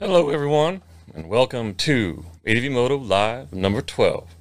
Hello, 0.00 0.30
everyone, 0.30 0.80
and 1.14 1.28
welcome 1.28 1.74
to 1.74 2.24
ADV 2.46 2.70
Moto 2.70 2.96
Live 2.96 3.52
number 3.52 3.82
12. 3.82 4.34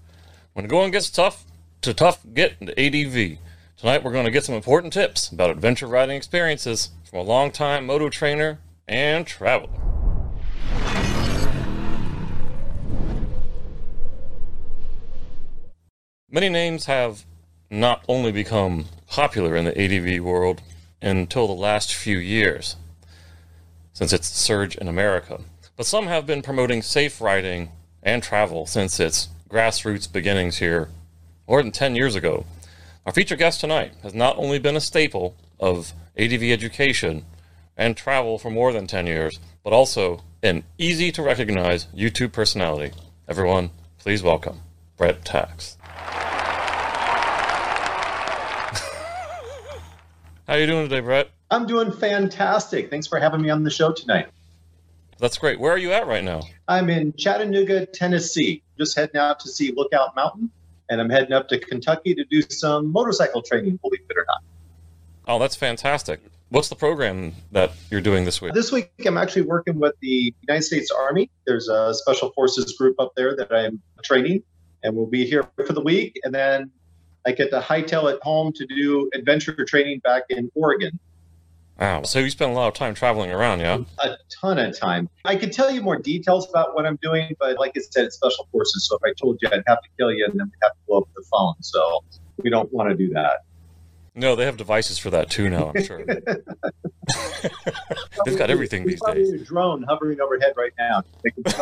When 0.54 0.64
the 0.64 0.70
going 0.70 0.92
gets 0.92 1.10
tough, 1.10 1.44
to 1.82 1.94
tough 1.94 2.22
get 2.34 2.54
into 2.62 2.80
ADV. 2.80 3.40
Tonight, 3.76 4.06
we're 4.06 4.14
going 4.14 4.24
to 4.24 4.32
get 4.32 4.46
some 4.46 4.56
important 4.56 4.94
tips 4.94 5.28
about 5.28 5.50
adventure 5.50 5.88
riding 5.88 6.16
experiences 6.16 6.92
from 7.04 7.20
a 7.20 7.24
longtime 7.24 7.86
moto 7.86 8.08
trainer 8.08 8.60
and 8.88 9.28
traveler. 9.28 9.87
Many 16.30 16.50
names 16.50 16.88
have 16.88 17.24
not 17.70 18.04
only 18.10 18.34
become 18.34 18.88
popular 19.08 19.56
in 19.56 19.64
the 19.64 19.82
ADV 19.82 20.22
world 20.22 20.62
until 21.02 21.48
the 21.48 21.54
last 21.54 21.96
few 21.96 22.18
years, 22.18 22.76
since 23.94 24.12
its 24.12 24.28
surge 24.28 24.76
in 24.76 24.90
America. 24.90 25.40
But 25.78 25.86
some 25.86 26.08
have 26.08 26.26
been 26.26 26.42
promoting 26.42 26.82
safe 26.82 27.22
riding 27.22 27.70
and 28.04 28.22
travel 28.22 28.66
since 28.66 29.00
its 29.00 29.30
grassroots 29.50 30.12
beginnings 30.12 30.58
here 30.58 30.90
more 31.48 31.64
than 31.64 31.72
10 31.72 31.96
years 31.96 32.14
ago. 32.14 32.46
Our 33.06 33.14
featured 33.14 33.40
guest 33.40 33.62
tonight 33.62 33.94
has 34.04 34.14
not 34.14 34.38
only 34.38 34.60
been 34.60 34.76
a 34.76 34.82
staple 34.82 35.34
of 35.62 35.94
ADV 36.20 36.44
education 36.44 37.24
and 37.78 37.96
travel 37.96 38.38
for 38.38 38.50
more 38.50 38.74
than 38.74 38.86
10 38.86 39.08
years, 39.08 39.40
but 39.64 39.72
also 39.72 40.24
an 40.44 40.66
easy 40.78 41.10
to 41.14 41.22
recognize 41.22 41.86
YouTube 41.96 42.34
personality. 42.34 42.94
Everyone, 43.30 43.70
please 43.98 44.22
welcome 44.22 44.60
Brett 44.98 45.24
Tkacs. 45.24 45.77
How 50.48 50.54
are 50.54 50.60
you 50.60 50.66
doing 50.66 50.88
today, 50.88 51.02
Brett? 51.02 51.30
I'm 51.52 51.68
doing 51.68 51.92
fantastic. 51.92 52.90
Thanks 52.90 53.06
for 53.06 53.20
having 53.20 53.42
me 53.42 53.50
on 53.50 53.64
the 53.64 53.70
show 53.70 53.92
tonight. 53.92 54.28
That's 55.18 55.38
great. 55.38 55.60
Where 55.60 55.74
are 55.74 55.78
you 55.78 55.92
at 55.92 56.08
right 56.08 56.24
now? 56.24 56.44
I'm 56.70 56.90
in 56.90 57.12
Chattanooga, 57.18 57.86
Tennessee. 57.86 58.64
Just 58.78 58.96
heading 58.96 59.18
out 59.18 59.42
to 59.42 59.50
see 59.50 59.74
Lookout 59.76 60.16
Mountain, 60.16 60.50
and 60.90 61.02
I'm 61.02 61.10
heading 61.10 61.34
up 61.34 61.50
to 61.50 61.60
Kentucky 61.60 62.16
to 62.16 62.24
do 62.24 62.42
some 62.44 62.94
motorcycle 62.94 63.42
training, 63.42 63.78
believe 63.82 64.00
it 64.10 64.18
or 64.18 64.24
not. 64.26 64.42
Oh, 65.28 65.38
that's 65.38 65.58
fantastic. 65.58 66.22
What's 66.48 66.70
the 66.70 66.76
program 66.76 67.34
that 67.52 67.74
you're 67.92 68.00
doing 68.00 68.24
this 68.24 68.42
week? 68.42 68.54
This 68.54 68.72
week, 68.72 68.90
I'm 69.06 69.18
actually 69.18 69.42
working 69.42 69.78
with 69.80 69.96
the 70.00 70.34
United 70.48 70.64
States 70.64 70.92
Army. 70.92 71.30
There's 71.46 71.68
a 71.68 71.94
special 71.94 72.32
forces 72.32 72.72
group 72.78 73.02
up 73.02 73.12
there 73.18 73.36
that 73.36 73.52
I'm 73.52 73.82
training, 74.02 74.44
and 74.82 74.96
we'll 74.96 75.08
be 75.08 75.26
here 75.26 75.46
for 75.66 75.74
the 75.74 75.82
week. 75.82 76.18
And 76.24 76.34
then 76.34 76.72
I 77.28 77.32
get 77.34 77.50
to 77.50 77.58
uh, 77.58 77.62
hightail 77.62 78.12
it 78.12 78.20
home 78.24 78.54
to 78.54 78.66
do 78.66 79.10
adventure 79.14 79.54
training 79.66 80.00
back 80.00 80.24
in 80.30 80.50
Oregon. 80.56 80.98
Wow. 81.78 82.04
So 82.04 82.20
you 82.20 82.30
spend 82.30 82.54
a 82.54 82.56
lot 82.56 82.70
of 82.70 82.74
time 82.74 82.96
traveling 82.96 83.32
around, 83.32 83.60
yeah? 83.60 83.80
a 84.00 84.16
ton 84.42 84.58
of 84.58 84.80
time. 84.80 85.10
I 85.26 85.36
could 85.36 85.52
tell 85.52 85.70
you 85.70 85.82
more 85.82 85.98
details 85.98 86.50
about 86.50 86.74
what 86.74 86.86
I'm 86.86 86.98
doing, 87.02 87.36
but 87.38 87.60
like 87.60 87.74
I 87.76 87.82
said, 87.82 88.06
it's 88.06 88.16
special 88.16 88.48
forces. 88.52 88.88
So 88.88 88.96
if 88.96 89.02
I 89.06 89.14
told 89.22 89.40
you, 89.42 89.50
I'd 89.52 89.62
have 89.68 89.82
to 89.82 89.90
kill 90.00 90.12
you, 90.12 90.26
and 90.26 90.40
then 90.40 90.48
we'd 90.48 90.64
have 90.64 90.72
to 90.72 90.78
blow 90.88 91.00
up 91.00 91.10
the 91.16 91.24
phone. 91.30 91.54
So 91.60 92.04
we 92.38 92.50
don't 92.50 92.72
want 92.72 92.90
to 92.90 92.96
do 92.96 93.10
that. 93.14 93.42
No, 94.18 94.36
they 94.36 94.46
have 94.46 94.58
devices 94.58 94.98
for 94.98 95.12
that 95.12 95.30
too 95.30 95.48
now, 95.48 95.72
I'm 95.76 95.84
sure. 95.84 96.04
They've 98.26 98.38
got 98.38 98.50
everything 98.50 98.86
these 98.86 99.00
days. 99.14 99.32
a 99.32 99.38
drone 99.38 99.84
hovering 99.84 100.20
overhead 100.20 100.54
right 100.58 100.74
now. 100.78 101.04
It's, 101.38 101.54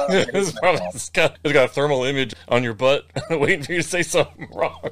probably, 0.58 0.82
it's, 0.94 1.10
got, 1.10 1.38
it's 1.44 1.54
got 1.54 1.66
a 1.66 1.68
thermal 1.68 2.06
image 2.06 2.34
on 2.48 2.64
your 2.64 2.74
butt 2.74 3.06
waiting 3.30 3.64
for 3.64 3.74
you 3.74 3.82
to 3.82 3.88
say 3.88 4.04
something 4.04 4.48
wrong. 4.54 4.90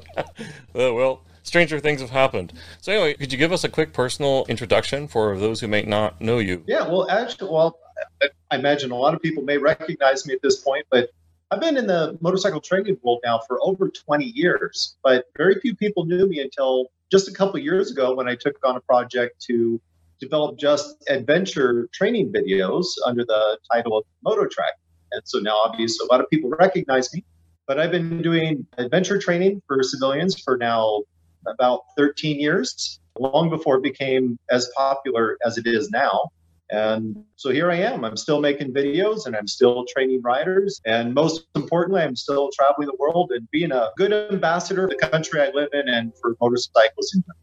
Oh, 0.74 0.92
well, 0.94 1.22
stranger 1.42 1.80
things 1.80 2.02
have 2.02 2.10
happened. 2.10 2.52
So, 2.82 2.92
anyway, 2.92 3.14
could 3.14 3.32
you 3.32 3.38
give 3.38 3.50
us 3.52 3.64
a 3.64 3.68
quick 3.70 3.94
personal 3.94 4.44
introduction 4.48 5.08
for 5.08 5.38
those 5.38 5.60
who 5.60 5.68
may 5.68 5.82
not 5.82 6.20
know 6.20 6.38
you? 6.38 6.62
Yeah, 6.66 6.86
well, 6.86 7.08
actually, 7.08 7.50
well, 7.50 7.78
I- 8.22 8.28
I 8.50 8.56
imagine 8.56 8.90
a 8.90 8.96
lot 8.96 9.14
of 9.14 9.22
people 9.22 9.42
may 9.42 9.56
recognize 9.56 10.26
me 10.26 10.34
at 10.34 10.42
this 10.42 10.60
point, 10.60 10.84
but 10.90 11.08
I've 11.50 11.60
been 11.60 11.76
in 11.78 11.86
the 11.86 12.18
motorcycle 12.20 12.60
training 12.60 12.98
world 13.02 13.20
now 13.24 13.40
for 13.46 13.58
over 13.62 13.88
20 13.88 14.24
years. 14.26 14.96
But 15.02 15.24
very 15.36 15.58
few 15.60 15.74
people 15.74 16.04
knew 16.04 16.26
me 16.26 16.40
until 16.40 16.90
just 17.14 17.28
a 17.28 17.32
couple 17.32 17.60
years 17.60 17.92
ago 17.92 18.12
when 18.12 18.26
I 18.26 18.34
took 18.34 18.56
on 18.64 18.74
a 18.74 18.80
project 18.80 19.40
to 19.42 19.80
develop 20.18 20.58
just 20.58 20.96
adventure 21.08 21.88
training 21.92 22.32
videos 22.32 22.86
under 23.06 23.24
the 23.24 23.56
title 23.72 23.98
of 23.98 24.04
MotoTrek. 24.26 24.74
And 25.12 25.22
so 25.24 25.38
now, 25.38 25.54
obviously, 25.64 26.04
a 26.08 26.12
lot 26.12 26.20
of 26.20 26.28
people 26.28 26.50
recognize 26.50 27.14
me. 27.14 27.24
But 27.68 27.78
I've 27.78 27.92
been 27.92 28.20
doing 28.20 28.66
adventure 28.78 29.16
training 29.16 29.62
for 29.68 29.80
civilians 29.84 30.40
for 30.40 30.56
now 30.56 31.04
about 31.46 31.82
13 31.96 32.40
years, 32.40 32.98
long 33.20 33.48
before 33.48 33.76
it 33.76 33.84
became 33.84 34.36
as 34.50 34.68
popular 34.76 35.38
as 35.46 35.56
it 35.56 35.68
is 35.68 35.90
now. 35.90 36.32
And 36.70 37.24
so 37.36 37.50
here 37.50 37.70
I 37.70 37.76
am. 37.76 38.04
I'm 38.04 38.16
still 38.16 38.40
making 38.40 38.72
videos 38.72 39.26
and 39.26 39.36
I'm 39.36 39.46
still 39.46 39.84
training 39.86 40.22
riders. 40.22 40.80
And 40.86 41.14
most 41.14 41.46
importantly, 41.54 42.02
I'm 42.02 42.16
still 42.16 42.50
traveling 42.56 42.86
the 42.86 42.96
world 42.98 43.32
and 43.34 43.48
being 43.50 43.70
a 43.70 43.90
good 43.96 44.12
ambassador 44.12 44.88
for 44.88 44.94
the 44.94 45.08
country 45.08 45.40
I 45.40 45.50
live 45.50 45.68
in 45.72 45.88
and 45.88 46.12
for 46.20 46.36
motorcycles 46.40 47.12
in 47.14 47.22
general. 47.22 47.38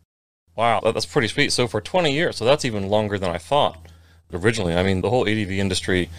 Wow, 0.56 0.92
that's 0.92 1.06
pretty 1.06 1.28
sweet. 1.28 1.52
So, 1.54 1.68
for 1.68 1.80
20 1.80 2.12
years, 2.12 2.36
so 2.36 2.46
that's 2.46 2.66
even 2.66 2.90
longer 2.90 3.18
than 3.18 3.30
I 3.30 3.38
thought 3.38 3.88
originally. 4.34 4.76
I 4.76 4.84
mean, 4.84 5.02
the 5.02 5.10
whole 5.10 5.28
ADV 5.28 5.52
industry 5.52 6.10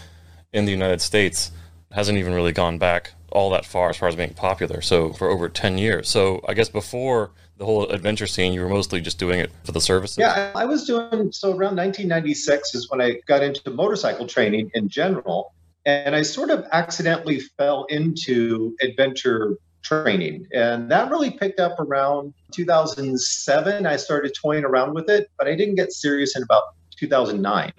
in 0.53 0.65
the 0.65 0.71
United 0.71 1.01
States 1.01 1.51
hasn't 1.91 2.19
even 2.19 2.33
really 2.33 2.53
gone 2.53 2.79
back 2.79 3.13
all 3.31 3.51
that 3.51 3.67
far 3.67 3.91
as 3.91 3.97
far 3.97 4.09
as 4.09 4.17
being 4.17 4.33
popular. 4.33 4.81
So, 4.81 5.13
for 5.13 5.29
over 5.29 5.49
10 5.49 5.77
years. 5.77 6.09
So, 6.09 6.41
I 6.49 6.55
guess 6.55 6.71
before 6.71 7.33
the 7.63 7.67
whole 7.67 7.87
adventure 7.91 8.27
scene, 8.27 8.53
you 8.53 8.61
were 8.61 8.69
mostly 8.69 9.01
just 9.01 9.19
doing 9.21 9.39
it 9.39 9.49
for 9.63 9.71
the 9.71 9.81
services? 9.81 10.19
Yeah, 10.19 10.51
I 10.53 10.65
was 10.65 10.85
doing 10.85 11.31
so 11.31 11.51
around 11.51 11.77
1996 11.77 12.75
is 12.75 12.91
when 12.91 13.01
I 13.01 13.21
got 13.29 13.41
into 13.41 13.71
motorcycle 13.71 14.27
training 14.27 14.73
in 14.75 14.89
general. 14.89 15.55
And 15.87 16.17
I 16.17 16.23
sort 16.23 16.51
of 16.51 16.67
accidentally 16.73 17.39
fell 17.57 17.85
into 17.85 18.75
adventure 18.83 19.57
training. 19.85 20.47
And 20.53 20.91
that 20.91 21.09
really 21.09 21.31
picked 21.31 21.61
up 21.61 21.79
around 21.79 22.35
2007. 22.53 23.87
I 23.87 23.97
started 23.97 24.33
toying 24.35 24.65
around 24.65 24.95
with 24.95 25.09
it, 25.09 25.31
but 25.39 25.47
I 25.47 25.55
didn't 25.55 25.77
get 25.77 25.93
serious 25.93 26.37
in 26.37 26.43
about 26.43 26.65
2009. 26.99 27.73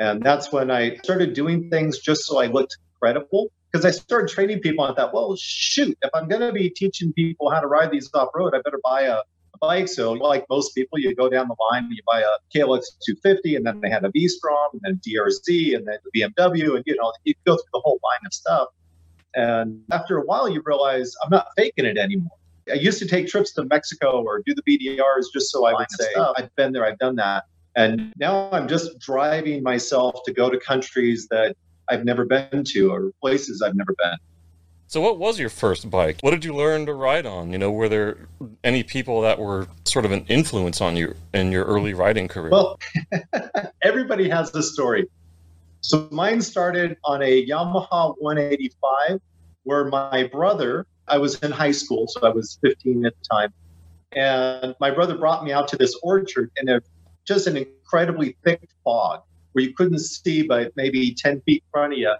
And 0.00 0.22
that's 0.22 0.50
when 0.52 0.72
I 0.72 0.96
started 1.04 1.34
doing 1.34 1.70
things 1.70 2.00
just 2.00 2.24
so 2.24 2.40
I 2.40 2.46
looked 2.46 2.76
credible. 3.00 3.52
Because 3.70 3.84
I 3.84 3.90
started 3.90 4.28
training 4.28 4.60
people 4.60 4.84
and 4.84 4.92
I 4.92 5.00
thought, 5.00 5.14
well, 5.14 5.36
shoot, 5.36 5.96
if 6.02 6.10
I'm 6.12 6.28
going 6.28 6.40
to 6.40 6.52
be 6.52 6.70
teaching 6.70 7.12
people 7.12 7.50
how 7.50 7.60
to 7.60 7.66
ride 7.66 7.90
these 7.90 8.10
off 8.14 8.30
road, 8.34 8.54
I 8.54 8.60
better 8.62 8.80
buy 8.82 9.02
a 9.02 9.20
bike. 9.60 9.88
So, 9.88 10.12
like 10.12 10.44
most 10.50 10.74
people, 10.74 10.98
you 10.98 11.14
go 11.14 11.28
down 11.28 11.46
the 11.48 11.56
line, 11.70 11.84
and 11.84 11.92
you 11.92 12.02
buy 12.06 12.20
a 12.20 12.32
KLX 12.54 12.84
250, 13.06 13.56
and 13.56 13.66
then 13.66 13.80
they 13.80 13.90
had 13.90 14.04
a 14.04 14.10
V 14.10 14.26
Strom, 14.26 14.70
and 14.72 14.80
then 14.82 15.00
DRZ, 15.06 15.76
and 15.76 15.86
then 15.86 15.98
the 16.04 16.20
BMW, 16.20 16.76
and 16.76 16.82
you 16.86 16.96
know, 16.96 17.12
you 17.24 17.34
go 17.46 17.54
through 17.54 17.70
the 17.72 17.80
whole 17.80 18.00
line 18.02 18.26
of 18.26 18.32
stuff. 18.32 18.68
And 19.34 19.82
after 19.92 20.18
a 20.18 20.24
while, 20.24 20.48
you 20.48 20.62
realize 20.64 21.14
I'm 21.22 21.30
not 21.30 21.48
faking 21.56 21.84
it 21.84 21.96
anymore. 21.96 22.36
I 22.70 22.74
used 22.74 22.98
to 23.00 23.06
take 23.06 23.28
trips 23.28 23.52
to 23.52 23.64
Mexico 23.64 24.22
or 24.22 24.42
do 24.44 24.54
the 24.54 24.62
BDRs 24.62 25.26
just 25.32 25.50
so 25.50 25.66
I 25.66 25.72
would 25.72 25.90
say, 25.90 26.08
I've 26.36 26.54
been 26.56 26.72
there, 26.72 26.84
I've 26.84 26.98
done 26.98 27.16
that. 27.16 27.44
And 27.76 28.12
now 28.16 28.50
I'm 28.50 28.66
just 28.66 28.98
driving 28.98 29.62
myself 29.62 30.22
to 30.24 30.32
go 30.32 30.50
to 30.50 30.58
countries 30.58 31.28
that 31.30 31.56
I've 31.90 32.04
never 32.04 32.24
been 32.24 32.64
to 32.64 32.92
or 32.92 33.10
places 33.20 33.62
I've 33.62 33.74
never 33.74 33.94
been. 33.98 34.16
So, 34.86 35.00
what 35.00 35.18
was 35.18 35.38
your 35.38 35.50
first 35.50 35.88
bike? 35.88 36.18
What 36.20 36.32
did 36.32 36.44
you 36.44 36.54
learn 36.54 36.86
to 36.86 36.94
ride 36.94 37.24
on? 37.24 37.52
You 37.52 37.58
know, 37.58 37.70
were 37.70 37.88
there 37.88 38.26
any 38.64 38.82
people 38.82 39.20
that 39.20 39.38
were 39.38 39.68
sort 39.84 40.04
of 40.04 40.10
an 40.10 40.24
influence 40.28 40.80
on 40.80 40.96
you 40.96 41.14
in 41.32 41.52
your 41.52 41.64
early 41.64 41.94
riding 41.94 42.26
career? 42.26 42.50
Well, 42.50 42.80
everybody 43.82 44.28
has 44.28 44.52
a 44.54 44.62
story. 44.62 45.06
So 45.80 46.08
mine 46.10 46.40
started 46.40 46.96
on 47.04 47.22
a 47.22 47.46
Yamaha 47.46 48.16
185, 48.18 49.20
where 49.62 49.84
my 49.84 50.24
brother, 50.24 50.86
I 51.06 51.18
was 51.18 51.36
in 51.36 51.52
high 51.52 51.70
school, 51.70 52.08
so 52.08 52.26
I 52.26 52.30
was 52.30 52.58
15 52.60 53.06
at 53.06 53.14
the 53.16 53.24
time, 53.30 53.52
and 54.12 54.74
my 54.80 54.90
brother 54.90 55.16
brought 55.16 55.44
me 55.44 55.52
out 55.52 55.68
to 55.68 55.76
this 55.76 55.96
orchard 56.02 56.50
in 56.56 56.68
a 56.68 56.80
just 57.24 57.46
an 57.46 57.56
incredibly 57.56 58.36
thick 58.42 58.68
fog 58.82 59.22
where 59.52 59.64
you 59.64 59.74
couldn't 59.74 59.98
see 59.98 60.42
but 60.42 60.72
maybe 60.76 61.14
10 61.14 61.40
feet 61.42 61.62
in 61.66 61.70
front 61.70 61.92
of 61.92 61.98
you. 61.98 62.14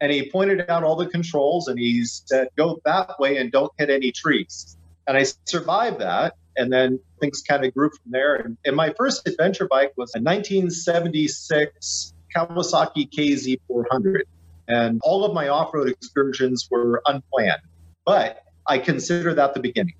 And 0.00 0.12
he 0.12 0.30
pointed 0.30 0.68
out 0.68 0.82
all 0.82 0.96
the 0.96 1.06
controls 1.06 1.68
and 1.68 1.78
he 1.78 2.04
said, 2.04 2.48
go 2.56 2.80
that 2.84 3.18
way 3.18 3.38
and 3.38 3.50
don't 3.50 3.72
hit 3.78 3.90
any 3.90 4.12
trees. 4.12 4.76
And 5.06 5.16
I 5.16 5.24
survived 5.44 6.00
that. 6.00 6.34
And 6.56 6.72
then 6.72 7.00
things 7.20 7.42
kind 7.42 7.64
of 7.64 7.74
grew 7.74 7.90
from 7.90 8.12
there. 8.12 8.36
And, 8.36 8.56
and 8.64 8.76
my 8.76 8.92
first 8.96 9.26
adventure 9.26 9.66
bike 9.66 9.92
was 9.96 10.12
a 10.14 10.20
1976 10.20 12.14
Kawasaki 12.34 13.08
KZ400. 13.10 14.22
And 14.68 15.00
all 15.04 15.24
of 15.24 15.34
my 15.34 15.48
off 15.48 15.74
road 15.74 15.88
excursions 15.88 16.68
were 16.70 17.02
unplanned. 17.06 17.62
But 18.04 18.42
I 18.66 18.78
consider 18.78 19.34
that 19.34 19.54
the 19.54 19.60
beginning. 19.60 19.94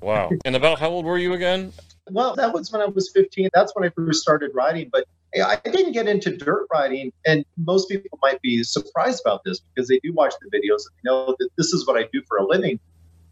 wow. 0.00 0.30
And 0.44 0.56
about 0.56 0.78
how 0.80 0.90
old 0.90 1.04
were 1.04 1.18
you 1.18 1.34
again? 1.34 1.72
Well, 2.10 2.34
that 2.36 2.52
was 2.52 2.72
when 2.72 2.82
I 2.82 2.86
was 2.86 3.10
15. 3.14 3.50
That's 3.54 3.74
when 3.74 3.88
I 3.88 3.90
first 3.90 4.22
started 4.22 4.50
riding. 4.54 4.88
But 4.90 5.04
I 5.34 5.56
didn't 5.64 5.92
get 5.92 6.08
into 6.08 6.36
dirt 6.36 6.66
riding. 6.72 7.12
And 7.26 7.44
most 7.56 7.88
people 7.88 8.18
might 8.22 8.40
be 8.42 8.62
surprised 8.62 9.22
about 9.24 9.42
this 9.44 9.60
because 9.60 9.88
they 9.88 10.00
do 10.00 10.12
watch 10.12 10.34
the 10.40 10.48
videos 10.48 10.82
and 10.86 10.96
they 10.96 11.10
know 11.10 11.36
that 11.38 11.48
this 11.56 11.72
is 11.72 11.86
what 11.86 11.96
I 11.96 12.08
do 12.12 12.22
for 12.26 12.38
a 12.38 12.46
living. 12.46 12.80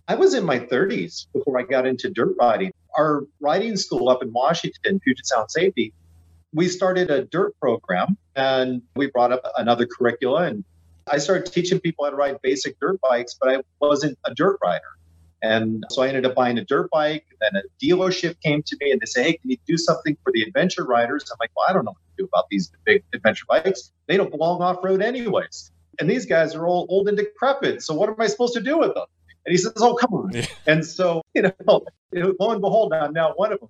I 0.06 0.14
was 0.14 0.34
in 0.34 0.44
my 0.44 0.58
30s 0.58 1.26
before 1.32 1.58
I 1.58 1.64
got 1.64 1.86
into 1.86 2.08
dirt 2.08 2.34
riding. 2.38 2.72
Our 2.96 3.24
riding 3.40 3.76
school 3.76 4.08
up 4.08 4.22
in 4.22 4.32
Washington, 4.32 5.00
Puget 5.00 5.26
Sound 5.26 5.50
Safety, 5.50 5.92
we 6.52 6.68
started 6.68 7.10
a 7.10 7.24
dirt 7.26 7.58
program 7.60 8.16
and 8.34 8.80
we 8.96 9.08
brought 9.08 9.32
up 9.32 9.42
another 9.58 9.86
curricula 9.86 10.44
and 10.44 10.64
I 11.10 11.18
started 11.18 11.52
teaching 11.52 11.80
people 11.80 12.04
how 12.04 12.10
to 12.10 12.16
ride 12.16 12.40
basic 12.42 12.78
dirt 12.80 13.00
bikes, 13.00 13.36
but 13.40 13.50
I 13.50 13.62
wasn't 13.80 14.18
a 14.24 14.34
dirt 14.34 14.58
rider. 14.62 14.97
And 15.42 15.84
so 15.90 16.02
I 16.02 16.08
ended 16.08 16.26
up 16.26 16.34
buying 16.34 16.58
a 16.58 16.64
dirt 16.64 16.90
bike. 16.90 17.24
And 17.30 17.38
then 17.54 17.62
a 17.62 17.84
dealership 17.84 18.40
came 18.40 18.62
to 18.64 18.76
me 18.80 18.90
and 18.90 19.00
they 19.00 19.06
say, 19.06 19.22
Hey, 19.22 19.32
can 19.34 19.50
you 19.50 19.56
do 19.66 19.76
something 19.76 20.16
for 20.24 20.32
the 20.32 20.42
adventure 20.42 20.84
riders? 20.84 21.30
I'm 21.30 21.36
like, 21.40 21.50
Well, 21.56 21.66
I 21.68 21.72
don't 21.72 21.84
know 21.84 21.92
what 21.92 22.16
to 22.16 22.22
do 22.22 22.28
about 22.32 22.46
these 22.50 22.72
big 22.84 23.04
adventure 23.14 23.44
bikes. 23.48 23.92
They 24.06 24.16
don't 24.16 24.30
belong 24.30 24.62
off 24.62 24.78
road, 24.82 25.02
anyways. 25.02 25.70
And 26.00 26.08
these 26.08 26.26
guys 26.26 26.54
are 26.54 26.66
all 26.66 26.86
old 26.88 27.08
and 27.08 27.16
decrepit. 27.16 27.82
So 27.82 27.94
what 27.94 28.08
am 28.08 28.16
I 28.18 28.26
supposed 28.26 28.54
to 28.54 28.60
do 28.60 28.78
with 28.78 28.94
them? 28.94 29.06
And 29.46 29.52
he 29.52 29.58
says, 29.58 29.72
Oh, 29.76 29.94
come 29.94 30.12
on. 30.12 30.30
Yeah. 30.32 30.46
And 30.66 30.84
so, 30.84 31.22
you 31.34 31.42
know, 31.42 31.52
lo 31.68 31.84
and 32.12 32.60
behold, 32.60 32.92
I'm 32.92 33.12
now 33.12 33.32
one 33.36 33.52
of 33.52 33.60
them. 33.60 33.68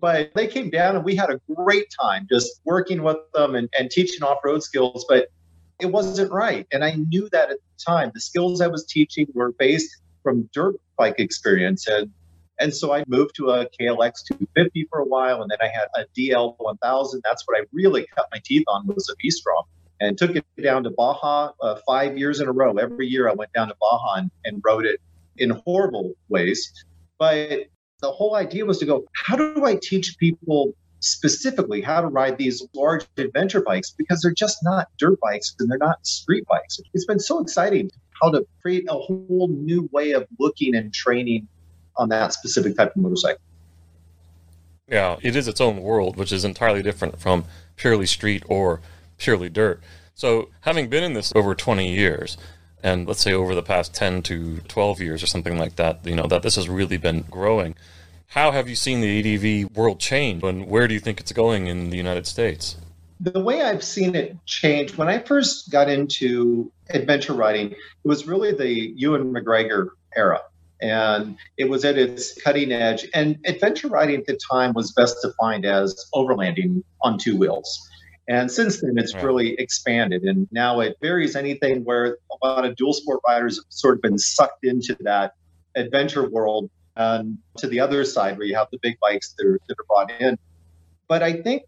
But 0.00 0.30
they 0.34 0.46
came 0.46 0.70
down 0.70 0.96
and 0.96 1.04
we 1.04 1.14
had 1.14 1.28
a 1.28 1.38
great 1.54 1.86
time 2.00 2.26
just 2.30 2.62
working 2.64 3.02
with 3.02 3.18
them 3.34 3.54
and, 3.54 3.68
and 3.78 3.90
teaching 3.90 4.22
off 4.22 4.38
road 4.42 4.62
skills. 4.62 5.04
But 5.06 5.28
it 5.78 5.86
wasn't 5.86 6.32
right. 6.32 6.66
And 6.72 6.82
I 6.82 6.92
knew 6.92 7.28
that 7.32 7.50
at 7.50 7.58
the 7.58 7.84
time. 7.84 8.10
The 8.14 8.20
skills 8.20 8.62
I 8.62 8.66
was 8.66 8.86
teaching 8.86 9.26
were 9.34 9.52
based 9.52 9.94
from 10.22 10.48
dirt 10.52 10.76
bike 10.96 11.16
experience. 11.18 11.86
And 11.86 12.10
and 12.60 12.74
so 12.74 12.92
I 12.92 13.04
moved 13.06 13.34
to 13.36 13.48
a 13.50 13.66
KLX 13.80 14.26
250 14.28 14.86
for 14.90 14.98
a 14.98 15.04
while, 15.04 15.40
and 15.40 15.50
then 15.50 15.58
I 15.62 15.68
had 15.68 15.88
a 15.96 16.04
DL 16.16 16.56
1000. 16.58 17.22
That's 17.24 17.42
what 17.46 17.58
I 17.58 17.64
really 17.72 18.06
cut 18.14 18.26
my 18.30 18.40
teeth 18.44 18.64
on 18.68 18.86
was 18.86 19.08
a 19.08 19.14
V-Strom, 19.22 19.64
and 20.00 20.18
took 20.18 20.36
it 20.36 20.44
down 20.62 20.84
to 20.84 20.90
Baja 20.90 21.52
uh, 21.62 21.78
five 21.86 22.18
years 22.18 22.38
in 22.38 22.48
a 22.48 22.52
row. 22.52 22.74
Every 22.74 23.06
year 23.06 23.30
I 23.30 23.32
went 23.32 23.50
down 23.54 23.68
to 23.68 23.74
Baja 23.80 24.16
and, 24.16 24.30
and 24.44 24.60
rode 24.62 24.84
it 24.84 25.00
in 25.38 25.50
horrible 25.50 26.12
ways. 26.28 26.70
But 27.18 27.68
the 28.02 28.10
whole 28.10 28.36
idea 28.36 28.66
was 28.66 28.78
to 28.78 28.86
go, 28.86 29.04
how 29.14 29.36
do 29.36 29.64
I 29.64 29.78
teach 29.80 30.16
people 30.18 30.74
specifically 31.00 31.80
how 31.80 32.00
to 32.00 32.06
ride 32.06 32.38
these 32.38 32.66
large 32.74 33.06
adventure 33.16 33.62
bikes 33.62 33.90
because 33.90 34.20
they're 34.20 34.34
just 34.34 34.58
not 34.62 34.88
dirt 34.98 35.18
bikes 35.20 35.54
and 35.58 35.70
they're 35.70 35.78
not 35.78 36.06
street 36.06 36.44
bikes. 36.46 36.78
It's 36.94 37.06
been 37.06 37.18
so 37.18 37.40
exciting 37.40 37.90
how 38.22 38.30
to 38.30 38.46
create 38.62 38.86
a 38.88 38.94
whole 38.94 39.48
new 39.50 39.88
way 39.92 40.12
of 40.12 40.26
looking 40.38 40.74
and 40.74 40.92
training 40.92 41.48
on 41.96 42.08
that 42.08 42.32
specific 42.32 42.76
type 42.76 42.94
of 42.94 43.02
motorcycle. 43.02 43.40
Yeah, 44.88 45.16
it 45.22 45.36
is 45.36 45.46
its 45.46 45.60
own 45.60 45.82
world, 45.82 46.16
which 46.16 46.32
is 46.32 46.44
entirely 46.44 46.82
different 46.82 47.20
from 47.20 47.44
purely 47.76 48.06
street 48.06 48.42
or 48.48 48.80
purely 49.18 49.48
dirt. 49.48 49.80
So, 50.14 50.50
having 50.62 50.88
been 50.88 51.04
in 51.04 51.14
this 51.14 51.32
over 51.34 51.54
20 51.54 51.94
years, 51.94 52.36
and 52.82 53.06
let's 53.06 53.20
say 53.20 53.32
over 53.32 53.54
the 53.54 53.62
past 53.62 53.94
10 53.94 54.22
to 54.22 54.58
12 54.60 55.00
years 55.00 55.22
or 55.22 55.26
something 55.26 55.58
like 55.58 55.76
that, 55.76 56.04
you 56.04 56.16
know, 56.16 56.26
that 56.26 56.42
this 56.42 56.56
has 56.56 56.68
really 56.68 56.96
been 56.96 57.22
growing 57.30 57.74
how 58.30 58.52
have 58.52 58.68
you 58.68 58.76
seen 58.76 59.00
the 59.00 59.18
ADV 59.18 59.76
world 59.76 59.98
change, 59.98 60.44
and 60.44 60.68
where 60.68 60.86
do 60.86 60.94
you 60.94 61.00
think 61.00 61.18
it's 61.18 61.32
going 61.32 61.66
in 61.66 61.90
the 61.90 61.96
United 61.96 62.28
States? 62.28 62.76
The 63.20 63.38
way 63.40 63.62
I've 63.62 63.84
seen 63.84 64.14
it 64.14 64.36
change, 64.46 64.96
when 64.96 65.08
I 65.08 65.18
first 65.18 65.70
got 65.70 65.90
into 65.90 66.72
adventure 66.88 67.34
riding, 67.34 67.72
it 67.72 67.76
was 68.04 68.26
really 68.26 68.52
the 68.52 68.94
Ewan 68.96 69.32
McGregor 69.32 69.88
era. 70.16 70.40
And 70.80 71.36
it 71.58 71.68
was 71.68 71.84
at 71.84 71.98
its 71.98 72.40
cutting 72.40 72.72
edge. 72.72 73.06
And 73.12 73.38
adventure 73.44 73.88
riding 73.88 74.20
at 74.20 74.26
the 74.26 74.38
time 74.50 74.72
was 74.72 74.92
best 74.92 75.18
defined 75.22 75.66
as 75.66 75.94
overlanding 76.14 76.82
on 77.02 77.18
two 77.18 77.36
wheels. 77.36 77.86
And 78.28 78.50
since 78.50 78.80
then, 78.80 78.96
it's 78.96 79.14
right. 79.14 79.24
really 79.24 79.54
expanded. 79.54 80.22
And 80.22 80.48
now 80.50 80.80
it 80.80 80.96
varies 81.02 81.36
anything 81.36 81.84
where 81.84 82.16
a 82.30 82.46
lot 82.46 82.64
of 82.64 82.76
dual 82.76 82.94
sport 82.94 83.20
riders 83.26 83.58
have 83.58 83.66
sort 83.68 83.96
of 83.96 84.02
been 84.02 84.18
sucked 84.18 84.64
into 84.64 84.96
that 85.00 85.34
adventure 85.74 86.28
world 86.30 86.70
and 86.96 87.38
to 87.58 87.66
the 87.66 87.80
other 87.80 88.04
side 88.04 88.38
where 88.38 88.46
you 88.46 88.54
have 88.56 88.68
the 88.72 88.78
big 88.80 88.98
bikes 89.00 89.34
that 89.36 89.46
are, 89.46 89.60
that 89.68 89.74
are 89.78 89.84
brought 89.86 90.20
in. 90.20 90.38
But 91.08 91.22
I 91.22 91.42
think 91.42 91.64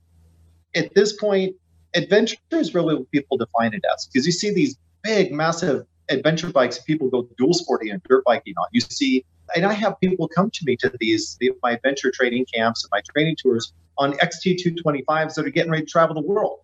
at 0.75 0.95
this 0.95 1.13
point, 1.15 1.57
adventure 1.95 2.37
is 2.51 2.75
really 2.75 2.95
what 2.97 3.11
people 3.11 3.37
define 3.37 3.75
it 3.75 3.85
as 3.95 4.07
because 4.07 4.27
you 4.27 4.33
see 4.33 4.53
these 4.53 4.77
big, 5.03 5.33
massive 5.33 5.87
adventure 6.09 6.51
bikes 6.51 6.79
people 6.79 7.09
go 7.09 7.29
dual 7.39 7.55
sporting 7.55 7.91
and 7.91 8.03
dirt 8.05 8.25
biking 8.25 8.55
on. 8.59 8.67
You 8.73 8.81
see, 8.81 9.25
and 9.55 9.65
I 9.65 9.73
have 9.73 9.99
people 10.01 10.29
come 10.29 10.51
to 10.51 10.61
me 10.65 10.77
to 10.77 10.93
these 11.01 11.39
my 11.63 11.73
adventure 11.73 12.11
training 12.11 12.47
camps 12.53 12.85
and 12.85 12.91
my 12.93 13.01
training 13.15 13.37
tours 13.37 13.73
on 13.99 14.13
XT225s 14.15 15.35
that 15.35 15.47
are 15.47 15.51
getting 15.51 15.71
ready 15.71 15.85
to 15.85 15.91
travel 15.91 16.15
the 16.15 16.27
world. 16.27 16.61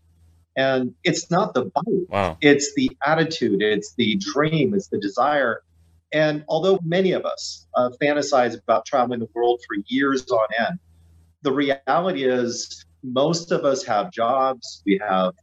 And 0.57 0.95
it's 1.05 1.31
not 1.31 1.55
the 1.55 1.67
bike, 1.67 1.85
wow. 2.09 2.37
it's 2.41 2.75
the 2.75 2.91
attitude, 3.07 3.63
it's 3.63 3.95
the 3.95 4.17
dream, 4.17 4.75
it's 4.75 4.89
the 4.89 4.99
desire. 4.99 5.63
And 6.13 6.45
although 6.49 6.81
many 6.83 7.13
of 7.13 7.25
us 7.25 7.67
uh, 7.75 7.91
fantasize 8.03 8.59
about 8.59 8.85
traveling 8.85 9.21
the 9.21 9.29
world 9.35 9.61
for 9.69 9.77
years 9.87 10.29
on 10.31 10.49
end, 10.59 10.79
the 11.43 11.53
reality 11.53 12.25
is 12.25 12.85
most 13.03 13.53
of 13.53 13.65
us 13.65 13.85
have 13.85 14.11
jobs, 14.13 14.83
we 14.85 15.01
have 15.07 15.35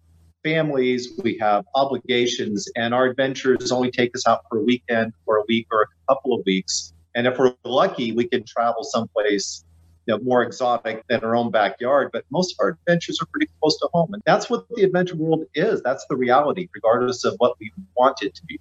families, 0.43 1.09
we 1.23 1.37
have 1.39 1.65
obligations, 1.73 2.67
and 2.75 2.93
our 2.93 3.05
adventures 3.05 3.71
only 3.71 3.91
take 3.91 4.15
us 4.15 4.27
out 4.27 4.41
for 4.49 4.59
a 4.59 4.63
weekend 4.63 5.13
or 5.25 5.37
a 5.37 5.43
week 5.47 5.67
or 5.71 5.83
a 5.83 6.13
couple 6.13 6.33
of 6.33 6.45
weeks. 6.45 6.93
And 7.15 7.27
if 7.27 7.37
we're 7.39 7.55
lucky, 7.63 8.11
we 8.11 8.27
can 8.27 8.43
travel 8.43 8.83
someplace 8.83 9.65
you 10.05 10.15
know, 10.15 10.23
more 10.23 10.43
exotic 10.43 11.03
than 11.07 11.23
our 11.23 11.35
own 11.35 11.49
backyard. 11.49 12.11
But 12.13 12.25
most 12.29 12.53
of 12.53 12.63
our 12.63 12.69
adventures 12.69 13.19
are 13.21 13.25
pretty 13.25 13.49
close 13.59 13.77
to 13.79 13.89
home. 13.93 14.13
And 14.13 14.21
that's 14.25 14.49
what 14.49 14.65
the 14.75 14.83
adventure 14.83 15.15
world 15.15 15.45
is. 15.55 15.81
That's 15.81 16.05
the 16.09 16.15
reality, 16.15 16.67
regardless 16.73 17.25
of 17.25 17.35
what 17.37 17.59
we 17.59 17.71
want 17.95 18.21
it 18.21 18.35
to 18.35 18.45
be. 18.45 18.59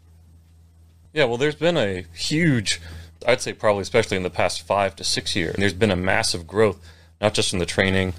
Yeah, 1.13 1.25
well, 1.25 1.37
there's 1.37 1.55
been 1.55 1.77
a 1.77 2.07
huge, 2.15 2.81
I'd 3.27 3.41
say 3.41 3.53
probably 3.53 3.83
especially 3.83 4.17
in 4.17 4.23
the 4.23 4.31
past 4.31 4.63
five 4.63 4.97
to 4.97 5.05
six 5.05 5.37
years, 5.37 5.55
there's 5.57 5.75
been 5.75 5.93
a 5.93 5.97
massive 5.97 6.47
growth, 6.47 6.81
not 7.21 7.35
just 7.35 7.53
in 7.53 7.59
the 7.59 7.67
training, 7.67 8.15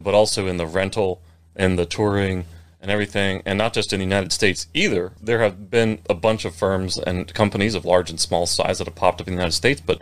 but 0.00 0.14
also 0.14 0.46
in 0.46 0.56
the 0.56 0.66
rental 0.66 1.20
and 1.56 1.78
the 1.78 1.86
touring 1.86 2.44
and 2.80 2.90
everything, 2.90 3.42
and 3.44 3.58
not 3.58 3.72
just 3.72 3.92
in 3.92 3.98
the 3.98 4.04
United 4.04 4.32
States 4.32 4.68
either. 4.72 5.12
There 5.20 5.40
have 5.40 5.70
been 5.70 5.98
a 6.08 6.14
bunch 6.14 6.44
of 6.44 6.54
firms 6.54 6.96
and 6.96 7.32
companies 7.34 7.74
of 7.74 7.84
large 7.84 8.08
and 8.08 8.20
small 8.20 8.46
size 8.46 8.78
that 8.78 8.86
have 8.86 8.94
popped 8.94 9.20
up 9.20 9.26
in 9.26 9.34
the 9.34 9.38
United 9.38 9.56
States, 9.56 9.80
but 9.80 10.00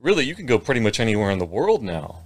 really 0.00 0.24
you 0.24 0.34
can 0.34 0.46
go 0.46 0.58
pretty 0.58 0.80
much 0.80 1.00
anywhere 1.00 1.30
in 1.30 1.38
the 1.38 1.44
world 1.44 1.82
now 1.82 2.20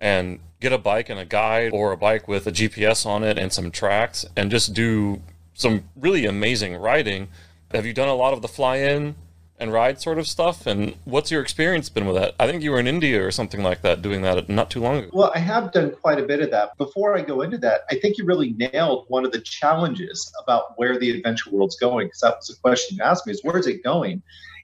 and 0.00 0.40
get 0.60 0.72
a 0.72 0.78
bike 0.78 1.08
and 1.08 1.18
a 1.18 1.24
guide 1.24 1.72
or 1.72 1.92
a 1.92 1.96
bike 1.96 2.28
with 2.28 2.46
a 2.46 2.52
GPS 2.52 3.06
on 3.06 3.24
it 3.24 3.38
and 3.38 3.52
some 3.52 3.70
tracks 3.70 4.24
and 4.36 4.50
just 4.50 4.74
do 4.74 5.22
some 5.54 5.84
really 5.96 6.26
amazing 6.26 6.76
riding 6.76 7.28
have 7.72 7.84
you 7.84 7.92
done 7.92 8.08
a 8.08 8.14
lot 8.14 8.32
of 8.32 8.42
the 8.42 8.48
fly 8.48 8.76
in 8.76 9.14
and 9.58 9.72
ride 9.72 10.00
sort 10.00 10.18
of 10.18 10.26
stuff? 10.26 10.66
And 10.66 10.94
what's 11.04 11.30
your 11.30 11.42
experience 11.42 11.88
been 11.88 12.06
with 12.06 12.16
that? 12.16 12.34
I 12.38 12.46
think 12.46 12.62
you 12.62 12.70
were 12.70 12.80
in 12.80 12.86
India 12.86 13.24
or 13.24 13.30
something 13.30 13.62
like 13.62 13.82
that 13.82 14.02
doing 14.02 14.22
that 14.22 14.48
not 14.48 14.70
too 14.70 14.80
long 14.80 14.98
ago. 14.98 15.10
Well, 15.12 15.32
I 15.34 15.38
have 15.38 15.72
done 15.72 15.92
quite 16.02 16.18
a 16.18 16.24
bit 16.24 16.40
of 16.40 16.50
that. 16.50 16.76
Before 16.76 17.16
I 17.16 17.22
go 17.22 17.42
into 17.42 17.58
that, 17.58 17.82
I 17.90 17.96
think 17.96 18.18
you 18.18 18.24
really 18.24 18.52
nailed 18.52 19.06
one 19.08 19.24
of 19.24 19.32
the 19.32 19.40
challenges 19.40 20.32
about 20.42 20.76
where 20.76 20.98
the 20.98 21.10
adventure 21.10 21.50
world's 21.50 21.76
going, 21.76 22.06
because 22.06 22.20
that 22.20 22.36
was 22.36 22.50
a 22.50 22.60
question 22.60 22.98
you 22.98 23.04
asked 23.04 23.26
me 23.26 23.32
is 23.32 23.40
where's 23.42 23.66
it 23.66 23.82
going? 23.82 24.22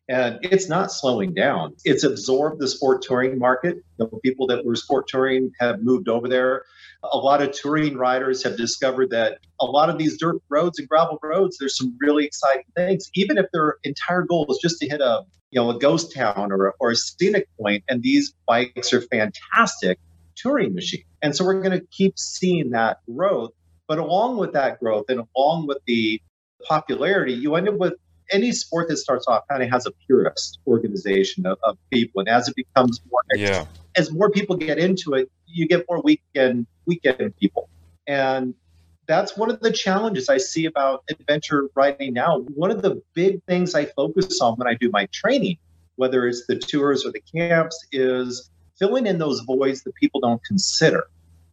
And 0.08 0.38
it's 0.42 0.68
not 0.68 0.92
slowing 0.92 1.32
down. 1.32 1.74
It's 1.84 2.04
absorbed 2.04 2.60
the 2.60 2.68
sport 2.68 3.00
touring 3.00 3.38
market. 3.38 3.82
The 3.96 4.06
people 4.22 4.46
that 4.48 4.64
were 4.64 4.76
sport 4.76 5.08
touring 5.08 5.50
have 5.60 5.82
moved 5.82 6.08
over 6.08 6.28
there 6.28 6.64
a 7.12 7.18
lot 7.18 7.42
of 7.42 7.52
touring 7.52 7.96
riders 7.96 8.42
have 8.44 8.56
discovered 8.56 9.10
that 9.10 9.38
a 9.60 9.64
lot 9.64 9.90
of 9.90 9.98
these 9.98 10.18
dirt 10.18 10.36
roads 10.48 10.78
and 10.78 10.88
gravel 10.88 11.18
roads, 11.22 11.58
there's 11.58 11.76
some 11.76 11.96
really 12.00 12.24
exciting 12.24 12.64
things. 12.76 13.10
Even 13.14 13.38
if 13.38 13.46
their 13.52 13.76
entire 13.84 14.22
goal 14.22 14.46
is 14.50 14.58
just 14.62 14.78
to 14.80 14.88
hit 14.88 15.00
a 15.00 15.22
you 15.50 15.60
know 15.60 15.70
a 15.70 15.78
ghost 15.78 16.14
town 16.14 16.50
or, 16.50 16.74
or 16.80 16.90
a 16.90 16.96
scenic 16.96 17.48
point, 17.58 17.84
and 17.88 18.02
these 18.02 18.34
bikes 18.46 18.92
are 18.92 19.00
fantastic 19.02 19.98
touring 20.36 20.74
machine. 20.74 21.04
And 21.22 21.34
so 21.34 21.44
we're 21.44 21.60
going 21.62 21.78
to 21.78 21.86
keep 21.90 22.18
seeing 22.18 22.70
that 22.70 22.98
growth. 23.06 23.52
But 23.86 23.98
along 23.98 24.38
with 24.38 24.52
that 24.54 24.80
growth 24.80 25.06
and 25.08 25.22
along 25.36 25.66
with 25.66 25.78
the 25.86 26.20
popularity, 26.66 27.34
you 27.34 27.54
end 27.54 27.68
up 27.68 27.76
with 27.76 27.94
any 28.30 28.52
sport 28.52 28.88
that 28.88 28.96
starts 28.96 29.26
off 29.28 29.42
kind 29.50 29.62
of 29.62 29.70
has 29.70 29.86
a 29.86 29.92
purist 30.06 30.58
organization 30.66 31.46
of, 31.46 31.58
of 31.62 31.76
people. 31.92 32.20
And 32.20 32.28
as 32.28 32.48
it 32.48 32.56
becomes 32.56 33.00
more, 33.10 33.20
yeah. 33.34 33.66
as 33.96 34.10
more 34.10 34.30
people 34.30 34.56
get 34.56 34.78
into 34.78 35.12
it, 35.14 35.30
you 35.54 35.66
get 35.66 35.84
more 35.88 36.02
weekend 36.02 36.66
weekend 36.86 37.34
people. 37.38 37.68
And 38.06 38.54
that's 39.06 39.36
one 39.36 39.50
of 39.50 39.60
the 39.60 39.72
challenges 39.72 40.28
I 40.28 40.38
see 40.38 40.66
about 40.66 41.04
adventure 41.10 41.68
riding 41.74 42.14
now. 42.14 42.40
One 42.54 42.70
of 42.70 42.82
the 42.82 43.02
big 43.14 43.42
things 43.44 43.74
I 43.74 43.86
focus 43.86 44.40
on 44.40 44.56
when 44.56 44.66
I 44.66 44.74
do 44.74 44.90
my 44.90 45.06
training, 45.06 45.58
whether 45.96 46.26
it's 46.26 46.46
the 46.46 46.58
tours 46.58 47.04
or 47.04 47.12
the 47.12 47.20
camps, 47.20 47.86
is 47.92 48.50
filling 48.78 49.06
in 49.06 49.18
those 49.18 49.40
voids 49.40 49.82
that 49.84 49.94
people 49.94 50.20
don't 50.20 50.42
consider. 50.44 51.04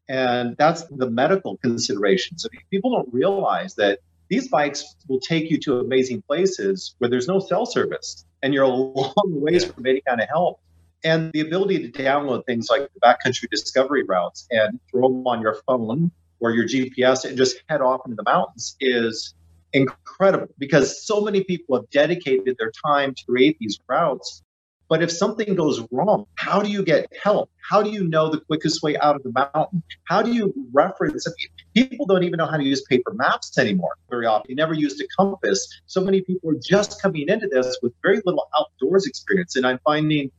And 0.10 0.58
that's 0.58 0.84
the 0.84 1.10
medical 1.10 1.58
considerations. 1.58 2.46
I 2.46 2.50
mean, 2.56 2.64
people 2.72 2.92
don't 2.92 3.14
realize 3.14 3.76
that 3.76 4.00
these 4.30 4.48
bikes 4.48 4.96
will 5.08 5.20
take 5.20 5.52
you 5.52 5.60
to 5.60 5.80
amazing 5.80 6.22
places 6.24 6.96
where 6.98 7.10
there's 7.10 7.28
no 7.28 7.40
cell 7.40 7.66
service 7.66 8.26
and 8.42 8.54
you're 8.54 8.64
a 8.64 8.68
long 8.68 9.14
ways 9.28 9.66
from 9.66 9.86
any 9.86 10.02
kind 10.02 10.22
of 10.22 10.30
help 10.30 10.60
and 11.04 11.32
the 11.34 11.42
ability 11.42 11.90
to 11.90 12.04
download 12.04 12.46
things 12.46 12.68
like 12.70 12.90
backcountry 13.04 13.50
discovery 13.50 14.04
routes 14.04 14.48
and 14.52 14.80
throw 14.90 15.10
them 15.10 15.26
on 15.28 15.42
your 15.42 15.58
phone 15.68 16.12
or 16.40 16.52
your 16.52 16.66
GPS 16.66 17.26
and 17.26 17.38
just 17.38 17.62
head 17.70 17.82
off 17.82 18.02
into 18.06 18.16
the 18.16 18.24
mountains 18.24 18.76
is 18.80 19.34
incredible 19.74 20.54
because 20.58 21.06
so 21.06 21.22
many 21.22 21.44
people 21.44 21.76
have 21.76 21.90
dedicated 21.90 22.56
their 22.60 22.72
time 22.86 23.14
to 23.14 23.24
create 23.28 23.58
these 23.60 23.80
routes. 23.88 24.44
But 24.90 25.02
if 25.02 25.10
something 25.10 25.56
goes 25.56 25.82
wrong, 25.90 26.26
how 26.36 26.62
do 26.62 26.70
you 26.70 26.84
get 26.84 27.10
help? 27.24 27.50
How 27.70 27.82
do 27.82 27.90
you 27.90 28.04
know 28.04 28.30
the 28.30 28.42
quickest 28.42 28.84
way 28.84 28.98
out 28.98 29.16
of 29.16 29.24
the 29.24 29.32
mountain? 29.32 29.82
How 30.04 30.22
do 30.22 30.34
you 30.34 30.54
reference? 30.74 31.26
People 31.74 32.06
don't 32.06 32.24
even 32.24 32.38
know 32.38 32.46
how 32.46 32.58
to 32.58 32.64
use 32.64 32.84
paper 32.90 33.14
maps 33.14 33.58
anymore 33.58 33.96
very 34.10 34.26
often. 34.26 34.48
They 34.50 34.56
never 34.56 34.74
used 34.74 35.00
a 35.00 35.06
compass. 35.18 35.66
So 35.86 36.02
many 36.02 36.20
people 36.20 36.50
are 36.50 36.60
just 36.62 37.02
coming 37.02 37.30
into 37.30 37.48
this 37.48 37.80
with 37.82 37.94
very 38.04 38.22
little 38.26 38.50
outdoors 38.60 39.06
experience. 39.08 39.56
And 39.56 39.66
I'm 39.66 39.80
finding 39.86 40.30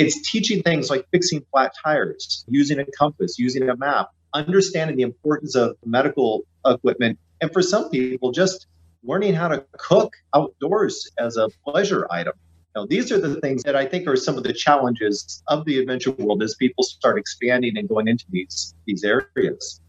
it's 0.00 0.30
teaching 0.30 0.62
things 0.62 0.88
like 0.88 1.06
fixing 1.12 1.44
flat 1.50 1.72
tires, 1.84 2.44
using 2.48 2.78
a 2.78 2.86
compass, 2.98 3.38
using 3.38 3.68
a 3.68 3.76
map, 3.76 4.08
understanding 4.32 4.96
the 4.96 5.02
importance 5.02 5.54
of 5.54 5.76
medical 5.84 6.42
equipment. 6.66 7.18
And 7.42 7.52
for 7.52 7.60
some 7.60 7.90
people, 7.90 8.32
just 8.32 8.66
learning 9.02 9.34
how 9.34 9.48
to 9.48 9.64
cook 9.78 10.14
outdoors 10.34 11.10
as 11.18 11.36
a 11.36 11.48
pleasure 11.66 12.06
item. 12.10 12.32
Now, 12.74 12.86
these 12.86 13.12
are 13.12 13.20
the 13.20 13.40
things 13.40 13.62
that 13.64 13.76
I 13.76 13.84
think 13.84 14.06
are 14.06 14.16
some 14.16 14.38
of 14.38 14.44
the 14.44 14.52
challenges 14.52 15.42
of 15.48 15.64
the 15.64 15.78
adventure 15.78 16.12
world 16.12 16.42
as 16.42 16.54
people 16.54 16.84
start 16.84 17.18
expanding 17.18 17.76
and 17.76 17.88
going 17.88 18.08
into 18.08 18.24
these 18.30 18.74
these 18.86 19.04
areas. 19.04 19.80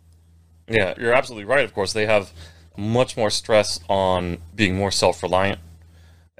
Yeah, 0.68 0.94
you're 0.98 1.14
absolutely 1.14 1.46
right. 1.46 1.64
Of 1.64 1.74
course, 1.74 1.94
they 1.94 2.06
have 2.06 2.32
much 2.78 3.16
more 3.16 3.30
stress 3.30 3.80
on 3.88 4.40
being 4.56 4.76
more 4.76 4.92
self-reliant 4.92 5.60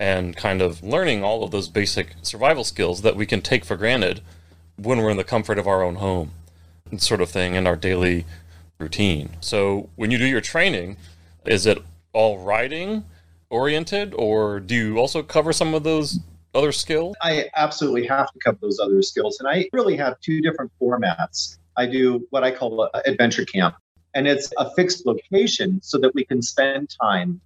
and 0.02 0.36
kind 0.36 0.64
of 0.64 0.82
learning 0.82 1.24
all 1.24 1.44
of 1.44 1.52
those 1.52 1.68
basic 1.68 2.16
survival 2.24 2.64
skills 2.64 3.04
that 3.04 3.16
we 3.16 3.24
can 3.24 3.40
take 3.40 3.64
for 3.64 3.78
granted 3.78 4.20
when 4.76 4.98
we're 4.98 5.12
in 5.12 5.18
the 5.18 5.24
comfort 5.24 5.60
of 5.60 5.68
our 5.68 5.84
own 5.84 5.96
home, 5.96 6.32
sort 6.98 7.22
of 7.22 7.30
thing, 7.30 7.54
in 7.54 7.68
our 7.68 7.76
daily 7.76 8.26
routine. 8.80 9.30
So, 9.42 9.90
when 9.96 10.10
you 10.10 10.18
do 10.18 10.26
your 10.26 10.42
training, 10.42 10.98
is 11.46 11.68
it 11.68 11.78
all 12.14 12.40
riding 12.40 13.06
oriented, 13.52 14.16
or 14.16 14.60
do 14.60 14.74
you 14.74 14.98
also 14.98 15.22
cover 15.22 15.54
some 15.54 15.76
of 15.76 15.84
those 15.84 16.20
other 16.56 16.72
skills? 16.72 17.16
I 17.22 17.52
absolutely 17.56 18.08
have 18.08 18.34
to 18.34 18.40
cover 18.40 18.58
those 18.60 18.80
other 18.80 19.04
skills. 19.04 19.40
And 19.40 19.48
I 19.48 19.70
really 19.72 19.98
have 19.98 20.20
two 20.22 20.42
different 20.42 20.72
formats. 20.82 21.60
I 21.78 21.86
do 21.86 22.26
what 22.32 22.44
I 22.44 22.50
call 22.50 22.90
adventure 23.06 23.46
camp, 23.46 23.76
and 24.16 24.28
it's 24.28 24.52
a 24.58 24.68
fixed 24.72 25.06
location 25.06 25.80
so 25.84 26.00
that 26.00 26.16
we 26.16 26.26
can 26.26 26.42
spend 26.42 26.90
time 27.00 27.40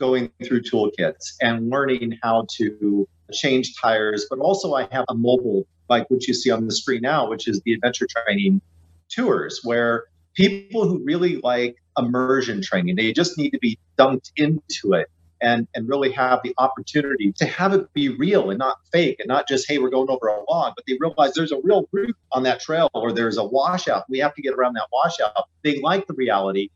going 0.00 0.30
through 0.44 0.62
toolkits 0.62 1.34
and 1.40 1.70
learning 1.70 2.18
how 2.22 2.46
to 2.56 3.06
change 3.32 3.74
tires. 3.80 4.26
But 4.28 4.40
also, 4.40 4.74
I 4.74 4.88
have 4.90 5.04
a 5.08 5.14
mobile 5.14 5.66
bike, 5.86 6.06
which 6.08 6.26
you 6.26 6.34
see 6.34 6.50
on 6.50 6.66
the 6.66 6.74
screen 6.74 7.02
now, 7.02 7.28
which 7.28 7.46
is 7.46 7.60
the 7.64 7.74
adventure 7.74 8.08
training 8.08 8.60
tours, 9.08 9.60
where 9.62 10.04
people 10.34 10.88
who 10.88 10.98
really 11.04 11.36
like 11.42 11.76
immersion 11.98 12.62
training, 12.62 12.96
they 12.96 13.12
just 13.12 13.38
need 13.38 13.50
to 13.50 13.58
be 13.58 13.78
dunked 13.98 14.30
into 14.36 14.94
it 14.94 15.08
and 15.42 15.66
and 15.74 15.88
really 15.88 16.12
have 16.12 16.40
the 16.44 16.54
opportunity 16.58 17.32
to 17.32 17.44
have 17.46 17.72
it 17.72 17.92
be 17.94 18.08
real 18.08 18.50
and 18.50 18.58
not 18.58 18.76
fake 18.92 19.16
and 19.20 19.28
not 19.28 19.48
just 19.48 19.66
hey 19.66 19.78
we're 19.78 19.90
going 19.90 20.10
over 20.10 20.28
a 20.28 20.44
log 20.50 20.74
but 20.76 20.84
they 20.86 20.96
realize 21.00 21.32
there's 21.34 21.52
a 21.52 21.60
real 21.62 21.88
route 21.92 22.16
on 22.32 22.42
that 22.42 22.60
trail 22.60 22.90
or 22.94 23.12
there's 23.12 23.38
a 23.38 23.44
washout. 23.44 24.04
We 24.08 24.18
have 24.18 24.34
to 24.34 24.42
get 24.42 24.54
around 24.54 24.74
that 24.74 24.88
washout. 24.92 25.48
They 25.62 25.80
like 25.80 26.06
the 26.06 26.14
reality 26.14 26.70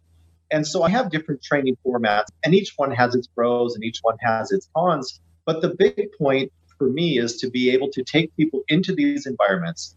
and 0.55 0.67
so 0.67 0.83
i 0.83 0.89
have 0.89 1.11
different 1.11 1.43
training 1.43 1.77
formats 1.85 2.29
and 2.45 2.55
each 2.55 2.73
one 2.77 2.91
has 2.91 3.15
its 3.15 3.27
pros 3.27 3.75
and 3.75 3.85
each 3.85 3.99
one 4.03 4.17
has 4.21 4.53
its 4.53 4.69
cons 4.77 5.21
but 5.45 5.61
the 5.61 5.75
big 5.85 6.09
point 6.19 6.51
for 6.79 6.89
me 6.89 7.19
is 7.19 7.37
to 7.37 7.51
be 7.51 7.71
able 7.71 7.91
to 7.91 8.03
take 8.03 8.35
people 8.37 8.63
into 8.69 8.95
these 8.95 9.27
environments 9.27 9.97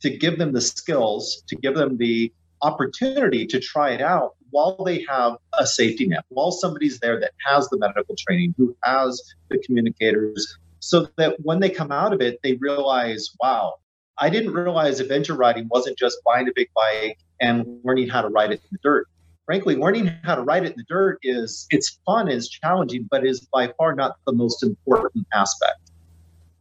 to 0.00 0.10
give 0.10 0.38
them 0.38 0.52
the 0.52 0.60
skills 0.60 1.42
to 1.46 1.56
give 1.56 1.74
them 1.74 1.96
the 1.98 2.32
opportunity 2.62 3.46
to 3.46 3.60
try 3.60 3.90
it 3.90 4.00
out 4.00 4.32
while 4.54 4.82
they 4.84 5.04
have 5.08 5.36
a 5.58 5.66
safety 5.66 6.06
net, 6.06 6.24
while 6.28 6.52
somebody's 6.52 7.00
there 7.00 7.18
that 7.18 7.32
has 7.44 7.68
the 7.70 7.78
medical 7.78 8.14
training, 8.16 8.54
who 8.56 8.74
has 8.84 9.20
the 9.50 9.58
communicators, 9.58 10.58
so 10.78 11.08
that 11.16 11.34
when 11.42 11.58
they 11.58 11.68
come 11.68 11.90
out 11.90 12.12
of 12.12 12.20
it, 12.20 12.38
they 12.44 12.54
realize, 12.54 13.30
wow, 13.42 13.74
I 14.16 14.30
didn't 14.30 14.52
realize 14.52 15.00
adventure 15.00 15.34
riding 15.34 15.66
wasn't 15.68 15.98
just 15.98 16.18
buying 16.24 16.48
a 16.48 16.52
big 16.54 16.68
bike 16.72 17.18
and 17.40 17.80
learning 17.82 18.08
how 18.08 18.22
to 18.22 18.28
ride 18.28 18.52
it 18.52 18.60
in 18.62 18.68
the 18.70 18.78
dirt. 18.82 19.08
Frankly, 19.46 19.76
learning 19.76 20.10
how 20.22 20.34
to 20.34 20.42
ride 20.42 20.64
it 20.64 20.72
in 20.72 20.76
the 20.78 20.84
dirt 20.88 21.18
is 21.22 21.66
it's 21.70 21.98
fun, 22.06 22.28
is 22.28 22.48
challenging, 22.48 23.06
but 23.10 23.26
is 23.26 23.40
by 23.40 23.72
far 23.76 23.94
not 23.94 24.16
the 24.26 24.32
most 24.32 24.62
important 24.62 25.26
aspect. 25.34 25.90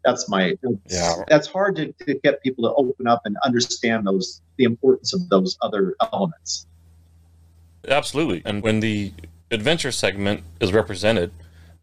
That's 0.03 0.27
my 0.27 0.57
yeah. 0.87 1.23
that's 1.29 1.47
hard 1.47 1.77
to, 1.77 1.93
to 2.05 2.15
get 2.15 2.43
people 2.43 2.65
to 2.65 2.75
open 2.75 3.07
up 3.07 3.21
and 3.23 3.37
understand 3.45 4.05
those 4.05 4.41
the 4.57 4.65
importance 4.65 5.13
of 5.13 5.29
those 5.29 5.57
other 5.61 5.95
elements. 6.01 6.67
Absolutely. 7.87 8.41
And 8.43 8.61
when 8.61 8.81
the 8.81 9.13
adventure 9.49 9.91
segment 9.91 10.43
is 10.59 10.73
represented 10.73 11.31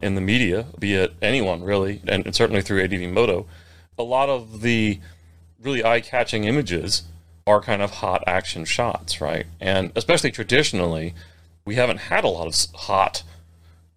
in 0.01 0.15
the 0.15 0.21
media 0.21 0.67
be 0.79 0.95
it 0.95 1.15
anyone 1.23 1.63
really 1.63 2.01
and, 2.09 2.25
and 2.27 2.35
certainly 2.35 2.63
through 2.63 2.83
adv 2.83 3.13
moto 3.13 3.47
a 3.99 4.03
lot 4.03 4.29
of 4.29 4.63
the 4.63 4.99
really 5.63 5.85
eye-catching 5.85 6.45
images 6.45 7.03
are 7.51 7.61
kind 7.61 7.83
of 7.83 7.91
hot 7.91 8.23
action 8.27 8.65
shots 8.65 9.21
right 9.21 9.47
and 9.61 9.93
especially 9.95 10.31
traditionally 10.31 11.15
we 11.65 11.75
haven't 11.75 11.99
had 11.99 12.25
a 12.25 12.29
lot 12.29 12.47
of 12.47 12.81
hot 12.81 13.23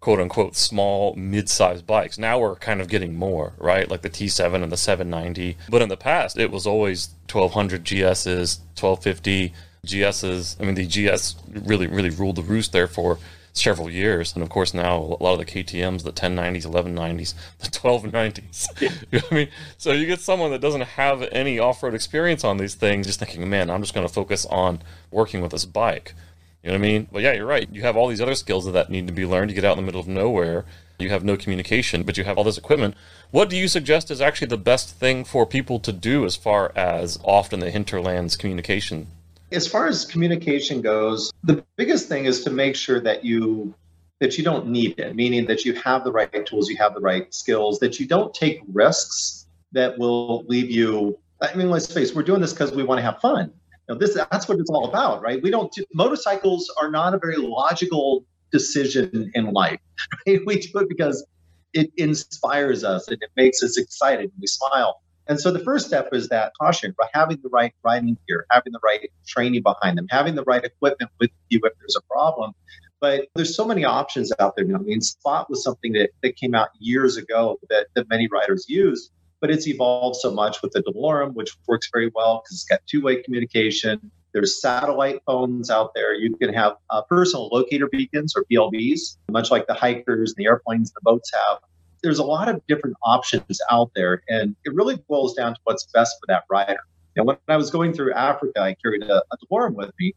quote 0.04 0.20
unquote 0.20 0.54
small 0.54 1.14
mid-sized 1.14 1.86
bikes. 1.86 2.18
Now 2.18 2.38
we're 2.38 2.56
kind 2.56 2.82
of 2.82 2.88
getting 2.88 3.16
more, 3.16 3.54
right? 3.56 3.90
Like 3.90 4.02
the 4.02 4.10
T7 4.10 4.62
and 4.62 4.70
the 4.70 4.76
790. 4.76 5.56
But 5.70 5.80
in 5.80 5.88
the 5.88 5.96
past, 5.96 6.38
it 6.38 6.50
was 6.50 6.66
always 6.66 7.08
1200 7.32 7.84
GSs, 7.84 8.58
1250 8.78 9.54
GSs. 9.86 10.60
I 10.60 10.64
mean, 10.66 10.74
the 10.74 10.86
GS 10.86 11.36
really, 11.48 11.86
really 11.86 12.10
ruled 12.10 12.36
the 12.36 12.42
roost 12.42 12.72
there 12.72 12.86
for 12.86 13.18
several 13.54 13.88
years. 13.88 14.34
And 14.34 14.42
of 14.42 14.50
course, 14.50 14.74
now 14.74 14.96
a 14.98 15.22
lot 15.22 15.32
of 15.32 15.38
the 15.38 15.44
KTMs, 15.46 16.02
the 16.02 16.12
1090s, 16.12 16.66
1190s, 16.66 17.34
the 17.60 17.68
1290s. 17.68 18.80
you 19.10 19.18
know 19.18 19.24
I 19.30 19.34
mean? 19.34 19.48
So 19.78 19.92
you 19.92 20.06
get 20.06 20.20
someone 20.20 20.50
that 20.50 20.60
doesn't 20.60 20.82
have 20.82 21.22
any 21.32 21.58
off 21.58 21.82
road 21.82 21.94
experience 21.94 22.44
on 22.44 22.58
these 22.58 22.74
things, 22.74 23.06
just 23.06 23.20
thinking, 23.20 23.48
man, 23.48 23.70
I'm 23.70 23.80
just 23.80 23.94
going 23.94 24.06
to 24.06 24.12
focus 24.12 24.44
on 24.46 24.82
working 25.10 25.40
with 25.40 25.52
this 25.52 25.64
bike. 25.64 26.14
You 26.62 26.68
know 26.70 26.74
what 26.74 26.78
I 26.78 26.82
mean? 26.82 27.08
But 27.12 27.22
yeah, 27.22 27.32
you're 27.32 27.46
right. 27.46 27.68
You 27.70 27.82
have 27.82 27.96
all 27.96 28.08
these 28.08 28.20
other 28.20 28.34
skills 28.34 28.70
that 28.70 28.90
need 28.90 29.06
to 29.06 29.12
be 29.12 29.26
learned. 29.26 29.50
You 29.50 29.54
get 29.54 29.64
out 29.64 29.78
in 29.78 29.84
the 29.84 29.86
middle 29.86 30.00
of 30.00 30.08
nowhere. 30.08 30.64
You 30.98 31.10
have 31.10 31.24
no 31.24 31.36
communication, 31.36 32.04
but 32.04 32.16
you 32.16 32.24
have 32.24 32.38
all 32.38 32.44
this 32.44 32.58
equipment. 32.58 32.94
What 33.30 33.50
do 33.50 33.56
you 33.56 33.68
suggest 33.68 34.10
is 34.10 34.20
actually 34.20 34.46
the 34.46 34.56
best 34.56 34.90
thing 34.90 35.24
for 35.24 35.44
people 35.44 35.78
to 35.80 35.92
do 35.92 36.24
as 36.24 36.36
far 36.36 36.72
as 36.76 37.18
often 37.24 37.60
the 37.60 37.70
hinterlands 37.70 38.36
communication? 38.36 39.08
As 39.54 39.66
far 39.66 39.86
as 39.86 40.04
communication 40.04 40.80
goes, 40.80 41.32
the 41.44 41.64
biggest 41.76 42.08
thing 42.08 42.24
is 42.26 42.44
to 42.44 42.50
make 42.50 42.76
sure 42.76 43.00
that 43.00 43.24
you 43.24 43.74
that 44.20 44.38
you 44.38 44.44
don't 44.44 44.68
need 44.68 44.98
it, 44.98 45.14
meaning 45.16 45.44
that 45.46 45.64
you 45.64 45.74
have 45.74 46.04
the 46.04 46.12
right 46.12 46.46
tools, 46.46 46.68
you 46.68 46.76
have 46.76 46.94
the 46.94 47.00
right 47.00 47.32
skills, 47.34 47.78
that 47.80 47.98
you 47.98 48.06
don't 48.06 48.32
take 48.32 48.60
risks 48.72 49.46
that 49.72 49.98
will 49.98 50.44
leave 50.44 50.70
you. 50.70 51.18
I 51.42 51.54
mean, 51.54 51.68
let's 51.68 51.92
face, 51.92 52.10
it, 52.10 52.16
we're 52.16 52.22
doing 52.22 52.40
this 52.40 52.52
because 52.52 52.72
we 52.72 52.84
want 52.84 52.98
to 52.98 53.02
have 53.02 53.20
fun 53.20 53.52
know, 53.88 53.94
this 53.94 54.14
that's 54.14 54.48
what 54.48 54.58
it's 54.58 54.70
all 54.70 54.88
about, 54.88 55.22
right? 55.22 55.42
We 55.42 55.50
don't 55.50 55.74
motorcycles 55.92 56.72
are 56.80 56.90
not 56.90 57.14
a 57.14 57.18
very 57.18 57.36
logical 57.36 58.24
decision 58.50 59.30
in 59.34 59.52
life. 59.52 59.80
Right? 60.26 60.40
We 60.44 60.58
do 60.58 60.80
it 60.80 60.88
because 60.88 61.24
it 61.72 61.90
inspires 61.96 62.84
us 62.84 63.08
and 63.08 63.16
it 63.22 63.30
makes 63.36 63.62
us 63.62 63.78
excited 63.78 64.24
and 64.24 64.32
we 64.40 64.46
smile. 64.46 65.00
And 65.26 65.40
so 65.40 65.50
the 65.50 65.58
first 65.60 65.86
step 65.86 66.10
is 66.12 66.28
that 66.28 66.52
caution, 66.60 66.94
by 66.98 67.08
having 67.14 67.38
the 67.42 67.48
right 67.48 67.72
riding 67.82 68.16
gear, 68.28 68.46
having 68.50 68.72
the 68.72 68.80
right 68.84 69.10
training 69.26 69.62
behind 69.62 69.96
them, 69.96 70.06
having 70.10 70.34
the 70.34 70.44
right 70.44 70.64
equipment 70.64 71.10
with 71.18 71.30
you 71.48 71.60
if 71.62 71.72
there's 71.78 71.96
a 71.96 72.02
problem. 72.12 72.52
But 73.00 73.28
there's 73.34 73.56
so 73.56 73.66
many 73.66 73.84
options 73.84 74.32
out 74.38 74.54
there. 74.56 74.64
I 74.64 74.78
mean, 74.78 75.00
Spot 75.00 75.48
was 75.50 75.62
something 75.62 75.92
that, 75.92 76.10
that 76.22 76.36
came 76.36 76.54
out 76.54 76.68
years 76.78 77.16
ago 77.16 77.58
that, 77.68 77.86
that 77.94 78.08
many 78.08 78.28
riders 78.28 78.66
use 78.68 79.10
but 79.44 79.50
it's 79.50 79.68
evolved 79.68 80.16
so 80.16 80.32
much 80.32 80.62
with 80.62 80.72
the 80.72 80.82
DeLorme, 80.84 81.34
which 81.34 81.54
works 81.66 81.90
very 81.92 82.10
well 82.14 82.40
because 82.42 82.56
it's 82.56 82.64
got 82.64 82.80
two-way 82.86 83.22
communication. 83.22 84.10
There's 84.32 84.58
satellite 84.58 85.20
phones 85.26 85.68
out 85.68 85.92
there. 85.94 86.14
You 86.14 86.34
can 86.36 86.54
have 86.54 86.76
uh, 86.88 87.02
personal 87.02 87.48
locator 87.52 87.86
beacons 87.86 88.34
or 88.34 88.46
PLBs, 88.50 89.18
much 89.30 89.50
like 89.50 89.66
the 89.66 89.74
hikers, 89.74 90.30
and 90.30 90.36
the 90.42 90.46
airplanes, 90.46 90.88
and 90.88 90.94
the 90.96 91.02
boats 91.02 91.30
have. 91.34 91.58
There's 92.04 92.20
a 92.20 92.24
lot 92.24 92.48
of 92.48 92.64
different 92.68 92.96
options 93.02 93.58
out 93.70 93.90
there, 93.96 94.22
and 94.28 94.54
it 94.64 94.74
really 94.74 94.96
boils 95.08 95.34
down 95.34 95.54
to 95.54 95.60
what's 95.64 95.86
best 95.86 96.16
for 96.20 96.26
that 96.28 96.44
rider. 96.48 96.78
Know, 97.16 97.24
when 97.24 97.36
I 97.48 97.56
was 97.56 97.70
going 97.70 97.92
through 97.92 98.12
Africa, 98.12 98.60
I 98.60 98.74
carried 98.74 99.02
a, 99.02 99.16
a 99.16 99.70
with 99.70 99.90
me, 99.98 100.14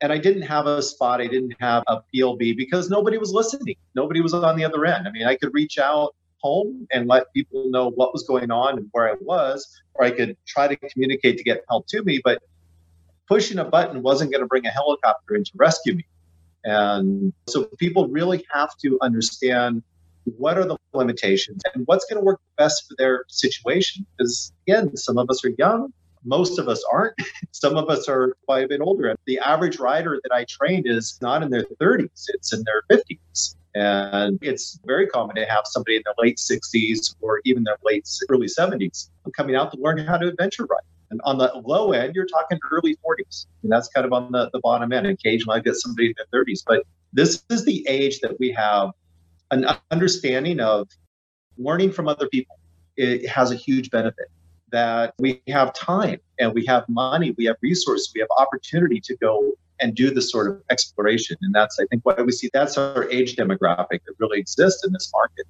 and 0.00 0.12
I 0.12 0.18
didn't 0.18 0.42
have 0.42 0.66
a 0.66 0.82
spot. 0.82 1.20
I 1.20 1.26
didn't 1.26 1.54
have 1.60 1.84
a 1.86 2.00
PLB 2.14 2.56
because 2.56 2.90
nobody 2.90 3.16
was 3.16 3.32
listening. 3.32 3.76
Nobody 3.94 4.20
was 4.20 4.34
on 4.34 4.56
the 4.56 4.64
other 4.64 4.84
end. 4.84 5.08
I 5.08 5.10
mean, 5.10 5.26
I 5.26 5.36
could 5.36 5.54
reach 5.54 5.78
out 5.78 6.14
home 6.42 6.86
and 6.90 7.08
let 7.08 7.32
people 7.32 7.70
know 7.70 7.90
what 7.92 8.12
was 8.12 8.24
going 8.24 8.50
on 8.50 8.76
and 8.78 8.88
where 8.92 9.08
I 9.08 9.14
was, 9.20 9.66
or 9.94 10.04
I 10.04 10.10
could 10.10 10.36
try 10.46 10.68
to 10.68 10.76
communicate 10.76 11.38
to 11.38 11.44
get 11.44 11.62
help 11.68 11.86
to 11.88 12.02
me. 12.02 12.20
But 12.22 12.42
pushing 13.28 13.58
a 13.58 13.64
button 13.64 14.02
wasn't 14.02 14.32
going 14.32 14.42
to 14.42 14.46
bring 14.46 14.66
a 14.66 14.70
helicopter 14.70 15.36
in 15.36 15.44
to 15.44 15.52
rescue 15.54 15.94
me. 15.94 16.04
And 16.64 17.32
so 17.48 17.64
people 17.78 18.08
really 18.08 18.44
have 18.52 18.76
to 18.82 18.98
understand 19.00 19.82
what 20.24 20.58
are 20.58 20.64
the 20.64 20.76
limitations 20.94 21.62
and 21.74 21.86
what's 21.86 22.04
going 22.06 22.20
to 22.20 22.24
work 22.24 22.40
best 22.56 22.84
for 22.88 22.94
their 22.98 23.24
situation. 23.28 24.06
Because 24.16 24.52
again, 24.66 24.96
some 24.96 25.18
of 25.18 25.28
us 25.30 25.44
are 25.44 25.52
young, 25.58 25.92
most 26.24 26.58
of 26.58 26.68
us 26.68 26.82
aren't. 26.92 27.14
Some 27.52 27.76
of 27.76 27.88
us 27.88 28.08
are 28.08 28.36
quite 28.46 28.64
a 28.64 28.68
bit 28.68 28.80
older. 28.80 29.14
The 29.26 29.38
average 29.38 29.78
rider 29.78 30.18
that 30.22 30.32
I 30.32 30.44
trained 30.48 30.86
is 30.86 31.18
not 31.20 31.42
in 31.42 31.50
their 31.50 31.64
30s, 31.80 32.24
it's 32.28 32.52
in 32.52 32.64
their 32.64 32.82
50s. 32.90 33.56
And 33.74 34.38
it's 34.42 34.78
very 34.84 35.06
common 35.06 35.36
to 35.36 35.46
have 35.46 35.62
somebody 35.64 35.96
in 35.96 36.02
their 36.04 36.14
late 36.18 36.38
60s 36.38 37.14
or 37.20 37.40
even 37.44 37.64
their 37.64 37.78
late 37.84 38.08
early 38.28 38.46
70s 38.46 39.10
coming 39.36 39.56
out 39.56 39.72
to 39.72 39.80
learn 39.80 39.98
how 39.98 40.18
to 40.18 40.28
adventure 40.28 40.64
ride. 40.64 40.80
And 41.10 41.20
on 41.24 41.38
the 41.38 41.52
low 41.64 41.92
end, 41.92 42.14
you're 42.14 42.26
talking 42.26 42.58
early 42.70 42.96
40s. 42.96 43.46
And 43.62 43.70
that's 43.70 43.88
kind 43.88 44.04
of 44.06 44.12
on 44.12 44.32
the, 44.32 44.50
the 44.52 44.60
bottom 44.60 44.92
end. 44.92 45.06
Occasionally, 45.06 45.58
I 45.58 45.62
get 45.62 45.76
somebody 45.76 46.08
in 46.08 46.14
their 46.16 46.42
30s. 46.42 46.62
But 46.66 46.84
this 47.12 47.44
is 47.50 47.64
the 47.64 47.86
age 47.88 48.20
that 48.20 48.38
we 48.40 48.50
have 48.52 48.90
an 49.52 49.66
understanding 49.90 50.58
of 50.58 50.88
learning 51.56 51.92
from 51.92 52.08
other 52.08 52.28
people. 52.28 52.58
It 52.96 53.28
has 53.28 53.52
a 53.52 53.54
huge 53.54 53.90
benefit 53.90 54.26
that 54.72 55.14
we 55.18 55.40
have 55.48 55.72
time 55.74 56.18
and 56.38 56.52
we 56.52 56.64
have 56.66 56.88
money, 56.88 57.34
we 57.36 57.44
have 57.44 57.56
resources, 57.62 58.10
we 58.14 58.20
have 58.20 58.28
opportunity 58.36 59.00
to 59.00 59.16
go 59.18 59.52
and 59.80 59.94
do 59.94 60.10
this 60.12 60.30
sort 60.30 60.50
of 60.50 60.62
exploration. 60.70 61.36
And 61.42 61.54
that's, 61.54 61.78
I 61.78 61.84
think, 61.86 62.04
why 62.04 62.14
we 62.22 62.32
see 62.32 62.50
that's 62.52 62.78
our 62.78 63.08
age 63.10 63.36
demographic 63.36 64.00
that 64.06 64.14
really 64.18 64.38
exists 64.38 64.84
in 64.84 64.92
this 64.92 65.10
market. 65.14 65.46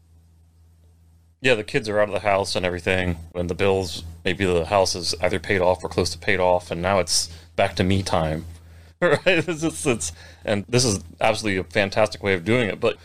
Yeah, 1.41 1.55
the 1.55 1.65
kids 1.65 1.89
are 1.89 2.01
out 2.01 2.09
of 2.09 2.15
the 2.15 2.21
house 2.21 2.57
and 2.57 2.65
everything. 2.67 3.17
and 3.35 3.49
the 3.49 3.55
bills, 3.55 4.05
maybe 4.25 4.45
the 4.45 4.67
house 4.67 4.95
is 4.95 5.15
either 5.21 5.39
paid 5.39 5.61
off 5.61 5.83
or 5.85 5.89
close 5.89 6.11
to 6.11 6.19
paid 6.19 6.41
off, 6.41 6.71
and 6.71 6.81
now 6.81 6.99
it's 6.99 7.29
back 7.57 7.77
to 7.77 7.85
me 7.85 8.03
time. 8.03 8.45
Right? 9.03 9.21
It's, 9.27 9.65
it's, 9.65 9.85
it's, 9.85 10.13
and 10.45 10.65
this 10.69 10.85
is 10.85 11.01
absolutely 11.21 11.59
a 11.59 11.65
fantastic 11.65 12.23
way 12.23 12.35
of 12.35 12.45
doing 12.45 12.69
it. 12.69 12.79
But 12.79 12.99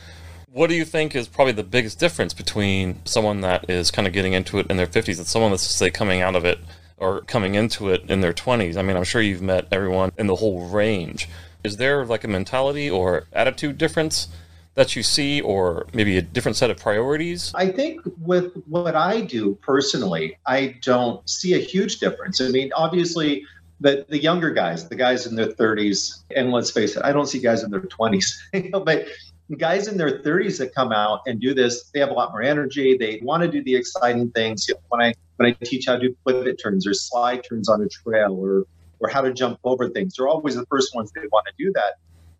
what 0.58 0.72
do 0.72 0.76
you 0.76 0.86
think 0.86 1.16
is 1.16 1.28
probably 1.28 1.54
the 1.54 1.64
biggest 1.64 2.00
difference 2.00 2.34
between 2.34 3.00
someone 3.06 3.42
that 3.42 3.70
is 3.70 3.92
kind 3.92 4.08
of 4.08 4.14
getting 4.14 4.34
into 4.34 4.58
it 4.58 4.66
in 4.72 4.78
their 4.78 4.88
50s 4.88 5.20
and 5.20 5.28
someone 5.28 5.52
that's, 5.52 5.62
say, 5.62 5.92
coming 5.92 6.22
out 6.22 6.36
of 6.36 6.46
it 6.46 6.58
or 6.98 7.22
coming 7.22 7.54
into 7.54 7.90
it 7.90 8.10
in 8.10 8.22
their 8.22 8.34
20s? 8.34 8.76
I 8.76 8.82
mean, 8.82 8.98
I'm 8.98 9.04
sure 9.04 9.22
you've 9.22 9.44
met 9.44 9.68
everyone 9.72 10.14
in 10.18 10.26
the 10.26 10.38
whole 10.38 10.68
range. 10.68 11.30
Is 11.64 11.78
there 11.78 12.04
like 12.06 12.24
a 12.24 12.28
mentality 12.28 12.90
or 12.90 13.28
attitude 13.34 13.78
difference 13.78 14.30
that 14.74 14.96
you 14.96 15.04
see, 15.04 15.42
or 15.42 15.86
maybe 15.94 16.18
a 16.18 16.24
different 16.24 16.56
set 16.56 16.72
of 16.72 16.78
priorities? 16.78 17.52
I 17.54 17.68
think 17.68 18.02
with 18.20 18.52
what 18.68 18.96
I 18.96 19.22
do 19.22 19.60
personally, 19.62 20.40
I 20.48 20.76
don't 20.82 21.28
see 21.30 21.54
a 21.54 21.60
huge 21.60 22.00
difference. 22.00 22.42
I 22.42 22.48
mean, 22.48 22.72
obviously, 22.76 23.46
the, 23.80 24.08
the 24.10 24.18
younger 24.18 24.52
guys, 24.52 24.90
the 24.90 24.96
guys 24.96 25.28
in 25.28 25.36
their 25.36 25.48
30s, 25.50 26.24
and 26.36 26.52
let's 26.52 26.72
face 26.72 26.96
it, 26.96 27.04
I 27.06 27.12
don't 27.12 27.28
see 27.28 27.40
guys 27.40 27.64
in 27.64 27.70
their 27.70 27.82
20s, 27.82 28.40
but 28.86 29.08
guys 29.56 29.88
in 29.88 29.98
their 29.98 30.20
30s 30.20 30.58
that 30.60 30.76
come 30.76 30.92
out 30.92 31.22
and 31.26 31.40
do 31.40 31.54
this, 31.54 31.90
they 31.94 32.00
have 32.00 32.10
a 32.10 32.14
lot 32.14 32.32
more 32.32 32.42
energy. 32.42 32.98
They 32.98 33.20
want 33.24 33.44
to 33.44 33.50
do 33.50 33.64
the 33.64 33.76
exciting 33.76 34.30
things. 34.32 34.68
You 34.68 34.76
know, 34.76 34.82
when 34.90 35.02
I 35.02 35.14
when 35.38 35.50
I 35.50 35.66
teach 35.66 35.86
how 35.88 35.96
to 35.96 36.10
do 36.10 36.18
pivot 36.28 36.60
turns 36.62 36.86
or 36.86 36.94
slide 36.94 37.44
turns 37.48 37.70
on 37.70 37.82
a 37.82 37.88
trail 37.88 38.34
or 38.34 38.66
or 39.00 39.10
how 39.10 39.22
to 39.22 39.32
jump 39.32 39.60
over 39.64 39.90
things, 39.90 40.16
they're 40.16 40.28
always 40.28 40.56
the 40.56 40.66
first 40.66 40.94
ones 40.96 41.12
they 41.14 41.28
want 41.32 41.46
to 41.48 41.54
do 41.58 41.72
that. 41.74 41.96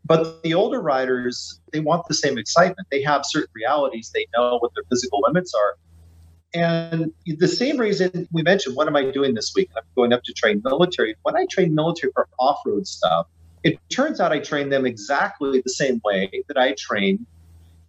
But 0.06 0.42
the 0.44 0.54
older 0.54 0.82
riders, 0.82 1.60
they 1.72 1.80
want 1.80 2.08
the 2.08 2.14
same 2.14 2.38
excitement. 2.38 2.88
They 2.90 3.04
have 3.04 3.22
certain 3.26 3.52
realities. 3.54 4.12
They 4.14 4.26
know 4.36 4.58
what 4.60 4.72
their 4.74 4.84
physical 4.90 5.22
limits 5.28 5.54
are. 5.54 5.76
And 6.54 7.12
the 7.26 7.48
same 7.48 7.78
reason 7.78 8.28
we 8.32 8.42
mentioned, 8.42 8.76
what 8.76 8.88
am 8.88 8.96
I 8.96 9.12
doing 9.12 9.34
this 9.34 9.52
week? 9.54 9.70
I'm 9.76 9.84
going 9.96 10.14
up 10.14 10.24
to 10.24 10.34
train 10.34 10.62
military. 10.64 11.16
When 11.24 11.36
I 11.36 11.46
train 11.52 11.76
military 11.76 12.12
for 12.14 12.28
off 12.40 12.60
road 12.66 12.88
stuff, 12.88 13.28
it 13.64 13.80
turns 13.90 14.20
out 14.20 14.32
I 14.32 14.40
train 14.40 14.70
them 14.70 14.86
exactly 14.86 15.62
the 15.62 15.70
same 15.70 16.02
way 16.04 16.30
that 16.48 16.58
I 16.58 16.74
train 16.78 17.26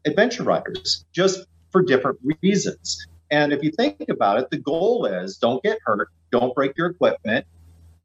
adventure 0.04 0.42
riders, 0.42 1.04
just 1.12 1.46
for 1.70 1.82
different 1.82 2.18
reasons. 2.42 3.06
And 3.30 3.52
if 3.52 3.62
you 3.62 3.70
think 3.70 4.08
about 4.08 4.38
it, 4.38 4.50
the 4.50 4.58
goal 4.58 5.04
is 5.04 5.36
don't 5.36 5.62
get 5.62 5.78
hurt, 5.84 6.08
don't 6.30 6.54
break 6.54 6.72
your 6.76 6.88
equipment, 6.88 7.46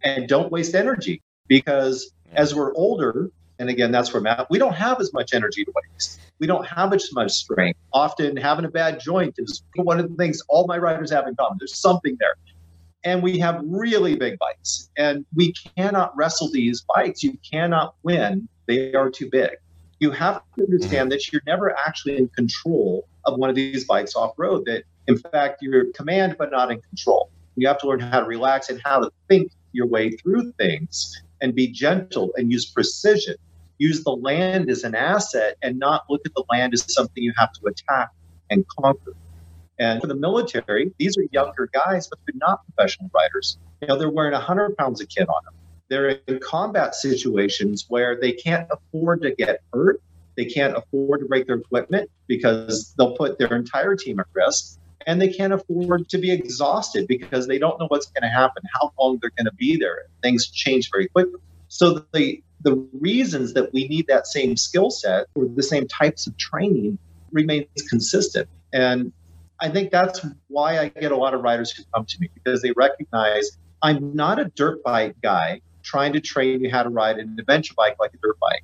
and 0.03 0.27
don't 0.27 0.51
waste 0.51 0.75
energy. 0.75 1.21
Because 1.47 2.11
as 2.33 2.53
we're 2.55 2.73
older, 2.73 3.29
and 3.59 3.69
again, 3.69 3.91
that's 3.91 4.13
where 4.13 4.25
I'm. 4.27 4.45
We 4.49 4.59
don't 4.59 4.73
have 4.73 4.99
as 4.99 5.13
much 5.13 5.33
energy 5.33 5.63
to 5.63 5.71
waste. 5.93 6.19
We 6.39 6.47
don't 6.47 6.65
have 6.65 6.93
as 6.93 7.09
much 7.13 7.31
strength. 7.31 7.79
Often, 7.93 8.37
having 8.37 8.65
a 8.65 8.69
bad 8.69 8.99
joint 8.99 9.35
is 9.37 9.63
one 9.75 9.99
of 9.99 10.09
the 10.09 10.15
things 10.15 10.41
all 10.49 10.67
my 10.67 10.77
riders 10.77 11.11
have 11.11 11.27
in 11.27 11.35
common. 11.35 11.57
There's 11.59 11.77
something 11.77 12.17
there. 12.19 12.35
And 13.05 13.21
we 13.21 13.37
have 13.39 13.61
really 13.65 14.15
big 14.15 14.39
bikes, 14.39 14.89
and 14.97 15.25
we 15.35 15.53
cannot 15.53 16.15
wrestle 16.15 16.49
these 16.51 16.85
bikes. 16.95 17.21
You 17.21 17.37
cannot 17.49 17.95
win. 18.03 18.47
They 18.65 18.93
are 18.93 19.09
too 19.09 19.29
big. 19.29 19.51
You 19.99 20.11
have 20.11 20.41
to 20.57 20.63
understand 20.63 21.11
that 21.11 21.31
you're 21.31 21.41
never 21.45 21.77
actually 21.77 22.17
in 22.17 22.29
control 22.29 23.05
of 23.25 23.37
one 23.37 23.49
of 23.49 23.55
these 23.55 23.85
bikes 23.85 24.15
off 24.15 24.33
road. 24.37 24.63
That, 24.65 24.83
in 25.07 25.17
fact, 25.17 25.61
you're 25.61 25.91
command, 25.93 26.37
but 26.37 26.51
not 26.51 26.71
in 26.71 26.81
control. 26.81 27.29
You 27.55 27.67
have 27.67 27.77
to 27.79 27.87
learn 27.87 27.99
how 27.99 28.21
to 28.21 28.25
relax 28.25 28.69
and 28.69 28.81
how 28.83 29.01
to 29.01 29.11
think 29.27 29.51
your 29.73 29.87
way 29.87 30.11
through 30.11 30.53
things 30.53 31.21
and 31.41 31.53
be 31.53 31.67
gentle 31.67 32.31
and 32.37 32.51
use 32.51 32.65
precision. 32.65 33.35
Use 33.79 34.03
the 34.03 34.11
land 34.11 34.69
as 34.69 34.83
an 34.83 34.95
asset 34.95 35.57
and 35.61 35.77
not 35.77 36.03
look 36.09 36.21
at 36.25 36.33
the 36.35 36.43
land 36.49 36.73
as 36.73 36.85
something 36.93 37.21
you 37.21 37.33
have 37.37 37.51
to 37.53 37.67
attack 37.67 38.09
and 38.49 38.65
conquer. 38.67 39.13
And 39.79 40.01
for 40.01 40.07
the 40.07 40.15
military, 40.15 40.91
these 40.97 41.17
are 41.17 41.25
younger 41.31 41.69
guys, 41.73 42.07
but 42.07 42.19
they're 42.25 42.35
not 42.37 42.61
professional 42.65 43.09
riders. 43.13 43.57
You 43.81 43.87
know, 43.87 43.97
they're 43.97 44.09
wearing 44.09 44.33
100 44.33 44.77
pounds 44.77 45.01
of 45.01 45.09
kit 45.09 45.27
on 45.27 45.43
them. 45.45 45.53
They're 45.89 46.19
in 46.27 46.39
combat 46.39 46.95
situations 46.95 47.85
where 47.87 48.19
they 48.19 48.31
can't 48.31 48.67
afford 48.71 49.21
to 49.23 49.35
get 49.35 49.61
hurt. 49.73 50.01
They 50.35 50.45
can't 50.45 50.75
afford 50.75 51.21
to 51.21 51.27
break 51.27 51.47
their 51.47 51.57
equipment 51.57 52.09
because 52.27 52.93
they'll 52.97 53.15
put 53.15 53.37
their 53.37 53.53
entire 53.55 53.95
team 53.95 54.19
at 54.19 54.27
risk. 54.33 54.79
And 55.05 55.21
they 55.21 55.27
can't 55.27 55.51
afford 55.51 56.07
to 56.09 56.17
be 56.17 56.31
exhausted 56.31 57.07
because 57.07 57.45
they 57.45 57.59
don't 57.59 57.77
know 57.77 57.87
what's 57.89 58.05
going 58.05 58.23
to 58.23 58.29
happen, 58.29 58.63
how 58.73 58.93
long 58.97 59.19
they're 59.21 59.33
going 59.37 59.47
to 59.47 59.53
be 59.53 59.75
there. 59.75 60.05
Things 60.21 60.49
change 60.49 60.89
very 60.91 61.09
quickly. 61.09 61.41
So 61.67 62.05
the 62.13 62.41
the 62.61 62.87
reasons 62.93 63.53
that 63.53 63.73
we 63.73 63.87
need 63.87 64.07
that 64.07 64.25
same 64.25 64.55
skill 64.55 64.89
set 64.89 65.27
or 65.35 65.45
the 65.53 65.63
same 65.63 65.87
types 65.87 66.27
of 66.27 66.37
training 66.37 66.97
remains 67.31 67.67
consistent. 67.89 68.47
And 68.71 69.11
I 69.63 69.69
think 69.69 69.91
that's 69.91 70.25
why 70.49 70.77
I 70.77 70.89
get 70.89 71.13
a 71.13 71.15
lot 71.15 71.33
of 71.33 71.41
riders 71.41 71.71
who 71.71 71.83
come 71.93 72.05
to 72.05 72.17
me 72.19 72.29
because 72.33 72.61
they 72.61 72.71
recognize 72.75 73.57
I'm 73.81 74.13
not 74.13 74.37
a 74.37 74.45
dirt 74.45 74.83
bike 74.83 75.15
guy 75.23 75.61
trying 75.83 76.11
to 76.13 76.19
train 76.19 76.61
you 76.65 76.69
how 76.69 76.83
to 76.83 76.89
ride 76.89 77.17
an 77.17 77.37
adventure 77.39 77.73
bike 77.75 77.95
like 77.97 78.13
a 78.13 78.17
dirt 78.21 78.37
bike. 78.41 78.63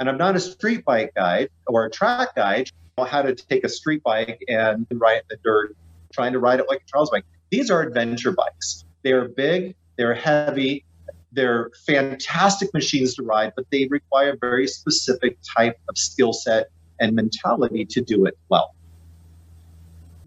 And 0.00 0.08
I'm 0.08 0.16
not 0.16 0.36
a 0.36 0.40
street 0.40 0.86
bike 0.86 1.12
guide 1.14 1.50
or 1.66 1.84
a 1.84 1.90
track 1.90 2.34
guide 2.34 2.70
how 3.04 3.20
to 3.20 3.34
take 3.34 3.62
a 3.62 3.68
street 3.68 4.02
bike 4.02 4.42
and 4.48 4.86
ride 4.90 5.22
the 5.28 5.36
dirt, 5.44 5.76
trying 6.14 6.32
to 6.32 6.38
ride 6.38 6.60
it 6.60 6.66
like 6.66 6.80
a 6.80 6.90
trials 6.90 7.10
bike. 7.10 7.24
These 7.50 7.70
are 7.70 7.82
adventure 7.82 8.32
bikes. 8.32 8.86
They're 9.02 9.28
big, 9.28 9.76
they're 9.96 10.14
heavy, 10.14 10.84
they're 11.30 11.70
fantastic 11.86 12.72
machines 12.72 13.14
to 13.16 13.22
ride, 13.22 13.52
but 13.54 13.66
they 13.70 13.86
require 13.90 14.32
a 14.32 14.36
very 14.38 14.66
specific 14.66 15.38
type 15.56 15.78
of 15.90 15.98
skill 15.98 16.32
set 16.32 16.70
and 17.00 17.14
mentality 17.14 17.84
to 17.84 18.00
do 18.00 18.24
it 18.24 18.36
well. 18.48 18.74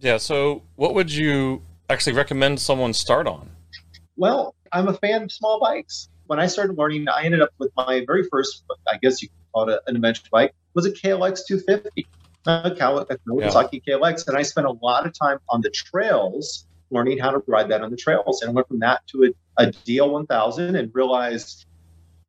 Yeah. 0.01 0.17
So, 0.17 0.63
what 0.75 0.93
would 0.93 1.11
you 1.11 1.61
actually 1.89 2.13
recommend 2.13 2.59
someone 2.59 2.93
start 2.93 3.27
on? 3.27 3.49
Well, 4.17 4.55
I'm 4.71 4.87
a 4.87 4.93
fan 4.93 5.23
of 5.23 5.31
small 5.31 5.59
bikes. 5.59 6.09
When 6.27 6.39
I 6.39 6.47
started 6.47 6.77
learning, 6.77 7.07
I 7.07 7.23
ended 7.23 7.41
up 7.41 7.49
with 7.57 7.71
my 7.75 8.03
very 8.05 8.23
first, 8.29 8.63
I 8.91 8.97
guess 8.97 9.21
you 9.21 9.29
could 9.29 9.51
call 9.53 9.69
it 9.69 9.79
an 9.87 9.95
adventure 9.95 10.23
bike, 10.31 10.53
was 10.73 10.85
a 10.85 10.91
KLX 10.91 11.41
250, 11.47 12.07
a 12.45 12.71
Kawasaki 12.71 13.81
yeah. 13.85 13.95
KLX, 13.95 14.27
and 14.27 14.37
I 14.37 14.41
spent 14.41 14.67
a 14.67 14.71
lot 14.81 15.05
of 15.05 15.13
time 15.17 15.39
on 15.49 15.61
the 15.61 15.69
trails 15.69 16.65
learning 16.89 17.17
how 17.17 17.31
to 17.31 17.41
ride 17.47 17.69
that 17.69 17.81
on 17.81 17.89
the 17.89 17.97
trails. 17.97 18.41
And 18.41 18.53
went 18.53 18.67
from 18.67 18.79
that 18.79 19.05
to 19.07 19.33
a, 19.57 19.63
a 19.63 19.67
DL1000 19.67 20.77
and 20.77 20.91
realized 20.93 21.65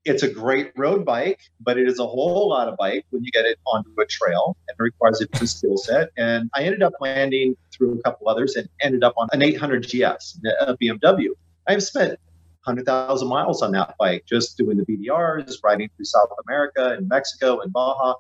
it's 0.04 0.22
a 0.22 0.28
great 0.28 0.72
road 0.76 1.04
bike, 1.04 1.40
but 1.60 1.78
it 1.78 1.88
is 1.88 1.98
a 1.98 2.06
whole 2.06 2.48
lot 2.48 2.68
of 2.68 2.76
bike 2.76 3.04
when 3.10 3.22
you 3.22 3.30
get 3.30 3.44
it 3.44 3.58
onto 3.66 3.90
a 4.00 4.06
trail 4.06 4.56
and 4.68 4.76
requires 4.78 5.20
a 5.20 5.26
different 5.26 5.50
skill 5.50 5.76
set. 5.76 6.10
And 6.16 6.50
I 6.54 6.64
ended 6.64 6.82
up 6.82 6.92
landing 7.00 7.56
through 7.72 7.98
a 7.98 8.02
couple 8.02 8.28
others 8.28 8.56
and 8.56 8.68
ended 8.80 9.04
up 9.04 9.14
on 9.16 9.28
an 9.32 9.42
800 9.42 9.84
GS, 9.84 10.40
a 10.60 10.76
BMW. 10.76 11.28
I've 11.68 11.82
spent 11.82 12.18
100,000 12.64 13.28
miles 13.28 13.62
on 13.62 13.72
that 13.72 13.94
bike, 13.98 14.24
just 14.28 14.56
doing 14.56 14.76
the 14.76 14.84
BDRs, 14.84 15.58
riding 15.62 15.88
through 15.96 16.04
South 16.04 16.30
America 16.46 16.94
and 16.96 17.08
Mexico 17.08 17.60
and 17.60 17.72
Baja. 17.72 18.14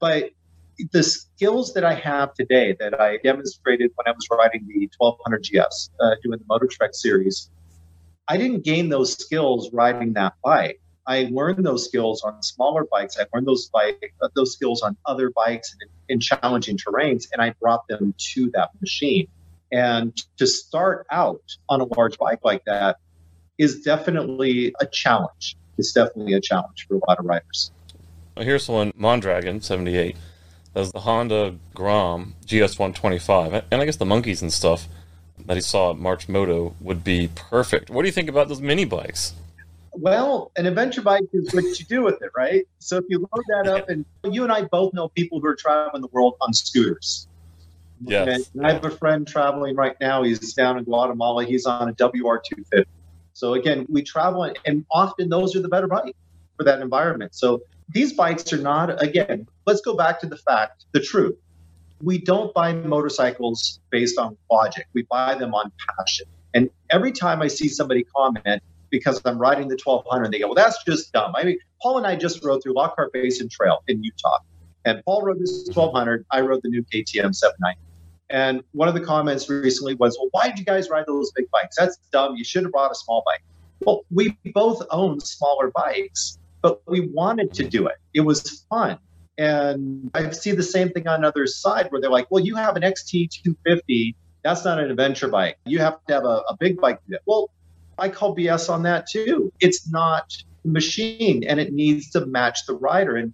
But 0.00 0.30
the 0.92 1.02
skills 1.04 1.72
that 1.74 1.84
I 1.84 1.94
have 1.94 2.34
today 2.34 2.76
that 2.80 3.00
I 3.00 3.18
demonstrated 3.18 3.92
when 3.94 4.08
I 4.08 4.10
was 4.10 4.26
riding 4.30 4.66
the 4.66 4.90
1200 4.98 5.42
GS, 5.44 5.90
uh, 6.00 6.10
doing 6.24 6.40
the 6.40 6.44
MotoTrek 6.44 6.94
series, 6.94 7.50
I 8.26 8.36
didn't 8.36 8.64
gain 8.64 8.88
those 8.88 9.12
skills 9.12 9.70
riding 9.72 10.14
that 10.14 10.34
bike. 10.42 10.80
I 11.06 11.28
learned 11.30 11.64
those 11.64 11.84
skills 11.84 12.22
on 12.22 12.42
smaller 12.42 12.84
bikes. 12.90 13.18
I 13.18 13.26
learned 13.32 13.46
those 13.46 13.68
bike 13.68 14.14
uh, 14.22 14.28
those 14.34 14.52
skills 14.52 14.82
on 14.82 14.96
other 15.04 15.30
bikes 15.30 15.74
in, 15.80 16.14
in 16.14 16.20
challenging 16.20 16.78
terrains, 16.78 17.26
and 17.32 17.42
I 17.42 17.54
brought 17.60 17.86
them 17.88 18.14
to 18.32 18.50
that 18.54 18.70
machine. 18.80 19.28
And 19.70 20.16
to 20.38 20.46
start 20.46 21.06
out 21.10 21.42
on 21.68 21.80
a 21.80 21.84
large 21.84 22.16
bike 22.18 22.40
like 22.42 22.64
that 22.64 22.98
is 23.58 23.82
definitely 23.82 24.74
a 24.80 24.86
challenge. 24.86 25.56
It's 25.78 25.92
definitely 25.92 26.34
a 26.34 26.40
challenge 26.40 26.86
for 26.88 26.96
a 26.96 27.00
lot 27.08 27.18
of 27.18 27.26
riders. 27.26 27.70
Well, 28.36 28.44
here's 28.44 28.68
one 28.68 28.92
Mondragon 28.96 29.60
78 29.60 30.16
as 30.74 30.92
the 30.92 31.00
Honda 31.00 31.56
Grom 31.74 32.34
GS125, 32.46 33.64
and 33.70 33.82
I 33.82 33.84
guess 33.84 33.96
the 33.96 34.04
monkeys 34.04 34.42
and 34.42 34.52
stuff 34.52 34.88
that 35.46 35.56
he 35.56 35.60
saw 35.60 35.90
at 35.90 35.98
March 35.98 36.28
Moto 36.28 36.74
would 36.80 37.04
be 37.04 37.28
perfect. 37.34 37.90
What 37.90 38.02
do 38.02 38.08
you 38.08 38.12
think 38.12 38.28
about 38.28 38.48
those 38.48 38.60
mini 38.60 38.84
bikes? 38.84 39.34
Well, 39.96 40.50
an 40.56 40.66
adventure 40.66 41.02
bike 41.02 41.22
is 41.32 41.52
what 41.54 41.64
you 41.64 41.84
do 41.86 42.02
with 42.02 42.20
it, 42.20 42.30
right? 42.36 42.66
So 42.78 42.96
if 42.96 43.04
you 43.08 43.20
load 43.20 43.44
that 43.48 43.68
up, 43.68 43.88
and 43.88 44.04
you 44.24 44.42
and 44.42 44.52
I 44.52 44.62
both 44.62 44.92
know 44.92 45.08
people 45.08 45.40
who 45.40 45.46
are 45.46 45.54
traveling 45.54 46.02
the 46.02 46.08
world 46.08 46.34
on 46.40 46.52
scooters. 46.52 47.28
Yes. 48.04 48.50
And 48.54 48.66
I 48.66 48.72
have 48.72 48.84
a 48.84 48.90
friend 48.90 49.26
traveling 49.26 49.76
right 49.76 49.96
now. 50.00 50.22
He's 50.22 50.52
down 50.52 50.78
in 50.78 50.84
Guatemala. 50.84 51.44
He's 51.44 51.64
on 51.64 51.88
a 51.88 51.92
WR250. 51.94 52.84
So 53.34 53.54
again, 53.54 53.86
we 53.88 54.02
travel, 54.02 54.52
and 54.66 54.84
often 54.90 55.28
those 55.28 55.56
are 55.56 55.60
the 55.60 55.68
better 55.68 55.88
bike 55.88 56.14
for 56.56 56.64
that 56.64 56.80
environment. 56.80 57.34
So 57.34 57.62
these 57.88 58.12
bikes 58.12 58.52
are 58.52 58.58
not. 58.58 59.02
Again, 59.02 59.46
let's 59.66 59.80
go 59.80 59.96
back 59.96 60.20
to 60.20 60.26
the 60.26 60.36
fact, 60.36 60.86
the 60.92 61.00
truth. 61.00 61.36
We 62.02 62.18
don't 62.18 62.52
buy 62.52 62.72
motorcycles 62.74 63.80
based 63.90 64.18
on 64.18 64.36
logic. 64.50 64.86
We 64.92 65.02
buy 65.02 65.36
them 65.36 65.54
on 65.54 65.72
passion. 65.98 66.26
And 66.52 66.70
every 66.90 67.12
time 67.12 67.42
I 67.42 67.48
see 67.48 67.68
somebody 67.68 68.04
comment 68.04 68.62
because 68.94 69.20
I'm 69.24 69.38
riding 69.38 69.66
the 69.68 69.76
1200, 69.76 70.24
and 70.24 70.32
they 70.32 70.38
go, 70.38 70.46
"Well, 70.46 70.54
that's 70.54 70.82
just 70.84 71.12
dumb." 71.12 71.34
I 71.36 71.42
mean, 71.44 71.58
Paul 71.82 71.98
and 71.98 72.06
I 72.06 72.14
just 72.16 72.44
rode 72.44 72.62
through 72.62 72.74
Lockhart 72.74 73.12
Basin 73.12 73.48
Trail 73.48 73.82
in 73.88 74.02
Utah, 74.02 74.38
and 74.84 75.02
Paul 75.04 75.22
rode 75.22 75.40
this 75.40 75.68
1200. 75.74 76.24
I 76.30 76.40
rode 76.40 76.60
the 76.62 76.68
new 76.68 76.84
KTM 76.84 77.34
790. 77.34 77.80
And 78.30 78.62
one 78.72 78.88
of 78.88 78.94
the 78.94 79.00
comments 79.00 79.50
recently 79.50 79.94
was, 79.94 80.16
"Well, 80.18 80.28
why 80.30 80.48
did 80.48 80.58
you 80.58 80.64
guys 80.64 80.88
ride 80.90 81.06
those 81.06 81.32
big 81.32 81.50
bikes? 81.50 81.76
That's 81.76 81.98
dumb. 82.12 82.36
You 82.36 82.44
should 82.44 82.62
have 82.62 82.72
brought 82.72 82.92
a 82.92 82.94
small 82.94 83.22
bike." 83.26 83.42
Well, 83.80 84.04
we 84.10 84.36
both 84.54 84.82
own 84.90 85.20
smaller 85.20 85.70
bikes, 85.74 86.38
but 86.62 86.80
we 86.86 87.08
wanted 87.08 87.52
to 87.54 87.68
do 87.68 87.86
it. 87.86 87.96
It 88.14 88.20
was 88.20 88.64
fun. 88.70 88.98
And 89.36 90.10
I 90.14 90.30
see 90.30 90.52
the 90.52 90.62
same 90.62 90.90
thing 90.90 91.08
on 91.08 91.22
the 91.22 91.28
other 91.28 91.46
side 91.46 91.90
where 91.90 92.00
they're 92.00 92.10
like, 92.10 92.30
well, 92.30 92.44
you 92.44 92.54
have 92.54 92.76
an 92.76 92.82
XT250. 92.82 94.14
That's 94.44 94.64
not 94.64 94.78
an 94.78 94.90
adventure 94.90 95.28
bike. 95.28 95.58
You 95.66 95.80
have 95.80 95.98
to 96.06 96.14
have 96.14 96.24
a, 96.24 96.42
a 96.48 96.56
big 96.58 96.80
bike 96.80 97.02
to 97.02 97.08
do 97.08 97.14
it. 97.16 97.22
Well, 97.26 97.50
I 97.98 98.08
call 98.08 98.36
BS 98.36 98.68
on 98.70 98.82
that 98.84 99.06
too. 99.08 99.52
It's 99.60 99.90
not 99.90 100.32
machine 100.64 101.44
and 101.44 101.60
it 101.60 101.72
needs 101.72 102.10
to 102.10 102.26
match 102.26 102.66
the 102.66 102.74
rider. 102.74 103.16
And 103.16 103.32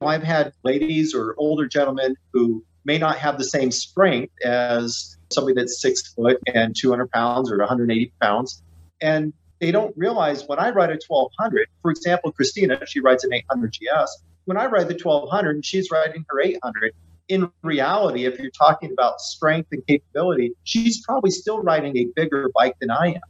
I've 0.00 0.22
had 0.22 0.52
ladies 0.64 1.14
or 1.14 1.34
older 1.38 1.66
gentlemen 1.66 2.16
who 2.32 2.64
may 2.84 2.98
not 2.98 3.18
have 3.18 3.38
the 3.38 3.44
same 3.44 3.70
strength 3.70 4.32
as 4.44 5.16
somebody 5.32 5.54
that's 5.54 5.80
six 5.80 6.12
foot 6.12 6.38
and 6.52 6.76
200 6.76 7.10
pounds 7.10 7.50
or 7.50 7.58
180 7.58 8.12
pounds. 8.20 8.62
And 9.00 9.32
they 9.60 9.70
don't 9.70 9.96
realize 9.96 10.44
when 10.46 10.58
I 10.58 10.70
ride 10.70 10.90
a 10.90 10.98
1200, 11.06 11.68
for 11.80 11.90
example, 11.90 12.32
Christina, 12.32 12.84
she 12.86 13.00
rides 13.00 13.24
an 13.24 13.32
800 13.32 13.72
GS. 13.72 14.22
When 14.44 14.56
I 14.56 14.66
ride 14.66 14.88
the 14.88 14.98
1200 15.00 15.54
and 15.54 15.64
she's 15.64 15.90
riding 15.90 16.24
her 16.28 16.40
800, 16.40 16.92
in 17.28 17.48
reality, 17.62 18.24
if 18.24 18.38
you're 18.38 18.50
talking 18.50 18.90
about 18.92 19.20
strength 19.20 19.68
and 19.70 19.86
capability, 19.86 20.52
she's 20.64 21.02
probably 21.02 21.30
still 21.30 21.62
riding 21.62 21.96
a 21.96 22.06
bigger 22.16 22.50
bike 22.54 22.74
than 22.80 22.90
I 22.90 23.12
am. 23.14 23.20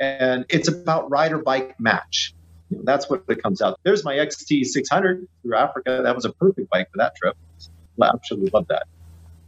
And 0.00 0.46
it's 0.48 0.68
about 0.68 1.10
rider 1.10 1.38
bike 1.38 1.78
match. 1.78 2.34
You 2.70 2.78
know, 2.78 2.84
that's 2.86 3.10
what 3.10 3.24
it 3.28 3.42
comes 3.42 3.60
out. 3.60 3.78
There's 3.82 4.04
my 4.04 4.14
XT 4.14 4.64
600 4.64 5.28
through 5.42 5.56
Africa. 5.56 6.00
That 6.02 6.14
was 6.16 6.24
a 6.24 6.32
perfect 6.32 6.70
bike 6.70 6.90
for 6.90 6.98
that 6.98 7.14
trip. 7.16 7.36
I 8.00 8.06
absolutely 8.06 8.50
love 8.52 8.66
that. 8.68 8.86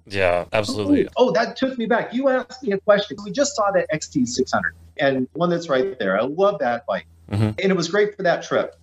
Yeah, 0.07 0.45
absolutely. 0.53 1.07
Oh, 1.09 1.29
oh, 1.29 1.33
that 1.33 1.57
took 1.57 1.79
me 1.79 1.87
back. 1.87 2.13
You 2.13 2.29
asked 2.29 2.63
me 2.63 2.73
a 2.73 2.79
question. 2.79 3.17
We 3.25 3.31
just 3.31 3.55
saw 3.55 3.71
that 3.71 3.91
XT 3.91 4.27
600 4.27 4.75
and 4.99 5.29
one 5.33 5.49
that's 5.49 5.69
right 5.69 5.99
there. 5.99 6.21
I 6.21 6.25
love 6.25 6.59
that 6.59 6.85
bike. 6.87 7.07
Mm-hmm. 7.31 7.45
And 7.45 7.61
it 7.61 7.77
was 7.77 7.89
great 7.89 8.17
for 8.17 8.25
that 8.25 8.43
trip. 8.43 8.77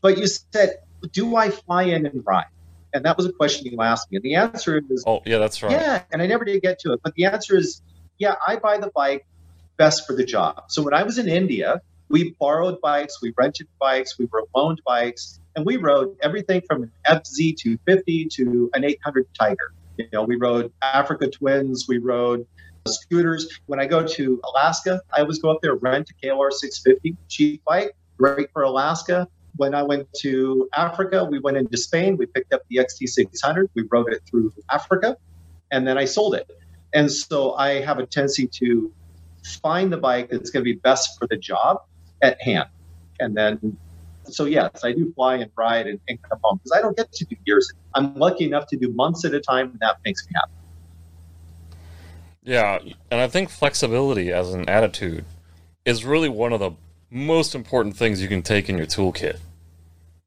But 0.00 0.18
you 0.18 0.26
said, 0.26 0.76
do 1.12 1.36
I 1.36 1.50
fly 1.50 1.84
in 1.84 2.06
and 2.06 2.24
ride? 2.24 2.46
And 2.92 3.04
that 3.04 3.16
was 3.16 3.26
a 3.26 3.32
question 3.32 3.66
you 3.66 3.80
asked 3.80 4.10
me. 4.10 4.16
And 4.16 4.24
the 4.24 4.34
answer 4.36 4.80
is, 4.90 5.04
Oh, 5.06 5.22
yeah, 5.24 5.38
that's 5.38 5.62
right. 5.62 5.72
yeah. 5.72 6.02
And 6.12 6.22
I 6.22 6.26
never 6.26 6.44
did 6.44 6.62
get 6.62 6.78
to 6.80 6.92
it. 6.92 7.00
But 7.02 7.14
the 7.14 7.24
answer 7.24 7.56
is, 7.56 7.82
yeah, 8.18 8.36
I 8.46 8.56
buy 8.56 8.78
the 8.78 8.90
bike 8.94 9.26
best 9.76 10.06
for 10.06 10.14
the 10.14 10.24
job. 10.24 10.64
So 10.68 10.82
when 10.82 10.94
I 10.94 11.02
was 11.02 11.18
in 11.18 11.28
India, 11.28 11.80
we 12.08 12.34
borrowed 12.38 12.80
bikes, 12.80 13.20
we 13.20 13.32
rented 13.36 13.68
bikes, 13.80 14.18
we 14.18 14.26
were 14.26 14.44
loaned 14.54 14.80
bikes, 14.86 15.40
and 15.54 15.66
we 15.66 15.76
rode 15.76 16.16
everything 16.22 16.62
from 16.66 16.84
an 16.84 16.92
FZ250 17.06 18.30
to 18.34 18.70
an 18.74 18.84
800 18.84 19.26
Tiger. 19.38 19.72
You 19.96 20.06
know, 20.12 20.22
we 20.22 20.36
rode 20.36 20.72
Africa 20.82 21.28
Twins, 21.28 21.86
we 21.88 21.98
rode 21.98 22.46
scooters. 22.86 23.60
When 23.66 23.80
I 23.80 23.86
go 23.86 24.06
to 24.06 24.40
Alaska, 24.44 25.00
I 25.12 25.22
always 25.22 25.38
go 25.38 25.50
up 25.50 25.60
there, 25.62 25.74
rent 25.74 26.10
a 26.10 26.26
KLR 26.26 26.52
650, 26.52 27.16
cheap 27.28 27.62
bike, 27.64 27.96
great 28.18 28.52
for 28.52 28.62
Alaska. 28.62 29.26
When 29.56 29.74
I 29.74 29.82
went 29.82 30.06
to 30.20 30.68
Africa, 30.76 31.24
we 31.24 31.38
went 31.38 31.56
into 31.56 31.76
Spain, 31.78 32.16
we 32.16 32.26
picked 32.26 32.52
up 32.52 32.62
the 32.68 32.76
XT600, 32.76 33.68
we 33.74 33.84
rode 33.90 34.12
it 34.12 34.22
through 34.28 34.52
Africa, 34.70 35.16
and 35.70 35.88
then 35.88 35.96
I 35.96 36.04
sold 36.04 36.34
it. 36.34 36.46
And 36.92 37.10
so 37.10 37.54
I 37.54 37.80
have 37.80 37.98
a 37.98 38.06
tendency 38.06 38.46
to 38.46 38.92
find 39.46 39.92
the 39.92 39.96
bike 39.96 40.30
that's 40.30 40.50
going 40.50 40.64
to 40.64 40.72
be 40.72 40.78
best 40.78 41.18
for 41.18 41.26
the 41.26 41.36
job 41.36 41.82
at 42.22 42.40
hand. 42.42 42.68
And 43.20 43.36
then, 43.36 43.76
so 44.24 44.44
yes, 44.44 44.84
I 44.84 44.92
do 44.92 45.12
fly 45.14 45.36
and 45.36 45.50
ride 45.56 45.86
and, 45.86 46.00
and 46.08 46.20
come 46.22 46.38
home 46.42 46.60
because 46.62 46.76
I 46.76 46.82
don't 46.82 46.96
get 46.96 47.12
to 47.12 47.24
do 47.24 47.36
years. 47.44 47.72
I'm 47.94 48.14
lucky 48.14 48.44
enough 48.44 48.66
to 48.68 48.76
do 48.76 48.92
months 48.92 49.24
at 49.24 49.34
a 49.34 49.40
time, 49.40 49.70
and 49.70 49.80
that 49.80 49.98
makes 50.04 50.26
me 50.26 50.32
happy. 50.34 50.52
Yeah, 52.42 52.78
and 53.10 53.20
I 53.20 53.28
think 53.28 53.50
flexibility 53.50 54.32
as 54.32 54.54
an 54.54 54.68
attitude 54.68 55.24
is 55.84 56.04
really 56.04 56.28
one 56.28 56.52
of 56.52 56.60
the 56.60 56.72
most 57.10 57.54
important 57.54 57.96
things 57.96 58.20
you 58.20 58.28
can 58.28 58.42
take 58.42 58.68
in 58.68 58.76
your 58.76 58.86
toolkit. 58.86 59.38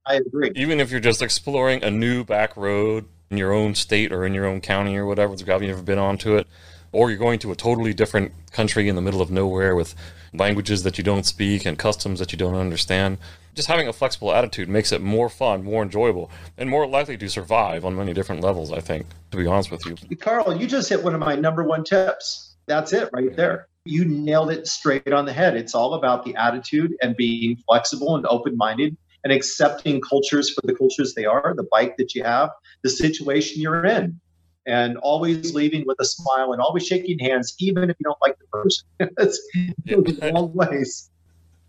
I 0.06 0.16
agree. 0.16 0.52
Even 0.56 0.80
if 0.80 0.92
you're 0.92 1.00
just 1.00 1.22
exploring 1.22 1.84
a 1.84 1.92
new 1.92 2.24
back 2.24 2.58
road 2.58 3.06
in 3.30 3.38
your 3.38 3.54
own 3.54 3.76
state 3.76 4.12
or 4.12 4.26
in 4.26 4.34
your 4.34 4.46
own 4.46 4.60
county 4.60 4.98
or 4.98 5.06
whatever, 5.06 5.34
you've 5.34 5.48
never 5.48 5.82
been 5.82 6.00
onto 6.00 6.36
it, 6.36 6.48
or 6.92 7.10
you're 7.10 7.20
going 7.20 7.40
to 7.40 7.52
a 7.52 7.56
totally 7.56 7.94
different 7.94 8.32
country 8.52 8.88
in 8.88 8.96
the 8.96 9.02
middle 9.02 9.22
of 9.22 9.32
nowhere 9.32 9.76
with 9.76 9.96
languages 10.34 10.84
that 10.84 10.98
you 10.98 11.04
don't 11.04 11.26
speak 11.26 11.66
and 11.66 11.78
customs 11.78 12.20
that 12.20 12.32
you 12.32 12.38
don't 12.38 12.56
understand. 12.56 13.18
Just 13.56 13.68
having 13.68 13.88
a 13.88 13.94
flexible 13.94 14.32
attitude 14.32 14.70
makes 14.70 14.92
it 14.92 15.02
more 15.02 15.30
fun, 15.30 15.64
more 15.64 15.84
enjoyable, 15.84 16.32
and 16.58 16.70
more 16.70 16.88
likely 16.88 17.18
to 17.18 17.30
survive 17.30 17.84
on 17.84 17.96
many 17.96 18.14
different 18.14 18.42
levels, 18.42 18.72
I 18.72 18.80
think, 18.80 19.08
to 19.32 19.38
be 19.38 19.48
honest 19.48 19.72
with 19.72 19.86
you. 19.86 19.96
Carl, 20.18 20.56
you 20.56 20.68
just 20.68 20.90
hit 20.90 21.04
one 21.04 21.14
of 21.14 21.20
my 21.20 21.36
number 21.36 21.64
one 21.64 21.84
tips. 21.84 22.56
That's 22.68 22.94
it 22.94 23.10
right 23.12 23.36
there. 23.36 23.68
You 23.86 24.06
nailed 24.06 24.52
it 24.52 24.68
straight 24.68 25.12
on 25.12 25.26
the 25.26 25.34
head. 25.34 25.56
It's 25.56 25.74
all 25.74 25.96
about 25.96 26.24
the 26.24 26.36
attitude 26.36 26.94
and 27.02 27.16
being 27.16 27.58
flexible 27.68 28.16
and 28.16 28.26
open 28.28 28.56
minded 28.56 28.96
and 29.24 29.34
accepting 29.34 30.00
cultures 30.02 30.52
for 30.52 30.62
the 30.66 30.76
cultures 30.76 31.14
they 31.14 31.26
are, 31.26 31.54
the 31.56 31.68
bike 31.72 31.98
that 31.98 32.16
you 32.16 32.24
have, 32.24 32.52
the 32.84 32.90
situation 32.90 33.62
you're 33.62 33.86
in, 33.86 34.20
and 34.66 34.98
always 34.98 35.54
leaving 35.54 35.84
with 35.86 35.98
a 36.00 36.06
smile 36.06 36.54
and 36.54 36.62
always 36.62 36.86
shaking 36.86 37.20
hands, 37.20 37.56
even 37.60 37.90
if 37.90 37.96
you 38.00 38.04
don't 38.04 38.18
like 38.22 38.38
the 38.40 38.46
person. 38.48 38.86
That's 39.18 39.42
Yeah. 39.86 39.98
long 40.32 40.54
ways. 40.54 41.10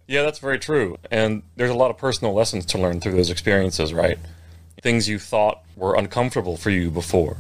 Yeah, 0.07 0.23
that's 0.23 0.39
very 0.41 0.59
true. 0.59 0.99
And 1.11 1.43
there's 1.57 1.71
a 1.71 1.75
lot 1.75 1.91
of 1.91 1.97
personal 1.97 2.35
lessons 2.35 2.67
to 2.67 2.79
learn 2.79 3.01
through 3.01 3.13
those 3.13 3.31
experiences, 3.31 3.95
right? 3.95 4.19
Things 4.83 5.09
you 5.09 5.19
thought 5.19 5.63
were 5.77 5.95
uncomfortable 5.95 6.57
for 6.57 6.71
you 6.71 6.91
before. 6.91 7.37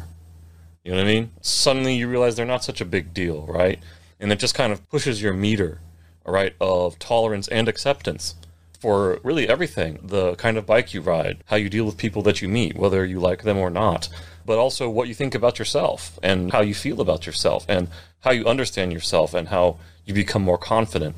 You 0.84 0.92
know 0.92 0.98
what 0.98 1.06
I 1.06 1.12
mean? 1.12 1.30
Suddenly 1.40 1.94
you 1.96 2.08
realize 2.08 2.36
they're 2.36 2.46
not 2.46 2.64
such 2.64 2.80
a 2.80 2.84
big 2.84 3.12
deal, 3.12 3.42
right? 3.46 3.80
And 4.18 4.32
it 4.32 4.38
just 4.38 4.54
kind 4.54 4.72
of 4.72 4.88
pushes 4.88 5.20
your 5.20 5.32
meter, 5.34 5.80
all 6.24 6.32
right, 6.32 6.54
of 6.60 6.98
tolerance 6.98 7.48
and 7.48 7.68
acceptance 7.68 8.34
for 8.80 9.20
really 9.22 9.48
everything 9.48 9.98
the 10.02 10.34
kind 10.36 10.56
of 10.56 10.66
bike 10.66 10.92
you 10.92 11.00
ride, 11.02 11.44
how 11.46 11.56
you 11.56 11.68
deal 11.68 11.84
with 11.84 11.96
people 11.96 12.22
that 12.22 12.40
you 12.42 12.48
meet, 12.48 12.76
whether 12.76 13.04
you 13.04 13.20
like 13.20 13.42
them 13.42 13.58
or 13.58 13.70
not, 13.70 14.08
but 14.46 14.58
also 14.58 14.88
what 14.88 15.06
you 15.06 15.14
think 15.14 15.34
about 15.34 15.58
yourself 15.58 16.18
and 16.22 16.50
how 16.50 16.60
you 16.60 16.74
feel 16.74 17.00
about 17.00 17.26
yourself 17.26 17.66
and 17.68 17.88
how 18.20 18.30
you 18.30 18.44
understand 18.46 18.92
yourself 18.92 19.34
and 19.34 19.48
how 19.48 19.78
you 20.06 20.14
become 20.14 20.42
more 20.42 20.58
confident 20.58 21.14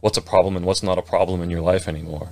what's 0.00 0.18
a 0.18 0.22
problem 0.22 0.56
and 0.56 0.64
what's 0.64 0.82
not 0.82 0.98
a 0.98 1.02
problem 1.02 1.42
in 1.42 1.50
your 1.50 1.62
life 1.62 1.88
anymore, 1.88 2.30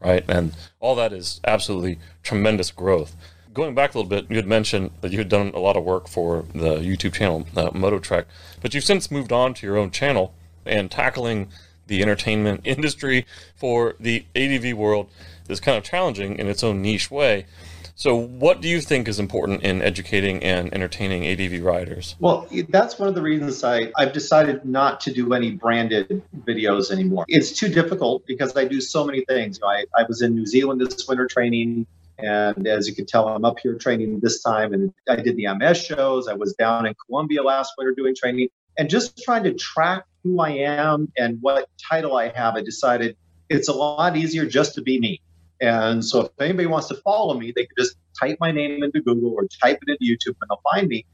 right? 0.00 0.24
And 0.28 0.54
all 0.80 0.94
that 0.96 1.12
is 1.12 1.40
absolutely 1.44 1.98
tremendous 2.22 2.70
growth. 2.70 3.14
Going 3.54 3.74
back 3.74 3.94
a 3.94 3.98
little 3.98 4.08
bit, 4.08 4.30
you 4.30 4.36
had 4.36 4.46
mentioned 4.46 4.90
that 5.02 5.12
you 5.12 5.18
had 5.18 5.28
done 5.28 5.52
a 5.54 5.58
lot 5.58 5.76
of 5.76 5.84
work 5.84 6.08
for 6.08 6.46
the 6.54 6.78
YouTube 6.78 7.12
channel, 7.12 7.46
uh, 7.54 7.70
MotoTrek, 7.70 8.24
but 8.60 8.72
you've 8.72 8.82
since 8.82 9.10
moved 9.10 9.30
on 9.30 9.52
to 9.54 9.66
your 9.66 9.76
own 9.76 9.90
channel 9.90 10.34
and 10.64 10.90
tackling 10.90 11.48
the 11.86 12.02
entertainment 12.02 12.62
industry 12.64 13.26
for 13.54 13.94
the 14.00 14.24
ADV 14.34 14.76
world 14.76 15.10
is 15.48 15.60
kind 15.60 15.76
of 15.76 15.84
challenging 15.84 16.38
in 16.38 16.48
its 16.48 16.62
own 16.62 16.82
niche 16.82 17.10
way. 17.10 17.46
So, 17.94 18.16
what 18.16 18.60
do 18.60 18.68
you 18.68 18.80
think 18.80 19.06
is 19.06 19.18
important 19.18 19.62
in 19.62 19.82
educating 19.82 20.42
and 20.42 20.72
entertaining 20.72 21.26
ADV 21.26 21.62
riders? 21.62 22.16
Well, 22.18 22.48
that's 22.70 22.98
one 22.98 23.08
of 23.08 23.14
the 23.14 23.22
reasons 23.22 23.62
I, 23.62 23.92
I've 23.96 24.12
decided 24.12 24.64
not 24.64 25.00
to 25.02 25.12
do 25.12 25.34
any 25.34 25.52
branded 25.52 26.22
videos 26.46 26.90
anymore. 26.90 27.26
It's 27.28 27.52
too 27.52 27.68
difficult 27.68 28.26
because 28.26 28.56
I 28.56 28.64
do 28.64 28.80
so 28.80 29.04
many 29.04 29.24
things. 29.26 29.58
You 29.58 29.66
know, 29.66 29.68
I, 29.68 29.84
I 29.94 30.04
was 30.08 30.22
in 30.22 30.34
New 30.34 30.46
Zealand 30.46 30.80
this 30.80 31.06
winter 31.06 31.26
training, 31.26 31.86
and 32.18 32.66
as 32.66 32.88
you 32.88 32.94
can 32.94 33.04
tell, 33.04 33.28
I'm 33.28 33.44
up 33.44 33.58
here 33.58 33.74
training 33.74 34.20
this 34.20 34.42
time. 34.42 34.72
And 34.72 34.92
I 35.08 35.16
did 35.16 35.36
the 35.36 35.54
MS 35.54 35.76
shows. 35.76 36.28
I 36.28 36.34
was 36.34 36.54
down 36.54 36.86
in 36.86 36.94
Colombia 37.06 37.42
last 37.42 37.74
winter 37.76 37.94
doing 37.94 38.14
training, 38.16 38.48
and 38.78 38.88
just 38.88 39.22
trying 39.22 39.44
to 39.44 39.52
track 39.52 40.06
who 40.22 40.40
I 40.40 40.50
am 40.50 41.12
and 41.16 41.38
what 41.40 41.68
title 41.90 42.16
I 42.16 42.28
have. 42.28 42.54
I 42.54 42.62
decided 42.62 43.16
it's 43.48 43.68
a 43.68 43.72
lot 43.72 44.16
easier 44.16 44.46
just 44.46 44.74
to 44.74 44.82
be 44.82 44.98
me. 44.98 45.20
And 45.60 46.04
so 46.04 46.22
if 46.22 46.30
anybody 46.40 46.66
wants 46.66 46.88
to 46.88 46.94
follow 46.96 47.38
me, 47.38 47.52
they 47.54 47.66
can 47.66 47.74
just 47.78 47.96
type 48.18 48.36
my 48.40 48.50
name 48.50 48.82
into 48.82 49.00
Google 49.00 49.32
or 49.32 49.46
type 49.62 49.78
it 49.86 49.98
into 50.00 50.12
YouTube 50.12 50.36
and 50.40 50.50
they'll 50.50 50.62
find 50.72 50.88
me. 50.88 51.06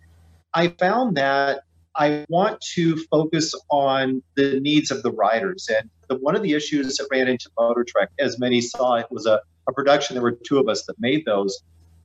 I 0.55 0.69
found 0.69 1.17
that 1.17 1.63
I 1.95 2.25
want 2.29 2.61
to 2.75 2.97
focus 3.11 3.55
on 3.71 4.23
the 4.37 4.61
needs 4.61 4.91
of 4.91 5.03
the 5.03 5.11
riders. 5.11 5.69
And 5.69 5.91
the, 6.09 6.17
one 6.17 6.37
of 6.37 6.43
the 6.43 6.55
issues 6.55 6.97
that 6.97 7.09
ran 7.11 7.29
into 7.29 7.51
MotoTrek, 7.59 8.09
as 8.19 8.39
many 8.39 8.61
saw, 8.61 8.95
it 8.95 9.07
was 9.11 9.27
a, 9.27 9.41
a 9.69 9.73
production. 9.73 10.15
There 10.15 10.23
were 10.23 10.39
two 10.47 10.59
of 10.59 10.69
us 10.69 10.87
that 10.87 10.95
made 10.99 11.25
those, 11.25 11.63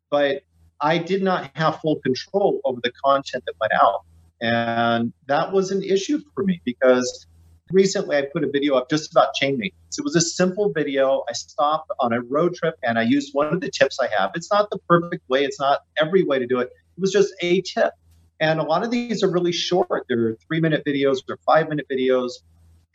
but 0.10 0.42
I 0.82 0.98
did 0.98 1.24
not 1.24 1.52
have 1.56 1.80
full 1.80 1.98
control 1.98 2.60
over 2.66 2.82
the 2.84 2.92
content 3.04 3.44
that 3.46 3.54
went 3.62 3.74
out. 3.74 4.02
And 4.42 5.14
that 5.28 5.52
was 5.52 5.72
an 5.72 5.84
issue 5.84 6.20
for 6.34 6.44
me 6.44 6.62
because 6.66 7.28
recently 7.72 8.18
I 8.18 8.24
put 8.32 8.44
a 8.44 8.50
video 8.50 8.76
up 8.76 8.90
just 8.90 9.12
about 9.12 9.34
chain 9.34 9.58
maintenance. 9.58 9.98
It 9.98 10.04
was 10.04 10.16
a 10.16 10.22
simple 10.22 10.72
video. 10.72 11.24
I 11.30 11.34
stopped 11.34 11.92
on 12.00 12.14
a 12.14 12.22
road 12.22 12.56
trip 12.56 12.76
and 12.84 13.00
I 13.00 13.04
used 13.04 13.34
one 13.34 13.54
of 13.54 13.62
the 13.62 13.70
tips 13.70 14.00
I 14.00 14.08
have. 14.18 14.32
It's 14.36 14.52
not 14.52 14.70
the 14.70 14.80
perfect 14.90 15.28
way, 15.30 15.44
it's 15.44 15.60
not 15.60 15.82
every 15.98 16.24
way 16.24 16.40
to 16.40 16.48
do 16.48 16.60
it. 16.60 16.70
It 16.98 17.02
was 17.02 17.12
just 17.12 17.34
a 17.42 17.62
tip. 17.62 17.94
And 18.40 18.60
a 18.60 18.64
lot 18.64 18.84
of 18.84 18.92
these 18.92 19.24
are 19.24 19.32
really 19.32 19.52
short. 19.52 20.06
They're 20.10 20.36
three 20.48 20.60
minute 20.60 20.84
videos 20.86 21.20
or 21.30 21.38
five 21.46 21.70
minute 21.70 21.86
videos. 21.90 22.32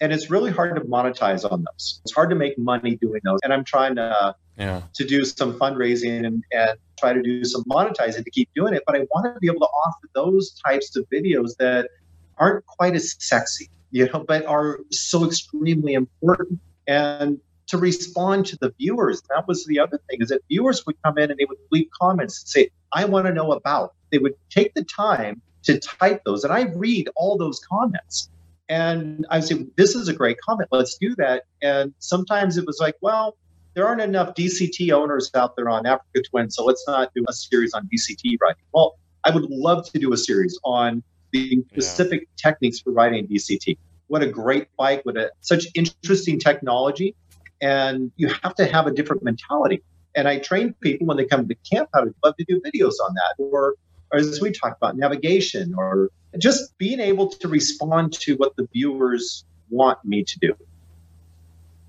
And 0.01 0.12
it's 0.12 0.31
really 0.31 0.53
hard 0.53 0.77
to 0.77 0.83
monetize 0.83 1.51
on 1.51 1.64
those. 1.64 2.01
It's 2.05 2.14
hard 2.14 2.31
to 2.31 2.37
make 2.37 2.57
money 2.59 2.96
doing 2.96 3.20
those. 3.24 3.40
And 3.42 3.53
I'm 3.53 3.64
trying 3.64 3.96
to 3.96 4.35
yeah. 4.59 4.83
to 4.94 5.05
do 5.05 5.25
some 5.25 5.59
fundraising 5.59 6.27
and, 6.27 6.44
and 6.53 6.79
try 6.99 7.12
to 7.12 7.23
do 7.23 7.44
some 7.44 7.64
monetizing 7.64 8.25
to 8.25 8.31
keep 8.31 8.49
doing 8.55 8.75
it. 8.75 8.83
But 8.87 8.97
I 8.97 9.07
want 9.11 9.35
to 9.35 9.40
be 9.40 9.47
able 9.47 9.61
to 9.61 9.66
offer 9.66 10.09
those 10.14 10.61
types 10.66 10.97
of 10.97 11.07
videos 11.11 11.57
that 11.59 11.88
aren't 12.37 12.66
quite 12.66 12.94
as 12.94 13.14
sexy, 13.18 13.71
you 13.90 14.09
know, 14.12 14.25
but 14.27 14.44
are 14.47 14.81
so 14.90 15.25
extremely 15.25 15.94
important. 15.94 16.61
And 16.87 17.38
to 17.68 17.79
respond 17.79 18.47
to 18.47 18.57
the 18.61 18.73
viewers, 18.79 19.23
that 19.29 19.47
was 19.47 19.64
the 19.66 19.79
other 19.79 20.01
thing, 20.09 20.23
is 20.23 20.29
that 20.29 20.40
viewers 20.49 20.85
would 20.87 20.97
come 21.05 21.18
in 21.18 21.31
and 21.31 21.38
they 21.38 21.44
would 21.44 21.59
leave 21.71 21.87
comments 22.01 22.42
and 22.42 22.49
say, 22.49 22.71
I 22.92 23.05
want 23.05 23.27
to 23.27 23.33
know 23.33 23.53
about. 23.53 23.94
They 24.11 24.18
would 24.18 24.35
take 24.51 24.75
the 24.75 24.85
time 24.85 25.42
to 25.64 25.79
type 25.79 26.23
those. 26.25 26.44
And 26.44 26.53
I 26.53 26.62
read 26.62 27.09
all 27.14 27.37
those 27.37 27.61
comments. 27.61 28.31
And 28.71 29.27
I 29.31 29.40
say, 29.40 29.66
this 29.77 29.94
is 29.94 30.09
a 30.09 30.14
great 30.14 30.38
comment. 30.40 30.68
Let's 30.73 30.97
do 30.99 31.14
that. 31.16 31.44
And 31.62 31.94
sometimes 31.99 32.59
it 32.59 32.66
was 32.66 32.79
like, 32.81 32.97
well, 33.01 33.37
there 33.79 33.87
aren't 33.87 34.01
enough 34.01 34.35
DCT 34.35 34.91
owners 34.91 35.31
out 35.37 35.55
there 35.55 35.69
on 35.69 35.87
Africa 35.87 36.21
Twin, 36.29 36.51
so 36.51 36.64
let's 36.64 36.85
not 36.88 37.12
do 37.14 37.25
a 37.29 37.33
series 37.33 37.75
on 37.75 37.87
DCT 37.87 38.37
writing. 38.41 38.61
Well, 38.75 38.99
I 39.23 39.31
would 39.31 39.49
love 39.49 39.88
to 39.93 40.01
do 40.01 40.12
a 40.12 40.17
series 40.17 40.59
on 40.64 41.01
the 41.31 41.62
specific 41.71 42.23
yeah. 42.23 42.51
techniques 42.51 42.81
for 42.81 42.93
riding 42.93 43.29
DCT. 43.29 43.79
What 44.09 44.25
a 44.25 44.27
great 44.27 44.67
bike, 44.77 45.03
what 45.05 45.17
a 45.17 45.31
such 45.43 45.69
interesting 45.77 46.41
technology. 46.41 47.14
And 47.62 48.11
you 48.17 48.35
have 48.43 48.57
to 48.57 48.67
have 48.67 48.88
a 48.88 48.91
different 48.91 49.23
mentality. 49.23 49.85
And 50.17 50.27
I 50.27 50.41
train 50.41 50.75
people 50.81 51.07
when 51.07 51.17
they 51.17 51.27
come 51.27 51.47
to 51.47 51.55
camp 51.73 51.88
I 51.95 52.01
would 52.01 52.14
love 52.25 52.35
to 52.38 52.45
do 52.49 52.61
videos 52.61 52.95
on 53.07 53.14
that, 53.14 53.35
or, 53.38 53.75
or 54.12 54.19
as 54.19 54.41
we 54.41 54.51
talked 54.51 54.79
about 54.79 54.97
navigation, 54.97 55.73
or 55.79 56.11
just 56.37 56.77
being 56.79 56.99
able 56.99 57.29
to 57.29 57.47
respond 57.47 58.12
to 58.14 58.35
what 58.38 58.57
the 58.57 58.69
viewers 58.73 59.45
want 59.71 60.05
me 60.05 60.25
to 60.25 60.38
do. 60.41 60.57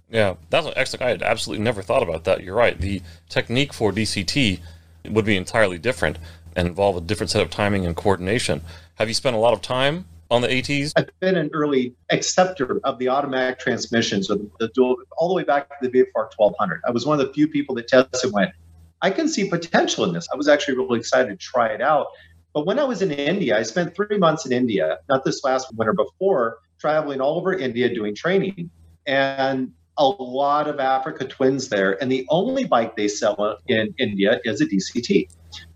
Yeah, 0.09 0.35
that's 0.49 0.67
excellent. 0.75 1.03
I 1.03 1.09
had 1.09 1.21
absolutely 1.21 1.63
never 1.63 1.81
thought 1.81 2.03
about 2.03 2.23
that. 2.23 2.43
You're 2.43 2.55
right. 2.55 2.79
The 2.79 3.01
technique 3.29 3.73
for 3.73 3.91
DCT 3.91 4.59
would 5.09 5.25
be 5.25 5.37
entirely 5.37 5.77
different 5.77 6.17
and 6.55 6.67
involve 6.67 6.97
a 6.97 7.01
different 7.01 7.29
set 7.29 7.41
of 7.41 7.49
timing 7.49 7.85
and 7.85 7.95
coordination. 7.95 8.61
Have 8.95 9.07
you 9.07 9.13
spent 9.13 9.35
a 9.35 9.39
lot 9.39 9.53
of 9.53 9.61
time 9.61 10.05
on 10.31 10.41
the 10.41 10.51
ATs? 10.51 10.93
I've 10.95 11.09
been 11.19 11.37
an 11.37 11.49
early 11.53 11.93
acceptor 12.09 12.79
of 12.83 12.97
the 12.97 13.09
automatic 13.09 13.59
transmissions 13.59 14.29
of 14.29 14.41
the 14.59 14.69
dual, 14.69 14.97
all 15.17 15.29
the 15.29 15.35
way 15.35 15.43
back 15.43 15.69
to 15.79 15.87
the 15.87 16.03
VFR 16.03 16.29
1200. 16.35 16.81
I 16.87 16.91
was 16.91 17.05
one 17.05 17.19
of 17.19 17.25
the 17.25 17.33
few 17.33 17.47
people 17.47 17.75
that 17.75 17.87
tested 17.87 18.33
went, 18.33 18.51
I 19.01 19.11
can 19.11 19.27
see 19.29 19.49
potential 19.49 20.03
in 20.05 20.13
this. 20.13 20.27
I 20.33 20.35
was 20.35 20.47
actually 20.47 20.77
really 20.77 20.99
excited 20.99 21.29
to 21.29 21.35
try 21.37 21.67
it 21.67 21.81
out. 21.81 22.07
But 22.53 22.65
when 22.65 22.79
I 22.79 22.83
was 22.83 23.01
in 23.01 23.11
India, 23.11 23.57
I 23.57 23.63
spent 23.63 23.95
three 23.95 24.17
months 24.17 24.45
in 24.45 24.51
India, 24.51 24.97
not 25.07 25.23
this 25.23 25.43
last 25.43 25.73
winter 25.75 25.93
before, 25.93 26.57
traveling 26.79 27.21
all 27.21 27.37
over 27.37 27.53
India 27.53 27.93
doing 27.93 28.15
training. 28.15 28.69
And 29.05 29.71
a 29.99 30.05
lot 30.05 30.67
of 30.67 30.79
Africa 30.79 31.25
twins 31.25 31.67
there, 31.67 32.01
and 32.01 32.09
the 32.09 32.25
only 32.29 32.63
bike 32.63 32.95
they 32.95 33.09
sell 33.09 33.57
in 33.67 33.93
India 33.99 34.39
is 34.45 34.61
a 34.61 34.65
DCT. 34.65 35.27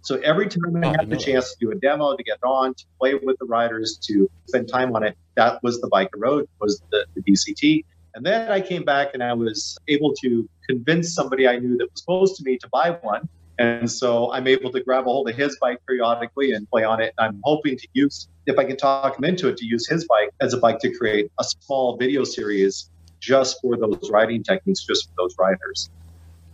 So 0.01 0.15
every 0.17 0.47
time 0.47 0.75
I 0.81 0.87
oh, 0.87 0.93
had 0.97 1.09
the 1.09 1.17
chance 1.17 1.51
to 1.53 1.57
do 1.59 1.71
a 1.71 1.75
demo, 1.75 2.15
to 2.15 2.23
get 2.23 2.39
on, 2.43 2.73
to 2.73 2.85
play 2.99 3.15
with 3.15 3.37
the 3.39 3.45
riders, 3.45 3.97
to 4.03 4.29
spend 4.47 4.69
time 4.69 4.95
on 4.95 5.03
it, 5.03 5.17
that 5.35 5.61
was 5.61 5.81
the 5.81 5.87
bike 5.89 6.09
I 6.15 6.19
rode, 6.19 6.47
was 6.59 6.81
the, 6.91 7.05
the 7.15 7.21
DCT. 7.21 7.83
And 8.15 8.25
then 8.25 8.49
I 8.49 8.61
came 8.61 8.83
back 8.83 9.09
and 9.13 9.21
I 9.21 9.33
was 9.33 9.77
able 9.87 10.13
to 10.23 10.47
convince 10.69 11.13
somebody 11.13 11.47
I 11.47 11.57
knew 11.57 11.77
that 11.77 11.91
was 11.91 12.01
close 12.01 12.37
to 12.37 12.43
me 12.43 12.57
to 12.59 12.67
buy 12.69 12.91
one. 13.01 13.27
And 13.59 13.91
so 13.91 14.31
I'm 14.31 14.47
able 14.47 14.71
to 14.71 14.81
grab 14.81 15.03
a 15.03 15.09
hold 15.09 15.29
of 15.29 15.35
his 15.35 15.57
bike 15.59 15.79
periodically 15.87 16.53
and 16.53 16.69
play 16.69 16.83
on 16.83 17.01
it. 17.01 17.13
And 17.17 17.27
I'm 17.27 17.41
hoping 17.43 17.77
to 17.77 17.87
use, 17.93 18.27
if 18.45 18.57
I 18.57 18.65
can 18.65 18.77
talk 18.77 19.17
him 19.17 19.25
into 19.25 19.49
it, 19.49 19.57
to 19.57 19.65
use 19.65 19.87
his 19.87 20.05
bike 20.05 20.29
as 20.39 20.53
a 20.53 20.57
bike 20.57 20.79
to 20.79 20.93
create 20.95 21.31
a 21.39 21.43
small 21.43 21.97
video 21.97 22.23
series 22.23 22.89
just 23.23 23.61
for 23.61 23.77
those 23.77 24.09
riding 24.11 24.43
techniques, 24.43 24.83
just 24.83 25.07
for 25.07 25.13
those 25.17 25.35
riders. 25.39 25.89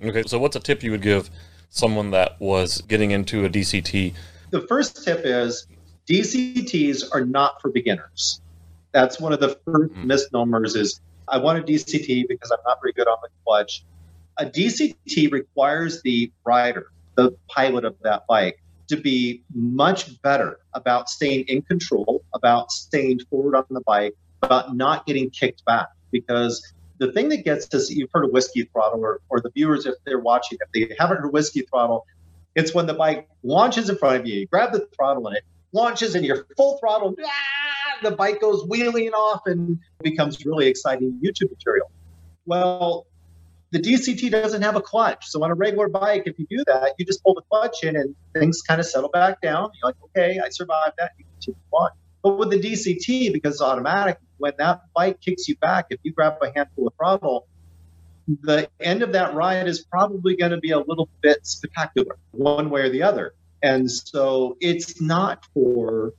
Okay, 0.04 0.24
so 0.28 0.38
what's 0.38 0.56
a 0.56 0.60
tip 0.60 0.84
you 0.84 0.92
would 0.92 1.02
give 1.02 1.30
someone 1.70 2.12
that 2.12 2.40
was 2.40 2.82
getting 2.82 3.12
into 3.12 3.44
a 3.44 3.50
DCT? 3.50 4.14
The 4.52 4.62
first 4.62 5.04
tip 5.04 5.22
is 5.24 5.66
DCTs 6.08 7.10
are 7.12 7.26
not 7.26 7.60
for 7.60 7.72
beginners. 7.72 8.42
That's 8.92 9.20
one 9.20 9.34
of 9.34 9.40
the 9.40 9.60
1st 9.68 9.90
mm-hmm. 9.90 10.08
misnomers 10.08 10.76
is 10.76 11.02
I 11.28 11.38
want 11.38 11.60
a 11.60 11.64
DCT 11.64 12.28
because 12.28 12.52
I'm 12.52 12.60
not 12.66 12.80
very 12.82 12.94
good 12.94 13.08
on 13.08 13.18
the 13.22 13.30
clutch. 13.44 13.84
A 14.38 14.46
DCT 14.46 15.32
requires 15.32 16.02
the 16.04 16.32
rider, 16.46 16.92
the 17.16 17.36
pilot 17.50 17.84
of 17.84 17.96
that 18.04 18.26
bike, 18.28 18.62
to 18.88 18.98
be 18.98 19.44
much 19.54 20.22
better 20.22 20.60
about 20.74 21.10
staying 21.10 21.46
in 21.48 21.62
control, 21.64 22.24
about 22.34 22.72
staying 22.72 23.20
forward 23.30 23.56
on 23.56 23.66
the 23.70 23.82
bike, 23.82 24.16
about 24.42 24.76
not 24.76 25.06
getting 25.06 25.30
kicked 25.30 25.66
back 25.66 25.90
because 26.12 26.74
the 26.98 27.12
thing 27.12 27.30
that 27.30 27.44
gets 27.46 27.74
us, 27.74 27.90
you've 27.90 28.10
heard 28.14 28.26
of 28.26 28.32
whiskey 28.32 28.70
throttle, 28.72 29.02
or, 29.02 29.22
or 29.30 29.40
the 29.40 29.50
viewers, 29.52 29.86
if 29.86 29.96
they're 30.06 30.20
watching, 30.20 30.58
if 30.62 30.72
they 30.72 30.96
haven't 31.00 31.18
heard 31.18 31.32
whiskey 31.32 31.62
throttle, 31.62 32.06
it's 32.56 32.74
when 32.74 32.88
the 32.88 32.94
bike 32.94 33.28
launches 33.44 33.90
in 33.90 33.98
front 33.98 34.20
of 34.20 34.28
you, 34.28 34.42
you 34.42 34.48
grab 34.48 34.72
the 34.74 34.88
throttle 34.96 35.28
and 35.28 35.38
it 35.38 35.44
launches 35.72 36.16
and 36.16 36.26
you're 36.26 36.46
full 36.58 36.78
throttle, 36.80 37.16
ah, 37.24 37.98
the 38.02 38.12
bike 38.12 38.42
goes 38.42 38.66
wheeling 38.68 39.10
off 39.10 39.42
and 39.46 39.80
becomes 40.02 40.46
really 40.46 40.68
exciting 40.68 41.20
YouTube 41.24 41.50
material. 41.52 41.90
Well, 42.46 43.06
the 43.72 43.80
DCT 43.80 44.32
doesn't 44.32 44.62
have 44.62 44.76
a 44.76 44.82
clutch. 44.82 45.28
So 45.28 45.44
on 45.44 45.52
a 45.52 45.54
regular 45.54 45.90
bike, 45.90 46.24
if 46.26 46.40
you 46.40 46.48
do 46.50 46.64
that, 46.66 46.96
you 46.98 47.06
just 47.06 47.24
pull 47.24 47.36
the 47.36 47.44
clutch 47.50 47.84
in 47.84 47.96
and 47.96 48.16
things 48.34 48.62
kind 48.62 48.80
of 48.80 48.88
settle 48.88 49.10
back 49.10 49.42
down. 49.42 49.70
You're 49.76 49.90
like, 49.90 49.96
okay, 50.06 50.40
I 50.40 50.50
survived 50.50 50.96
that. 50.98 51.12
You 51.18 51.26
continue 51.34 51.60
on. 51.72 51.92
But 52.24 52.38
with 52.38 52.50
the 52.50 52.60
DCT, 52.60 53.32
because 53.32 53.54
it's 53.54 53.62
automatic, 53.62 54.18
when 54.40 54.54
that 54.58 54.82
bike 54.96 55.22
kicks 55.22 55.48
you 55.48 55.56
back, 55.58 55.88
if 55.90 56.00
you 56.04 56.12
grab 56.12 56.38
a 56.42 56.52
handful 56.56 56.88
of 56.88 56.94
throttle, 56.96 57.48
the 58.42 58.70
end 58.80 59.02
of 59.02 59.12
that 59.14 59.34
ride 59.34 59.68
is 59.68 59.82
probably 59.82 60.36
going 60.36 60.52
to 60.52 60.58
be 60.58 60.72
a 60.72 60.80
little 60.80 61.10
bit 61.22 61.46
spectacular, 61.46 62.18
one 62.32 62.70
way 62.70 62.82
or 62.82 62.90
the 62.90 63.04
other. 63.04 63.34
And 63.62 63.90
so 63.92 64.58
it's 64.62 65.02
not 65.02 65.46
for 65.54 66.14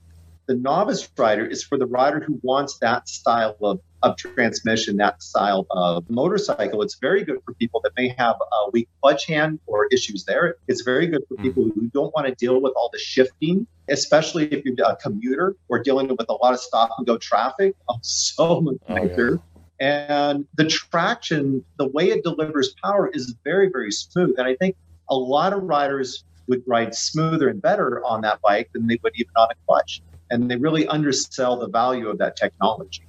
the 0.47 0.55
novice 0.55 1.09
rider, 1.17 1.45
it's 1.45 1.63
for 1.63 1.77
the 1.77 1.85
rider 1.85 2.19
who 2.19 2.39
wants 2.43 2.77
that 2.79 3.07
style 3.07 3.55
of 3.61 3.79
of 4.03 4.17
transmission, 4.17 4.97
that 4.97 5.21
style 5.21 5.67
of 5.71 6.09
motorcycle. 6.09 6.81
It's 6.81 6.95
very 6.95 7.23
good 7.23 7.39
for 7.45 7.53
people 7.53 7.81
that 7.83 7.91
may 7.97 8.09
have 8.17 8.35
a 8.39 8.69
weak 8.71 8.89
clutch 9.01 9.27
hand 9.27 9.59
or 9.67 9.87
issues 9.91 10.25
there. 10.25 10.55
It's 10.67 10.81
very 10.81 11.07
good 11.07 11.23
for 11.27 11.35
hmm. 11.35 11.43
people 11.43 11.63
who 11.63 11.89
don't 11.93 12.13
want 12.13 12.27
to 12.27 12.35
deal 12.35 12.61
with 12.61 12.73
all 12.75 12.89
the 12.91 12.99
shifting, 12.99 13.67
especially 13.89 14.45
if 14.51 14.65
you're 14.65 14.75
a 14.85 14.95
commuter 14.95 15.55
or 15.69 15.79
dealing 15.79 16.07
with 16.09 16.27
a 16.29 16.33
lot 16.33 16.53
of 16.53 16.59
stop 16.59 16.91
and 16.97 17.05
go 17.07 17.17
traffic. 17.17 17.75
Oh, 17.89 17.97
so 18.01 18.61
much 18.61 18.77
oh, 18.87 18.93
nicer. 18.93 19.31
Yeah. 19.33 19.37
And 19.81 20.45
the 20.55 20.65
traction, 20.65 21.65
the 21.77 21.87
way 21.87 22.09
it 22.09 22.23
delivers 22.23 22.75
power 22.83 23.09
is 23.11 23.35
very, 23.43 23.69
very 23.69 23.91
smooth. 23.91 24.35
And 24.37 24.47
I 24.47 24.55
think 24.55 24.75
a 25.09 25.15
lot 25.15 25.53
of 25.53 25.63
riders 25.63 26.23
would 26.47 26.61
ride 26.67 26.93
smoother 26.93 27.49
and 27.49 27.61
better 27.61 28.03
on 28.05 28.21
that 28.21 28.39
bike 28.41 28.69
than 28.73 28.87
they 28.87 28.99
would 29.03 29.13
even 29.15 29.31
on 29.35 29.49
a 29.51 29.55
clutch. 29.65 30.01
And 30.29 30.49
they 30.49 30.55
really 30.55 30.87
undersell 30.87 31.57
the 31.57 31.67
value 31.67 32.09
of 32.09 32.19
that 32.19 32.35
technology. 32.35 33.03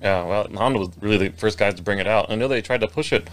Yeah, 0.00 0.24
well, 0.24 0.48
Honda 0.54 0.78
was 0.80 0.90
really 1.00 1.28
the 1.28 1.36
first 1.36 1.58
guys 1.58 1.74
to 1.74 1.82
bring 1.82 1.98
it 1.98 2.06
out. 2.06 2.30
I 2.30 2.34
know 2.34 2.48
they 2.48 2.62
tried 2.62 2.80
to 2.80 2.88
push 2.88 3.12
it 3.12 3.28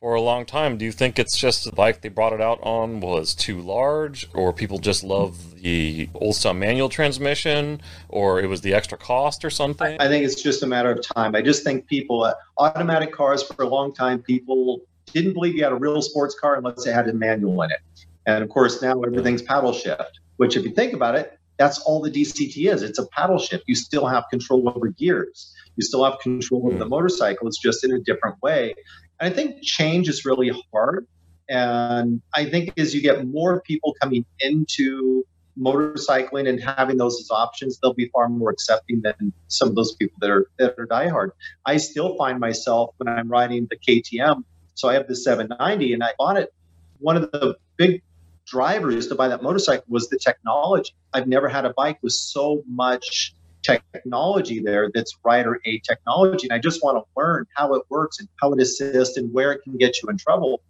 for 0.00 0.14
a 0.14 0.20
long 0.20 0.46
time. 0.46 0.78
Do 0.78 0.84
you 0.84 0.92
think 0.92 1.18
it's 1.18 1.36
just 1.36 1.64
the 1.64 1.72
bike 1.72 2.02
they 2.02 2.08
brought 2.08 2.32
it 2.32 2.40
out 2.40 2.60
on 2.62 3.00
was 3.00 3.34
too 3.34 3.60
large, 3.60 4.28
or 4.32 4.52
people 4.52 4.78
just 4.78 5.02
love 5.02 5.60
the 5.60 6.08
old 6.14 6.36
style 6.36 6.54
manual 6.54 6.88
transmission, 6.88 7.80
or 8.08 8.40
it 8.40 8.46
was 8.46 8.60
the 8.60 8.74
extra 8.74 8.96
cost 8.96 9.44
or 9.44 9.50
something? 9.50 10.00
I 10.00 10.08
think 10.08 10.24
it's 10.24 10.40
just 10.40 10.62
a 10.62 10.66
matter 10.66 10.90
of 10.90 11.02
time. 11.02 11.34
I 11.34 11.42
just 11.42 11.64
think 11.64 11.86
people, 11.86 12.22
uh, 12.22 12.34
automatic 12.58 13.12
cars 13.12 13.42
for 13.42 13.62
a 13.62 13.68
long 13.68 13.92
time, 13.92 14.22
people 14.22 14.82
didn't 15.12 15.32
believe 15.32 15.56
you 15.56 15.64
had 15.64 15.72
a 15.72 15.76
real 15.76 16.00
sports 16.00 16.38
car 16.38 16.56
unless 16.56 16.86
it 16.86 16.92
had 16.92 17.08
a 17.08 17.12
manual 17.12 17.60
in 17.62 17.70
it. 17.72 17.80
And 18.26 18.44
of 18.44 18.50
course, 18.50 18.80
now 18.82 19.02
everything's 19.02 19.42
paddle 19.42 19.72
shift, 19.72 20.20
which, 20.36 20.56
if 20.56 20.62
you 20.64 20.70
think 20.70 20.92
about 20.92 21.16
it, 21.16 21.38
that's 21.56 21.80
all 21.80 22.00
the 22.00 22.10
DCT 22.10 22.72
is. 22.72 22.82
It's 22.82 23.00
a 23.00 23.06
paddle 23.08 23.38
shift. 23.38 23.64
You 23.66 23.74
still 23.74 24.06
have 24.06 24.24
control 24.30 24.68
over 24.68 24.88
gears. 24.88 25.54
You 25.78 25.84
still 25.84 26.04
have 26.04 26.18
control 26.18 26.72
of 26.72 26.78
the 26.78 26.84
hmm. 26.84 26.90
motorcycle. 26.90 27.46
It's 27.46 27.60
just 27.60 27.84
in 27.84 27.92
a 27.92 28.00
different 28.00 28.42
way. 28.42 28.74
And 29.20 29.32
I 29.32 29.34
think 29.34 29.62
change 29.62 30.08
is 30.08 30.24
really 30.24 30.50
hard. 30.72 31.06
And 31.48 32.20
I 32.34 32.44
think 32.44 32.78
as 32.78 32.94
you 32.94 33.00
get 33.00 33.26
more 33.26 33.62
people 33.62 33.94
coming 34.02 34.26
into 34.40 35.24
motorcycling 35.58 36.48
and 36.48 36.60
having 36.60 36.96
those 36.96 37.20
as 37.20 37.30
options, 37.30 37.78
they'll 37.78 37.94
be 37.94 38.10
far 38.12 38.28
more 38.28 38.50
accepting 38.50 39.00
than 39.02 39.32
some 39.46 39.68
of 39.68 39.76
those 39.76 39.94
people 39.94 40.16
that 40.20 40.30
are 40.30 40.50
that 40.58 40.74
are 40.78 40.86
diehard. 40.86 41.30
I 41.64 41.76
still 41.76 42.16
find 42.16 42.40
myself 42.40 42.90
when 42.98 43.08
I'm 43.08 43.28
riding 43.28 43.68
the 43.70 43.76
KTM. 43.76 44.42
So 44.74 44.88
I 44.88 44.94
have 44.94 45.06
the 45.06 45.16
790, 45.16 45.94
and 45.94 46.04
I 46.04 46.10
bought 46.18 46.36
it. 46.36 46.52
One 46.98 47.16
of 47.16 47.30
the 47.30 47.56
big 47.76 48.02
drivers 48.46 49.06
to 49.08 49.14
buy 49.14 49.28
that 49.28 49.42
motorcycle 49.42 49.84
was 49.88 50.08
the 50.08 50.18
technology. 50.18 50.92
I've 51.12 51.28
never 51.28 51.48
had 51.48 51.64
a 51.64 51.72
bike 51.72 51.98
with 52.02 52.12
so 52.12 52.62
much 52.66 53.34
technology 53.68 54.60
there 54.60 54.90
that's 54.92 55.18
rider 55.24 55.60
A 55.64 55.78
technology. 55.80 56.48
And 56.48 56.52
I 56.52 56.58
just 56.58 56.82
want 56.82 56.96
to 56.98 57.04
learn 57.16 57.46
how 57.54 57.74
it 57.74 57.82
works 57.88 58.20
and 58.20 58.28
how 58.40 58.52
it 58.52 58.60
assists 58.60 59.16
and 59.16 59.32
where 59.32 59.52
it 59.52 59.62
can 59.62 59.76
get 59.76 60.02
you 60.02 60.08
in 60.08 60.16
trouble. 60.16 60.62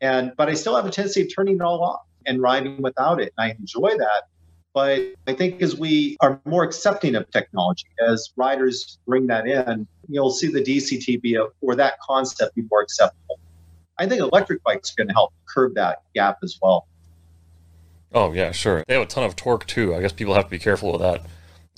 And 0.00 0.32
but 0.36 0.48
I 0.48 0.54
still 0.54 0.76
have 0.76 0.86
a 0.86 0.90
tendency 0.90 1.22
of 1.22 1.28
turning 1.34 1.56
it 1.56 1.62
all 1.62 1.82
off 1.82 2.02
and 2.26 2.40
riding 2.40 2.82
without 2.82 3.20
it. 3.20 3.32
And 3.36 3.50
I 3.50 3.56
enjoy 3.58 3.96
that. 3.96 4.24
But 4.72 5.14
I 5.26 5.32
think 5.32 5.62
as 5.62 5.76
we 5.76 6.18
are 6.20 6.38
more 6.44 6.62
accepting 6.62 7.14
of 7.14 7.30
technology, 7.30 7.86
as 8.06 8.30
riders 8.36 8.98
bring 9.06 9.26
that 9.28 9.46
in, 9.46 9.86
you'll 10.08 10.30
see 10.30 10.48
the 10.48 10.62
DCT 10.62 11.22
be 11.22 11.36
a, 11.36 11.46
or 11.62 11.74
that 11.76 11.98
concept 12.00 12.54
be 12.56 12.62
more 12.70 12.82
acceptable. 12.82 13.40
I 13.98 14.06
think 14.06 14.20
electric 14.20 14.62
bikes 14.64 14.92
are 14.92 14.96
going 14.98 15.08
to 15.08 15.14
help 15.14 15.32
curb 15.46 15.74
that 15.76 16.02
gap 16.14 16.38
as 16.42 16.58
well. 16.60 16.86
Oh 18.12 18.32
yeah, 18.34 18.52
sure. 18.52 18.84
They 18.86 18.94
have 18.94 19.02
a 19.02 19.06
ton 19.06 19.24
of 19.24 19.34
torque 19.34 19.66
too. 19.66 19.94
I 19.94 20.02
guess 20.02 20.12
people 20.12 20.34
have 20.34 20.44
to 20.44 20.50
be 20.50 20.58
careful 20.58 20.92
with 20.92 21.00
that 21.00 21.22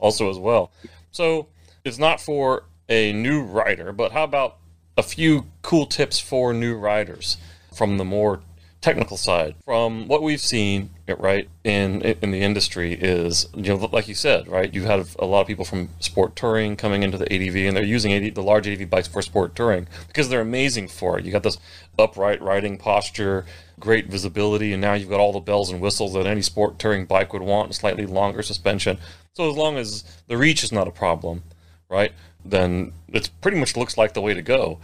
also 0.00 0.30
as 0.30 0.38
well. 0.38 0.70
So 1.10 1.48
it's 1.84 1.98
not 1.98 2.20
for 2.20 2.64
a 2.88 3.12
new 3.12 3.42
rider, 3.42 3.92
but 3.92 4.12
how 4.12 4.24
about 4.24 4.56
a 4.96 5.02
few 5.02 5.46
cool 5.62 5.86
tips 5.86 6.18
for 6.18 6.52
new 6.52 6.76
riders 6.76 7.36
from 7.72 7.98
the 7.98 8.04
more 8.04 8.40
technical 8.80 9.16
side 9.16 9.56
from 9.64 10.06
what 10.06 10.22
we've 10.22 10.40
seen 10.40 10.90
right 11.18 11.48
in 11.64 12.00
in 12.00 12.30
the 12.30 12.40
industry 12.40 12.92
is 12.92 13.48
you 13.54 13.64
know 13.64 13.88
like 13.92 14.06
you 14.06 14.14
said 14.14 14.46
right 14.46 14.72
you 14.72 14.84
have 14.84 15.16
a 15.18 15.26
lot 15.26 15.40
of 15.40 15.48
people 15.48 15.64
from 15.64 15.88
sport 15.98 16.36
touring 16.36 16.76
coming 16.76 17.02
into 17.02 17.18
the 17.18 17.24
ADV 17.32 17.56
and 17.56 17.76
they're 17.76 17.82
using 17.82 18.12
ADV, 18.12 18.34
the 18.34 18.42
large 18.42 18.68
ADV 18.68 18.88
bikes 18.88 19.08
for 19.08 19.20
sport 19.20 19.56
touring 19.56 19.88
because 20.06 20.28
they're 20.28 20.40
amazing 20.40 20.86
for 20.86 21.18
it 21.18 21.24
you 21.24 21.32
got 21.32 21.42
this 21.42 21.58
upright 21.98 22.40
riding 22.40 22.78
posture 22.78 23.44
great 23.78 24.06
visibility 24.06 24.72
and 24.72 24.80
now 24.80 24.94
you've 24.94 25.08
got 25.08 25.20
all 25.20 25.32
the 25.32 25.40
bells 25.40 25.70
and 25.70 25.80
whistles 25.80 26.12
that 26.14 26.26
any 26.26 26.42
sport 26.42 26.78
touring 26.78 27.06
bike 27.06 27.32
would 27.32 27.42
want 27.42 27.74
slightly 27.74 28.06
longer 28.06 28.42
suspension 28.42 28.98
so 29.34 29.48
as 29.48 29.56
long 29.56 29.76
as 29.76 30.04
the 30.26 30.36
reach 30.36 30.64
is 30.64 30.72
not 30.72 30.88
a 30.88 30.92
problem 30.92 31.42
right 31.88 32.12
then 32.44 32.92
it 33.08 33.30
pretty 33.40 33.58
much 33.58 33.76
looks 33.76 33.96
like 33.96 34.14
the 34.14 34.20
way 34.20 34.34
to 34.34 34.42
go 34.42 34.78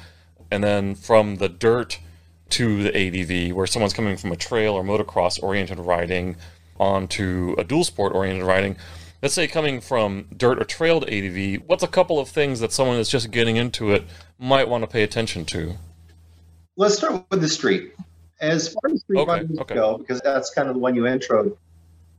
and 0.50 0.62
then 0.62 0.94
from 0.94 1.36
the 1.36 1.48
dirt 1.48 1.98
to 2.50 2.84
the 2.84 2.96
ADV, 2.96 3.54
where 3.56 3.66
someone's 3.66 3.92
coming 3.92 4.16
from 4.16 4.30
a 4.30 4.36
trail 4.36 4.74
or 4.74 4.84
motocross 4.84 5.42
oriented 5.42 5.78
riding 5.80 6.36
onto 6.78 7.54
a 7.58 7.64
dual 7.64 7.82
sport 7.82 8.14
oriented 8.14 8.44
riding. 8.44 8.76
Let's 9.22 9.34
say 9.34 9.48
coming 9.48 9.80
from 9.80 10.26
dirt 10.36 10.60
or 10.60 10.64
trail 10.64 11.00
to 11.00 11.06
ADV, 11.06 11.62
what's 11.66 11.82
a 11.82 11.88
couple 11.88 12.20
of 12.20 12.28
things 12.28 12.60
that 12.60 12.72
someone 12.72 12.96
that's 12.96 13.10
just 13.10 13.30
getting 13.30 13.56
into 13.56 13.92
it 13.92 14.04
might 14.38 14.68
want 14.68 14.84
to 14.84 14.86
pay 14.86 15.02
attention 15.02 15.44
to? 15.46 15.74
Let's 16.76 16.96
start 16.96 17.24
with 17.30 17.40
the 17.40 17.48
street. 17.48 17.94
As 18.40 18.68
far 18.68 18.90
as 18.92 19.00
street 19.00 19.20
okay, 19.20 19.46
okay. 19.60 19.74
go, 19.74 19.98
because 19.98 20.20
that's 20.20 20.50
kind 20.50 20.68
of 20.68 20.74
the 20.74 20.80
one 20.80 20.94
you 20.94 21.02
introed, 21.02 21.56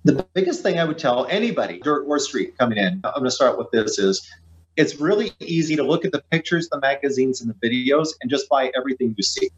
the 0.03 0.25
biggest 0.33 0.61
thing 0.63 0.79
I 0.79 0.85
would 0.85 0.97
tell 0.97 1.25
anybody, 1.27 1.79
dirt 1.79 2.05
or 2.07 2.19
street 2.19 2.57
coming 2.57 2.77
in, 2.77 3.01
I'm 3.03 3.13
going 3.13 3.23
to 3.25 3.31
start 3.31 3.57
with 3.57 3.71
this 3.71 3.99
is 3.99 4.29
it's 4.77 4.99
really 4.99 5.31
easy 5.39 5.75
to 5.75 5.83
look 5.83 6.05
at 6.05 6.11
the 6.11 6.23
pictures, 6.31 6.69
the 6.69 6.79
magazines, 6.79 7.41
and 7.41 7.53
the 7.53 7.67
videos 7.67 8.09
and 8.21 8.29
just 8.29 8.49
buy 8.49 8.71
everything 8.75 9.15
you 9.17 9.23
see 9.23 9.49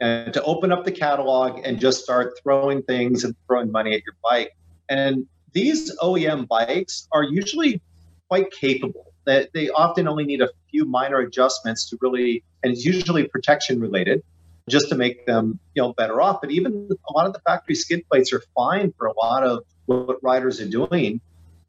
and 0.00 0.32
to 0.34 0.42
open 0.42 0.72
up 0.72 0.84
the 0.84 0.92
catalog 0.92 1.60
and 1.64 1.80
just 1.80 2.02
start 2.02 2.38
throwing 2.42 2.82
things 2.82 3.24
and 3.24 3.34
throwing 3.46 3.72
money 3.72 3.94
at 3.94 4.02
your 4.04 4.14
bike. 4.22 4.54
And 4.88 5.26
these 5.52 5.96
OEM 5.98 6.46
bikes 6.48 7.08
are 7.12 7.22
usually 7.22 7.80
quite 8.28 8.50
capable. 8.50 9.12
That 9.24 9.52
they 9.54 9.70
often 9.70 10.06
only 10.06 10.24
need 10.24 10.40
a 10.40 10.50
few 10.70 10.84
minor 10.84 11.18
adjustments 11.18 11.88
to 11.90 11.98
really, 12.00 12.44
and 12.62 12.72
it's 12.72 12.84
usually 12.84 13.26
protection 13.26 13.80
related, 13.80 14.22
just 14.68 14.88
to 14.88 14.94
make 14.94 15.26
them 15.26 15.58
you 15.74 15.82
know 15.82 15.92
better 15.92 16.20
off. 16.20 16.40
But 16.40 16.50
even 16.50 16.88
a 17.08 17.12
lot 17.12 17.26
of 17.26 17.32
the 17.32 17.40
factory 17.40 17.74
skid 17.74 18.06
plates 18.08 18.32
are 18.32 18.42
fine 18.54 18.92
for 18.98 19.06
a 19.06 19.12
lot 19.16 19.44
of 19.44 19.64
what 19.86 20.22
riders 20.22 20.60
are 20.60 20.68
doing. 20.68 21.20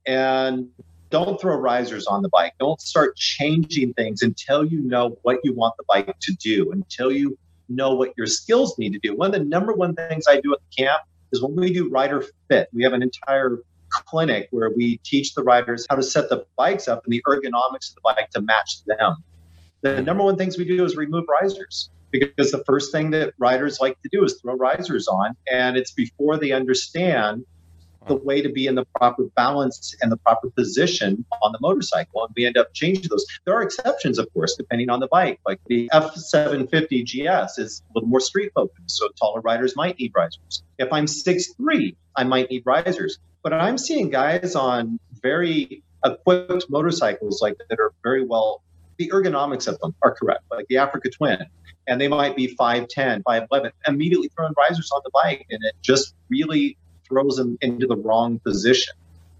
And 0.06 0.70
don't 1.10 1.40
throw 1.40 1.56
risers 1.56 2.06
on 2.08 2.22
the 2.22 2.30
bike. 2.30 2.54
Don't 2.60 2.82
start 2.82 3.16
changing 3.16 3.94
things 3.94 4.22
until 4.22 4.66
you 4.66 4.82
know 4.82 5.18
what 5.22 5.40
you 5.44 5.54
want 5.54 5.76
the 5.78 5.84
bike 5.88 6.18
to 6.20 6.34
do, 6.34 6.72
until 6.72 7.12
you 7.12 7.38
know 7.70 7.94
what 7.96 8.14
your 8.18 8.28
skills 8.28 8.78
need 8.78 8.94
to 8.94 9.00
do. 9.00 9.16
One 9.16 9.34
of 9.34 9.40
the 9.40 9.46
number 9.46 9.74
one 9.74 9.96
things 9.96 10.26
I 10.28 10.40
do 10.42 10.54
at 10.54 10.60
the 10.60 10.84
camp 10.84 11.02
is 11.32 11.42
when 11.42 11.56
we 11.56 11.74
do 11.74 11.90
rider 11.90 12.26
fit, 12.50 12.70
we 12.74 12.84
have 12.84 12.94
an 12.94 13.04
entire 13.04 13.60
clinic 13.90 14.48
where 14.52 14.70
we 14.70 14.98
teach 14.98 15.34
the 15.34 15.44
riders 15.44 15.86
how 15.90 15.96
to 15.96 16.04
set 16.04 16.30
the 16.30 16.46
bikes 16.58 16.88
up 16.88 17.04
and 17.06 17.14
the 17.14 17.22
ergonomics 17.28 17.90
of 17.90 17.96
the 17.96 18.02
bike 18.04 18.30
to 18.32 18.42
match 18.42 18.84
them. 18.86 19.24
The 19.82 20.02
number 20.02 20.24
one 20.24 20.38
things 20.38 20.58
we 20.58 20.66
do 20.66 20.84
is 20.84 20.96
remove 20.96 21.26
risers 21.30 21.90
because 22.12 22.52
the 22.52 22.64
first 22.66 22.92
thing 22.92 23.12
that 23.12 23.34
riders 23.38 23.80
like 23.80 24.02
to 24.02 24.10
do 24.12 24.24
is 24.24 24.40
throw 24.42 24.56
risers 24.56 25.08
on 25.08 25.36
and 25.52 25.78
it's 25.78 25.92
before 25.92 26.38
they 26.38 26.52
understand 26.52 27.46
the 28.08 28.16
way 28.16 28.42
to 28.42 28.50
be 28.50 28.68
in 28.68 28.76
the 28.76 28.86
proper 28.96 29.26
balance 29.36 29.96
and 30.02 30.12
the 30.12 30.18
proper 30.18 30.50
position 30.50 31.26
on 31.42 31.52
the 31.52 31.58
motorcycle. 31.62 32.24
And 32.24 32.34
we 32.36 32.46
end 32.46 32.58
up 32.58 32.74
changing 32.74 33.10
those. 33.10 33.26
There 33.46 33.54
are 33.54 33.62
exceptions, 33.62 34.18
of 34.18 34.32
course, 34.34 34.56
depending 34.56 34.90
on 34.90 35.00
the 35.00 35.08
bike. 35.08 35.40
Like 35.46 35.60
the 35.68 35.90
F750 35.94 37.04
GS 37.04 37.58
is 37.58 37.84
a 37.90 37.94
little 37.94 38.10
more 38.10 38.20
street 38.20 38.52
focused, 38.56 38.98
so 38.98 39.10
taller 39.20 39.42
riders 39.42 39.76
might 39.76 40.00
need 40.00 40.14
risers. 40.16 40.64
If 40.78 40.92
I'm 40.92 41.06
6'3, 41.06 41.96
I 42.16 42.24
might 42.24 42.50
need 42.50 42.64
risers. 42.66 43.20
But 43.44 43.54
I'm 43.54 43.78
seeing 43.78 44.10
guys 44.10 44.56
on 44.56 45.00
very 45.22 45.84
equipped 46.06 46.70
motorcycles 46.70 47.42
like 47.42 47.58
that 47.70 47.80
are 47.80 47.94
very 48.04 48.26
well 48.26 48.62
the 48.98 49.10
ergonomics 49.14 49.68
of 49.68 49.80
them 49.80 49.96
are 50.02 50.14
correct, 50.14 50.44
like 50.52 50.68
the 50.68 50.78
Africa 50.78 51.10
Twin, 51.10 51.46
and 51.88 52.02
they 52.02 52.08
might 52.08 52.36
be 52.36 52.56
5'10, 52.56 53.24
5'11, 53.24 53.72
immediately 53.88 54.30
throwing 54.36 54.54
risers 54.58 54.92
on 54.92 55.02
the 55.04 55.12
bike, 55.14 55.46
and 55.50 55.64
it 55.64 55.76
just 55.82 56.16
really 56.30 56.78
throws 57.08 57.38
them 57.38 57.58
into 57.62 57.88
the 57.88 57.96
wrong 57.96 58.40
position. 58.40 58.94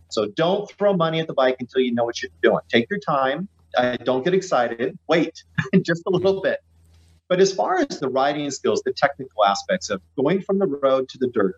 So 0.10 0.28
don't 0.28 0.70
throw 0.72 0.94
money 0.94 1.20
at 1.20 1.28
the 1.28 1.34
bike 1.34 1.58
until 1.60 1.82
you 1.82 1.94
know 1.94 2.06
what 2.06 2.22
you're 2.22 2.32
doing. 2.42 2.62
Take 2.70 2.90
your 2.90 3.00
time. 3.00 3.50
Uh, 3.76 3.98
don't 3.98 4.24
get 4.24 4.34
excited. 4.34 4.98
Wait 5.08 5.44
just 5.82 6.04
a 6.08 6.10
little 6.10 6.42
bit. 6.42 6.60
But 7.28 7.42
as 7.42 7.54
far 7.54 7.80
as 7.80 8.00
the 8.00 8.08
riding 8.08 8.50
skills, 8.52 8.82
the 8.86 8.94
technical 8.94 9.44
aspects 9.44 9.90
of 9.90 10.02
going 10.16 10.42
from 10.42 10.60
the 10.60 10.66
road 10.66 11.10
to 11.10 11.18
the 11.18 11.28
dirt, 11.28 11.56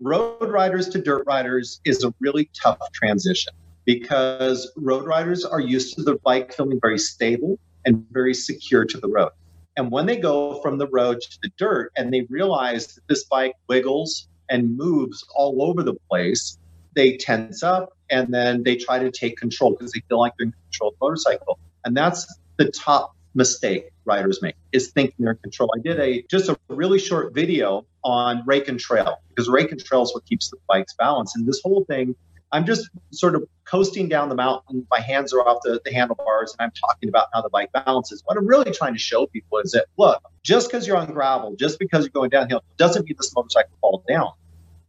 road 0.00 0.50
riders 0.50 0.88
to 0.88 1.00
dirt 1.00 1.22
riders 1.26 1.80
is 1.84 2.02
a 2.02 2.12
really 2.18 2.50
tough 2.60 2.80
transition 2.92 3.54
because 3.84 4.70
road 4.76 5.06
riders 5.06 5.44
are 5.44 5.60
used 5.60 5.94
to 5.96 6.02
the 6.02 6.16
bike 6.24 6.54
feeling 6.54 6.78
very 6.80 6.98
stable 6.98 7.58
and 7.84 8.06
very 8.10 8.34
secure 8.34 8.84
to 8.84 8.98
the 8.98 9.08
road. 9.08 9.30
And 9.76 9.90
when 9.90 10.06
they 10.06 10.16
go 10.16 10.60
from 10.60 10.78
the 10.78 10.88
road 10.88 11.20
to 11.20 11.38
the 11.42 11.50
dirt 11.56 11.92
and 11.96 12.12
they 12.12 12.22
realize 12.28 12.94
that 12.94 13.08
this 13.08 13.24
bike 13.24 13.54
wiggles 13.68 14.28
and 14.50 14.76
moves 14.76 15.24
all 15.34 15.62
over 15.62 15.82
the 15.82 15.94
place, 16.10 16.58
they 16.94 17.16
tense 17.16 17.62
up 17.62 17.96
and 18.10 18.32
then 18.32 18.62
they 18.62 18.76
try 18.76 18.98
to 18.98 19.10
take 19.10 19.38
control 19.38 19.72
because 19.72 19.92
they 19.92 20.02
feel 20.08 20.20
like 20.20 20.34
they're 20.38 20.46
in 20.46 20.54
control 20.70 20.90
of 20.90 20.98
the 20.98 21.04
motorcycle. 21.04 21.58
And 21.84 21.96
that's 21.96 22.26
the 22.58 22.70
top 22.70 23.16
mistake 23.34 23.90
riders 24.04 24.42
make 24.42 24.54
is 24.72 24.90
thinking 24.90 25.14
they're 25.20 25.32
in 25.32 25.38
control. 25.38 25.70
I 25.74 25.80
did 25.80 25.98
a 25.98 26.22
just 26.30 26.50
a 26.50 26.58
really 26.68 26.98
short 26.98 27.34
video 27.34 27.86
on 28.04 28.42
rake 28.46 28.68
and 28.68 28.78
trail 28.78 29.16
because 29.28 29.48
rake 29.48 29.70
and 29.72 29.82
trail 29.82 30.02
is 30.02 30.14
what 30.14 30.26
keeps 30.26 30.50
the 30.50 30.58
bikes 30.68 30.94
balanced. 30.94 31.36
And 31.36 31.46
this 31.46 31.60
whole 31.64 31.84
thing, 31.84 32.14
I'm 32.52 32.66
just 32.66 32.90
sort 33.10 33.34
of 33.34 33.44
coasting 33.64 34.08
down 34.08 34.28
the 34.28 34.34
mountain. 34.34 34.86
My 34.90 35.00
hands 35.00 35.32
are 35.32 35.40
off 35.40 35.62
the, 35.64 35.80
the 35.84 35.92
handlebars 35.92 36.54
and 36.58 36.66
I'm 36.66 36.72
talking 36.72 37.08
about 37.08 37.28
how 37.32 37.40
the 37.40 37.48
bike 37.48 37.70
balances. 37.72 38.22
What 38.26 38.36
I'm 38.36 38.46
really 38.46 38.70
trying 38.70 38.92
to 38.92 38.98
show 38.98 39.26
people 39.26 39.58
is 39.58 39.72
that 39.72 39.86
look, 39.96 40.22
just 40.42 40.70
because 40.70 40.86
you're 40.86 40.98
on 40.98 41.12
gravel, 41.12 41.56
just 41.56 41.78
because 41.78 42.04
you're 42.04 42.12
going 42.12 42.30
downhill, 42.30 42.62
doesn't 42.76 43.06
mean 43.06 43.16
this 43.18 43.34
motorcycle 43.34 43.72
falls 43.80 44.04
down. 44.06 44.32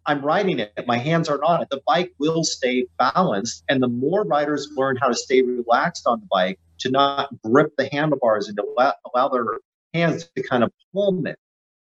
I'm 0.05 0.21
riding 0.21 0.59
it, 0.59 0.73
my 0.85 0.97
hands 0.97 1.29
aren't 1.29 1.43
on 1.43 1.61
it. 1.61 1.69
The 1.69 1.81
bike 1.87 2.13
will 2.19 2.43
stay 2.43 2.85
balanced. 2.99 3.63
And 3.69 3.81
the 3.81 3.87
more 3.87 4.25
riders 4.25 4.67
learn 4.75 4.97
how 4.97 5.07
to 5.07 5.15
stay 5.15 5.41
relaxed 5.41 6.05
on 6.05 6.19
the 6.19 6.27
bike, 6.29 6.59
to 6.79 6.91
not 6.91 7.29
grip 7.41 7.71
the 7.77 7.87
handlebars 7.91 8.49
and 8.49 8.57
to 8.57 8.93
allow, 9.15 9.29
their 9.29 9.45
hands 9.93 10.29
to 10.35 10.43
kind 10.43 10.63
of 10.63 10.71
palm 10.93 11.25
it, 11.25 11.39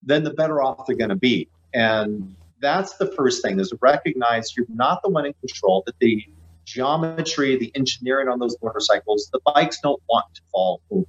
then 0.02 0.24
the 0.24 0.34
better 0.34 0.62
off 0.62 0.86
they're 0.86 0.98
going 0.98 1.10
to 1.10 1.16
be. 1.16 1.48
And 1.74 2.36
that's 2.64 2.96
the 2.96 3.12
first 3.12 3.44
thing 3.44 3.60
is 3.60 3.74
recognize 3.82 4.56
you're 4.56 4.66
not 4.70 5.02
the 5.04 5.10
one 5.10 5.26
in 5.26 5.34
control, 5.34 5.84
that 5.86 5.96
the 6.00 6.26
geometry, 6.66 7.58
the 7.58 7.72
engineering 7.76 8.30
on 8.30 8.40
those 8.40 8.56
motorcycles, 8.64 9.30
the 9.34 9.40
bikes 9.46 9.80
don't 9.82 10.02
want 10.10 10.26
to 10.34 10.42
fall 10.52 10.82
over. 10.90 11.06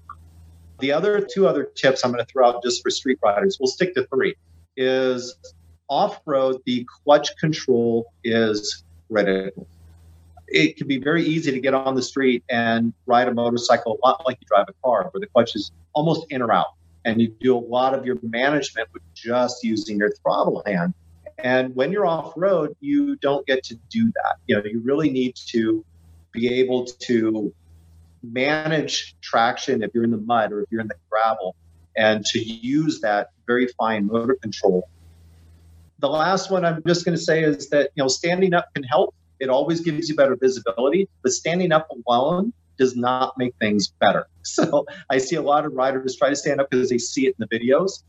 The 0.80 0.90
other 0.90 1.20
two 1.20 1.46
other 1.46 1.64
tips 1.64 2.04
I'm 2.04 2.12
going 2.12 2.24
to 2.24 2.30
throw 2.30 2.48
out 2.48 2.62
just 2.62 2.82
for 2.82 2.90
street 2.90 3.18
riders, 3.22 3.58
we'll 3.60 3.68
stick 3.68 3.94
to 3.94 4.06
three, 4.08 4.34
is 4.76 5.36
off 5.88 6.20
road, 6.26 6.60
the 6.66 6.86
clutch 7.04 7.36
control 7.38 8.12
is 8.24 8.82
critical. 9.10 9.68
It 10.48 10.76
can 10.76 10.88
be 10.88 10.98
very 10.98 11.24
easy 11.24 11.52
to 11.52 11.60
get 11.60 11.72
on 11.72 11.94
the 11.94 12.02
street 12.02 12.42
and 12.48 12.92
ride 13.06 13.28
a 13.28 13.34
motorcycle 13.34 13.98
a 14.02 14.06
lot 14.06 14.26
like 14.26 14.38
you 14.40 14.46
drive 14.46 14.66
a 14.68 14.74
car, 14.84 15.08
where 15.12 15.20
the 15.20 15.26
clutch 15.28 15.54
is 15.54 15.70
almost 15.94 16.26
in 16.30 16.42
or 16.42 16.52
out. 16.52 16.74
And 17.04 17.20
you 17.20 17.28
do 17.40 17.56
a 17.56 17.58
lot 17.58 17.94
of 17.94 18.04
your 18.04 18.18
management 18.22 18.88
with 18.92 19.02
just 19.14 19.62
using 19.62 19.98
your 19.98 20.10
throttle 20.22 20.62
hand. 20.66 20.94
And 21.38 21.74
when 21.74 21.92
you're 21.92 22.06
off 22.06 22.32
road, 22.36 22.76
you 22.80 23.16
don't 23.16 23.46
get 23.46 23.64
to 23.64 23.74
do 23.90 24.04
that. 24.06 24.36
You 24.46 24.56
know, 24.56 24.62
you 24.64 24.80
really 24.80 25.10
need 25.10 25.34
to 25.48 25.84
be 26.32 26.60
able 26.60 26.86
to 26.86 27.52
manage 28.22 29.16
traction 29.20 29.82
if 29.82 29.90
you're 29.94 30.04
in 30.04 30.10
the 30.10 30.16
mud 30.16 30.52
or 30.52 30.62
if 30.62 30.68
you're 30.70 30.80
in 30.80 30.88
the 30.88 30.96
gravel 31.10 31.54
and 31.96 32.24
to 32.24 32.42
use 32.42 33.00
that 33.00 33.30
very 33.46 33.68
fine 33.78 34.06
motor 34.06 34.34
control. 34.34 34.88
The 36.00 36.08
last 36.08 36.50
one 36.50 36.64
I'm 36.64 36.82
just 36.86 37.04
going 37.04 37.16
to 37.16 37.22
say 37.22 37.42
is 37.44 37.68
that, 37.70 37.90
you 37.94 38.02
know, 38.02 38.08
standing 38.08 38.54
up 38.54 38.72
can 38.74 38.82
help. 38.82 39.14
It 39.40 39.48
always 39.48 39.80
gives 39.80 40.08
you 40.08 40.16
better 40.16 40.36
visibility, 40.36 41.08
but 41.22 41.32
standing 41.32 41.72
up 41.72 41.88
alone 41.90 42.52
does 42.78 42.96
not 42.96 43.38
make 43.38 43.54
things 43.60 43.88
better. 44.00 44.26
So 44.46 44.84
I 45.08 45.16
see 45.16 45.36
a 45.36 45.42
lot 45.42 45.64
of 45.64 45.72
riders 45.72 46.16
try 46.16 46.28
to 46.28 46.36
stand 46.36 46.60
up 46.60 46.68
because 46.68 46.90
they 46.90 46.98
see 46.98 47.26
it 47.26 47.34
in 47.38 47.46
the 47.48 47.58
videos, 47.58 48.02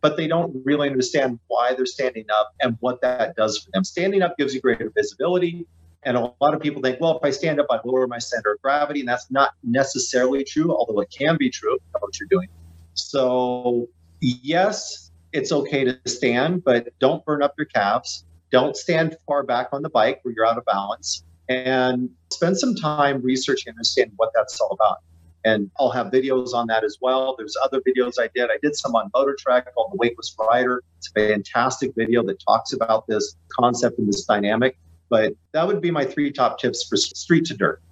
but 0.00 0.16
they 0.16 0.26
don't 0.26 0.54
really 0.64 0.88
understand 0.88 1.38
why 1.48 1.74
they're 1.74 1.86
standing 1.86 2.26
up 2.32 2.52
and 2.60 2.76
what 2.80 3.00
that 3.02 3.36
does 3.36 3.58
for 3.58 3.70
them. 3.72 3.84
Standing 3.84 4.22
up 4.22 4.36
gives 4.36 4.54
you 4.54 4.60
greater 4.60 4.90
visibility. 4.94 5.66
And 6.02 6.16
a 6.16 6.32
lot 6.40 6.54
of 6.54 6.60
people 6.60 6.82
think, 6.82 7.00
well, 7.00 7.16
if 7.16 7.24
I 7.24 7.30
stand 7.30 7.60
up, 7.60 7.66
I 7.70 7.80
lower 7.84 8.06
my 8.06 8.18
center 8.18 8.52
of 8.52 8.62
gravity. 8.62 9.00
And 9.00 9.08
that's 9.08 9.30
not 9.30 9.52
necessarily 9.62 10.44
true, 10.44 10.74
although 10.74 11.00
it 11.00 11.10
can 11.10 11.36
be 11.36 11.48
true, 11.48 11.78
what 11.98 12.20
you're 12.20 12.28
doing. 12.28 12.48
So, 12.94 13.88
yes, 14.20 15.10
it's 15.32 15.50
okay 15.50 15.84
to 15.84 15.98
stand, 16.06 16.62
but 16.64 16.88
don't 17.00 17.24
burn 17.24 17.42
up 17.42 17.54
your 17.56 17.66
calves. 17.66 18.24
Don't 18.50 18.76
stand 18.76 19.16
far 19.26 19.42
back 19.42 19.68
on 19.72 19.82
the 19.82 19.88
bike 19.88 20.20
where 20.22 20.34
you're 20.34 20.46
out 20.46 20.58
of 20.58 20.64
balance 20.64 21.24
and 21.48 22.10
spend 22.30 22.58
some 22.58 22.74
time 22.74 23.20
researching 23.22 23.70
and 23.70 23.76
understanding 23.76 24.14
what 24.16 24.30
that's 24.34 24.60
all 24.60 24.70
about. 24.72 24.98
And 25.44 25.70
I'll 25.78 25.90
have 25.90 26.06
videos 26.06 26.54
on 26.54 26.66
that 26.68 26.84
as 26.84 26.98
well. 27.02 27.34
There's 27.36 27.56
other 27.62 27.80
videos 27.80 28.14
I 28.18 28.30
did. 28.34 28.50
I 28.50 28.56
did 28.62 28.74
some 28.74 28.94
on 28.94 29.10
MotoTrek 29.10 29.74
called 29.74 29.92
The 29.92 29.96
Weightless 29.98 30.34
Rider. 30.38 30.82
It's 30.98 31.10
a 31.10 31.12
fantastic 31.12 31.92
video 31.94 32.22
that 32.24 32.40
talks 32.40 32.72
about 32.72 33.06
this 33.06 33.36
concept 33.52 33.98
and 33.98 34.08
this 34.08 34.24
dynamic. 34.24 34.78
But 35.10 35.34
that 35.52 35.66
would 35.66 35.82
be 35.82 35.90
my 35.90 36.04
three 36.04 36.32
top 36.32 36.58
tips 36.58 36.86
for 36.88 36.96
street 36.96 37.44
to 37.46 37.54
dirt. 37.54 37.82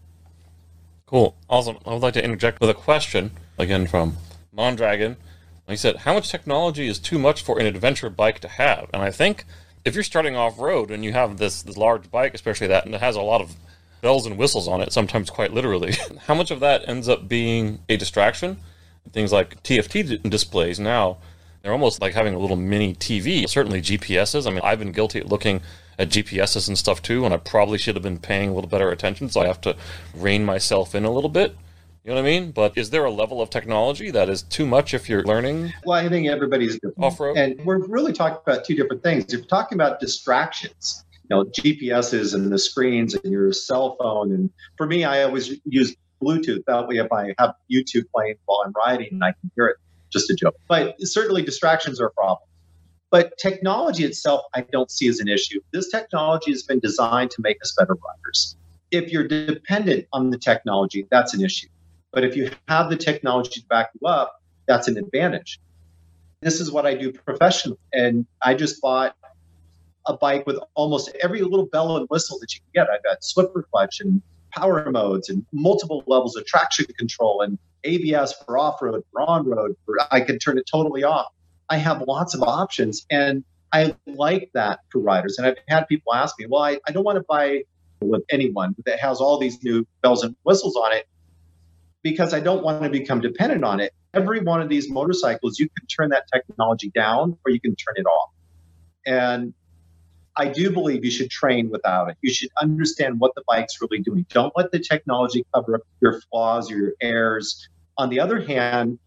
Cool. 1.04 1.36
Awesome. 1.50 1.76
I 1.84 1.92
would 1.92 2.02
like 2.02 2.14
to 2.14 2.24
interject 2.24 2.58
with 2.58 2.70
a 2.70 2.74
question, 2.74 3.32
again 3.58 3.86
from 3.86 4.16
Mondragon. 4.50 5.18
He 5.68 5.76
said, 5.76 5.98
How 5.98 6.14
much 6.14 6.30
technology 6.30 6.88
is 6.88 6.98
too 6.98 7.18
much 7.18 7.42
for 7.42 7.58
an 7.58 7.66
adventure 7.66 8.10
bike 8.10 8.40
to 8.40 8.48
have? 8.48 8.88
And 8.92 9.02
I 9.02 9.10
think 9.10 9.44
if 9.84 9.94
you're 9.94 10.04
starting 10.04 10.36
off 10.36 10.58
road 10.58 10.90
and 10.90 11.04
you 11.04 11.12
have 11.12 11.38
this, 11.38 11.62
this 11.62 11.76
large 11.76 12.10
bike, 12.10 12.34
especially 12.34 12.66
that, 12.68 12.86
and 12.86 12.94
it 12.94 13.00
has 13.00 13.16
a 13.16 13.22
lot 13.22 13.40
of 13.40 13.56
bells 14.02 14.26
and 14.26 14.36
whistles 14.36 14.68
on 14.68 14.82
it, 14.82 14.92
sometimes 14.92 15.30
quite 15.30 15.54
literally, 15.54 15.94
how 16.26 16.34
much 16.34 16.50
of 16.50 16.60
that 16.60 16.86
ends 16.86 17.08
up 17.08 17.26
being 17.26 17.78
a 17.88 17.96
distraction? 17.96 18.58
Things 19.12 19.32
like 19.32 19.62
TFT 19.62 20.28
displays 20.28 20.78
now, 20.78 21.16
they're 21.62 21.72
almost 21.72 22.02
like 22.02 22.12
having 22.12 22.34
a 22.34 22.38
little 22.38 22.56
mini 22.56 22.94
TV. 22.94 23.48
Certainly 23.48 23.82
GPSs. 23.82 24.46
I 24.46 24.50
mean, 24.50 24.60
I've 24.62 24.78
been 24.78 24.92
guilty 24.92 25.20
of 25.20 25.30
looking 25.30 25.62
at 25.98 26.08
GPSs 26.08 26.68
and 26.68 26.76
stuff 26.76 27.00
too, 27.00 27.24
and 27.24 27.32
I 27.32 27.36
probably 27.36 27.78
should 27.78 27.94
have 27.94 28.02
been 28.02 28.18
paying 28.18 28.50
a 28.50 28.54
little 28.54 28.68
better 28.68 28.90
attention, 28.90 29.30
so 29.30 29.40
I 29.40 29.46
have 29.46 29.60
to 29.62 29.76
rein 30.14 30.44
myself 30.44 30.94
in 30.94 31.04
a 31.04 31.10
little 31.10 31.30
bit. 31.30 31.56
You 32.04 32.10
know 32.10 32.16
what 32.16 32.26
I 32.26 32.30
mean? 32.30 32.50
But 32.50 32.76
is 32.76 32.90
there 32.90 33.04
a 33.04 33.12
level 33.12 33.40
of 33.40 33.48
technology 33.50 34.10
that 34.10 34.28
is 34.28 34.42
too 34.42 34.66
much 34.66 34.92
if 34.92 35.08
you're 35.08 35.22
learning? 35.22 35.72
Well, 35.84 36.04
I 36.04 36.08
think 36.08 36.26
everybody's 36.26 36.80
off 36.98 37.20
road. 37.20 37.36
And 37.36 37.64
we're 37.64 37.86
really 37.86 38.12
talking 38.12 38.38
about 38.44 38.64
two 38.64 38.74
different 38.74 39.04
things. 39.04 39.24
If 39.26 39.32
you're 39.32 39.42
talking 39.42 39.76
about 39.76 40.00
distractions, 40.00 41.04
know, 41.32 41.44
GPSs 41.44 42.34
and 42.34 42.52
the 42.52 42.58
screens 42.58 43.14
and 43.14 43.32
your 43.32 43.52
cell 43.52 43.96
phone. 44.00 44.32
And 44.32 44.50
for 44.76 44.86
me, 44.86 45.04
I 45.04 45.22
always 45.22 45.58
use 45.64 45.96
Bluetooth. 46.22 46.64
That 46.66 46.86
way, 46.86 46.96
if 46.96 47.10
I 47.12 47.34
have 47.38 47.54
YouTube 47.70 48.04
playing 48.14 48.36
while 48.44 48.62
I'm 48.64 48.72
riding, 48.72 49.20
I 49.22 49.32
can 49.32 49.50
hear 49.56 49.66
it. 49.66 49.76
Just 50.10 50.30
a 50.30 50.34
joke. 50.34 50.54
But 50.68 50.96
certainly, 51.00 51.42
distractions 51.42 52.00
are 52.00 52.06
a 52.06 52.12
problem. 52.12 52.48
But 53.10 53.36
technology 53.38 54.04
itself, 54.04 54.42
I 54.54 54.62
don't 54.72 54.90
see 54.90 55.08
as 55.08 55.20
an 55.20 55.28
issue. 55.28 55.60
This 55.72 55.90
technology 55.90 56.50
has 56.50 56.62
been 56.62 56.80
designed 56.80 57.30
to 57.32 57.42
make 57.42 57.58
us 57.62 57.74
better 57.78 57.94
riders. 57.94 58.56
If 58.90 59.10
you're 59.10 59.28
dependent 59.28 60.06
on 60.12 60.30
the 60.30 60.38
technology, 60.38 61.06
that's 61.10 61.34
an 61.34 61.44
issue. 61.44 61.68
But 62.12 62.24
if 62.24 62.36
you 62.36 62.50
have 62.68 62.90
the 62.90 62.96
technology 62.96 63.60
to 63.60 63.66
back 63.68 63.90
you 64.00 64.06
up, 64.06 64.40
that's 64.66 64.88
an 64.88 64.96
advantage. 64.96 65.60
This 66.40 66.60
is 66.60 66.70
what 66.70 66.86
I 66.86 66.94
do 66.94 67.12
professionally. 67.12 67.78
And 67.92 68.26
I 68.42 68.54
just 68.54 68.80
bought 68.80 69.14
a 70.06 70.16
bike 70.16 70.46
with 70.46 70.58
almost 70.74 71.10
every 71.22 71.42
little 71.42 71.66
bell 71.66 71.96
and 71.96 72.06
whistle 72.08 72.38
that 72.40 72.54
you 72.54 72.60
can 72.60 72.84
get. 72.84 72.92
I've 72.92 73.02
got 73.02 73.22
slipper 73.22 73.66
clutch 73.70 74.00
and 74.00 74.22
power 74.50 74.90
modes 74.90 75.28
and 75.28 75.44
multiple 75.52 76.02
levels 76.06 76.36
of 76.36 76.44
traction 76.46 76.86
control 76.98 77.40
and 77.42 77.58
ABS 77.84 78.34
for 78.44 78.58
off 78.58 78.80
road, 78.82 79.02
for 79.12 79.22
on 79.22 79.46
road. 79.46 79.76
I 80.10 80.20
can 80.20 80.38
turn 80.38 80.58
it 80.58 80.64
totally 80.70 81.04
off. 81.04 81.26
I 81.68 81.76
have 81.78 82.02
lots 82.06 82.34
of 82.34 82.42
options. 82.42 83.06
And 83.10 83.44
I 83.72 83.96
like 84.06 84.50
that 84.54 84.80
for 84.90 85.00
riders. 85.00 85.38
And 85.38 85.46
I've 85.46 85.56
had 85.68 85.88
people 85.88 86.12
ask 86.14 86.38
me, 86.38 86.46
well, 86.48 86.62
I, 86.62 86.78
I 86.86 86.92
don't 86.92 87.04
want 87.04 87.16
to 87.16 87.24
buy 87.26 87.62
with 88.00 88.22
anyone 88.30 88.74
that 88.84 88.98
has 89.00 89.20
all 89.20 89.38
these 89.38 89.62
new 89.62 89.86
bells 90.02 90.22
and 90.22 90.36
whistles 90.44 90.76
on 90.76 90.92
it 90.92 91.08
because 92.02 92.34
I 92.34 92.40
don't 92.40 92.62
want 92.62 92.82
to 92.82 92.90
become 92.90 93.20
dependent 93.20 93.64
on 93.64 93.80
it. 93.80 93.92
Every 94.12 94.40
one 94.40 94.60
of 94.60 94.68
these 94.68 94.90
motorcycles, 94.90 95.58
you 95.58 95.68
can 95.78 95.86
turn 95.86 96.10
that 96.10 96.24
technology 96.32 96.90
down 96.94 97.38
or 97.44 97.52
you 97.52 97.60
can 97.60 97.74
turn 97.76 97.94
it 97.96 98.04
off. 98.04 98.30
And 99.06 99.54
I 100.36 100.48
do 100.48 100.70
believe 100.70 101.04
you 101.04 101.10
should 101.10 101.30
train 101.30 101.70
without 101.70 102.08
it. 102.10 102.16
You 102.22 102.32
should 102.32 102.50
understand 102.60 103.20
what 103.20 103.34
the 103.34 103.42
bike's 103.46 103.80
really 103.80 104.02
doing. 104.02 104.24
Don't 104.30 104.52
let 104.56 104.72
the 104.72 104.78
technology 104.78 105.44
cover 105.54 105.76
up 105.76 105.82
your 106.00 106.20
flaws 106.22 106.70
or 106.70 106.76
your 106.76 106.92
errors. 107.00 107.68
On 107.98 108.08
the 108.08 108.18
other 108.18 108.40
hand, 108.40 108.98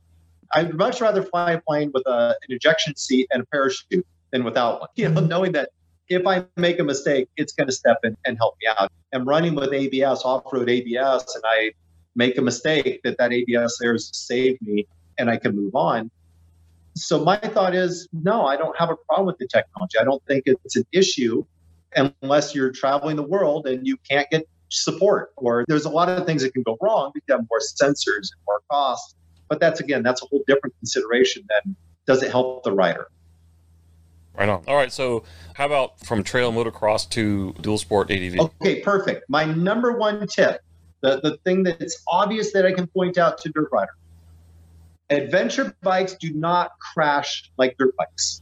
I'd 0.54 0.76
much 0.76 1.02
rather 1.02 1.24
fly 1.24 1.54
a 1.54 1.62
plane 1.62 1.92
with 1.94 2.06
a, 2.06 2.36
an 2.48 2.56
ejection 2.56 2.96
seat 2.96 3.28
and 3.32 3.42
a 3.42 3.46
parachute 3.48 4.06
than 4.32 4.44
without 4.44 4.82
one. 4.82 4.90
You 4.96 5.10
know, 5.10 5.22
mm-hmm. 5.22 5.28
knowing 5.28 5.52
that 5.54 5.70
if 6.08 6.28
I 6.28 6.46
make 6.56 6.80
a 6.80 6.84
mistake, 6.84 7.28
it's 7.38 7.54
going 7.54 7.68
to 7.68 7.74
step 7.74 7.98
in 8.04 8.16
and 8.26 8.38
help 8.38 8.56
me 8.62 8.70
out. 8.78 8.92
I'm 9.14 9.28
running 9.28 9.56
with 9.56 9.74
ABS, 9.74 10.22
off-road 10.24 10.70
ABS, 10.70 11.36
and 11.36 11.44
I 11.46 11.72
make 12.16 12.38
a 12.38 12.42
mistake, 12.42 13.02
that 13.04 13.18
that 13.18 13.34
ABS 13.34 13.78
there 13.80 13.94
has 13.94 14.10
saved 14.14 14.62
me 14.62 14.86
and 15.18 15.30
I 15.30 15.38
can 15.38 15.56
move 15.56 15.76
on. 15.76 16.12
So 16.96 17.24
my 17.24 17.38
thought 17.38 17.76
is, 17.76 18.08
no, 18.14 18.46
I 18.46 18.56
don't 18.56 18.78
have 18.78 18.90
a 18.90 18.96
problem 18.96 19.28
with 19.28 19.38
the 19.38 19.48
technology. 19.48 19.98
I 20.00 20.04
don't 20.04 20.24
think 20.26 20.44
it's 20.46 20.76
an 20.76 20.86
issue 20.92 21.44
unless 21.96 22.56
you're 22.56 22.72
traveling 22.72 23.16
the 23.16 23.24
world 23.24 23.68
and 23.68 23.86
you 23.86 23.98
can't 24.10 24.30
get 24.30 24.48
support 24.70 25.32
or 25.38 25.64
there's 25.68 25.86
a 25.86 25.90
lot 25.90 26.10
of 26.10 26.26
things 26.26 26.42
that 26.42 26.54
can 26.54 26.64
go 26.64 26.78
wrong 26.82 27.12
because 27.14 27.26
you 27.28 27.36
have 27.36 27.46
more 27.50 27.60
sensors 27.60 28.32
and 28.32 28.42
more 28.48 28.62
costs. 28.70 29.16
But 29.50 29.60
that's 29.60 29.80
again, 29.80 30.04
that's 30.04 30.24
a 30.24 30.26
whole 30.26 30.42
different 30.48 30.76
consideration 30.80 31.44
than 31.50 31.76
does 32.06 32.24
it 32.24 32.32
help 32.32 32.64
the 32.64 32.72
rider? 32.72 33.08
Right 34.34 34.50
on. 34.50 34.64
All 34.68 34.76
right. 34.76 34.92
So, 34.92 35.24
how 35.54 35.66
about 35.66 36.00
from 36.02 36.24
trail 36.24 36.52
motocross 36.52 37.10
to 37.12 37.54
dual 37.62 37.78
sport 37.78 38.12
ADV? 38.12 38.40
Okay, 38.40 38.82
perfect. 38.82 39.30
My 39.30 39.46
number 39.46 39.98
one 39.98 40.28
tip 40.28 40.62
the, 41.06 41.22
the 41.22 41.38
thing 41.44 41.64
that's 41.64 42.04
obvious 42.08 42.52
that 42.54 42.66
I 42.66 42.72
can 42.72 42.88
point 42.88 43.18
out 43.18 43.38
to 43.40 43.50
dirt 43.50 43.70
rider. 43.72 43.92
Adventure 45.10 45.76
bikes 45.84 46.16
do 46.16 46.34
not 46.34 46.72
crash 46.80 47.52
like 47.58 47.78
dirt 47.78 47.96
bikes. 47.96 48.42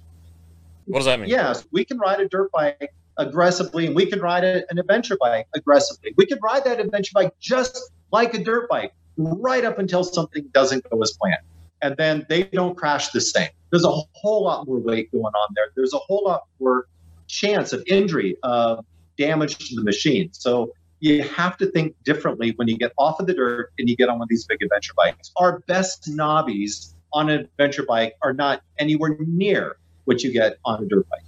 What 0.86 0.99
does 0.99 1.05
that 1.05 1.20
mean? 1.20 1.30
Yes, 1.30 1.66
we 1.72 1.86
can 1.86 1.97
ride 1.97 2.20
a 2.20 2.28
dirt 2.28 2.51
bike 2.51 2.93
aggressively 3.18 3.86
and 3.86 3.95
we 3.95 4.05
can 4.05 4.20
ride 4.20 4.43
a, 4.43 4.64
an 4.70 4.80
adventure 4.80 5.18
bike 5.20 5.47
aggressively. 5.55 6.14
We 6.18 6.26
can 6.26 6.39
ride 6.41 6.64
that 6.66 6.80
adventure 6.80 7.11
bike 7.14 7.34
just 7.39 7.91
like 8.11 8.34
a 8.34 8.43
dirt 8.43 8.70
bike 8.70 8.93
right 9.18 9.64
up 9.66 9.80
until 9.80 10.03
something 10.03 10.49
doesn't 10.53 10.89
go 10.89 11.01
as 11.01 11.11
planned. 11.11 11.38
And 11.82 11.97
then 11.97 12.26
they 12.30 12.43
don't 12.43 12.76
crash 12.78 13.09
the 13.09 13.22
same. 13.22 13.49
There's 13.70 13.84
a 13.84 13.91
whole 14.14 14.43
lot 14.43 14.66
more 14.68 14.80
weight 14.80 15.11
going 15.11 15.24
on 15.26 15.53
there. 15.55 15.66
There's 15.76 15.93
a 15.93 15.97
whole 15.97 16.24
lot 16.26 16.43
more 16.59 16.88
chance 17.28 17.74
of 17.74 17.84
injury, 17.88 18.38
of 18.43 18.86
damage 19.18 19.57
to 19.70 19.76
the 19.76 19.84
machine. 19.84 20.30
So 20.32 20.72
you 21.04 21.22
have 21.22 21.58
to 21.58 21.66
think 21.66 21.93
differently 22.06 22.54
when 22.56 22.70
you 22.70 22.78
get 22.78 22.93
off 22.97 23.20
of 23.20 23.28
the 23.28 23.34
dirt 23.34 23.74
and 23.78 23.89
you 23.89 23.95
get 23.97 24.08
on 24.08 24.20
one 24.20 24.26
of 24.26 24.30
these 24.30 24.45
big 24.45 24.64
adventure 24.64 24.93
bikes. 24.95 25.34
Our 25.36 25.60
best 25.68 26.10
knobbies 26.10 26.93
on 27.12 27.30
an 27.30 27.41
adventure 27.41 27.84
bike 27.86 28.16
are 28.22 28.32
not 28.32 28.62
anywhere 28.80 29.18
near 29.20 29.76
what 30.06 30.24
you 30.24 30.32
get 30.32 30.60
on 30.64 30.82
a 30.82 30.88
dirt 30.88 31.06
bike. 31.10 31.26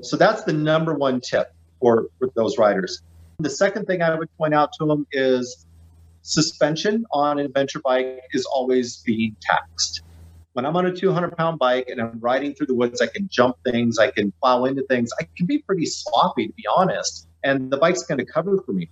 So 0.00 0.16
that's 0.16 0.44
the 0.44 0.54
number 0.54 0.94
one 0.94 1.20
tip 1.20 1.52
for, 1.78 2.06
for 2.18 2.30
those 2.36 2.56
riders. 2.56 3.02
The 3.38 3.50
second 3.50 3.84
thing 3.84 4.00
I 4.00 4.14
would 4.14 4.34
point 4.38 4.54
out 4.54 4.72
to 4.80 4.86
them 4.86 5.06
is 5.12 5.66
suspension 6.22 7.04
on 7.12 7.38
an 7.38 7.44
adventure 7.44 7.80
bike 7.84 8.22
is 8.32 8.46
always 8.46 9.02
being 9.02 9.36
taxed. 9.42 10.00
When 10.54 10.64
I'm 10.64 10.74
on 10.74 10.86
a 10.86 10.96
200 10.96 11.36
pound 11.36 11.58
bike 11.58 11.88
and 11.88 12.00
I'm 12.00 12.18
riding 12.18 12.54
through 12.54 12.68
the 12.68 12.74
woods, 12.74 13.02
I 13.02 13.08
can 13.08 13.28
jump 13.30 13.56
things, 13.62 13.98
I 13.98 14.10
can 14.10 14.32
plow 14.40 14.64
into 14.64 14.84
things. 14.84 15.10
I 15.20 15.28
can 15.36 15.44
be 15.44 15.58
pretty 15.58 15.84
sloppy, 15.84 16.46
to 16.46 16.52
be 16.54 16.64
honest, 16.74 17.28
and 17.44 17.70
the 17.70 17.76
bike's 17.76 18.04
going 18.04 18.16
to 18.16 18.24
cover 18.24 18.56
for 18.64 18.72
me. 18.72 18.88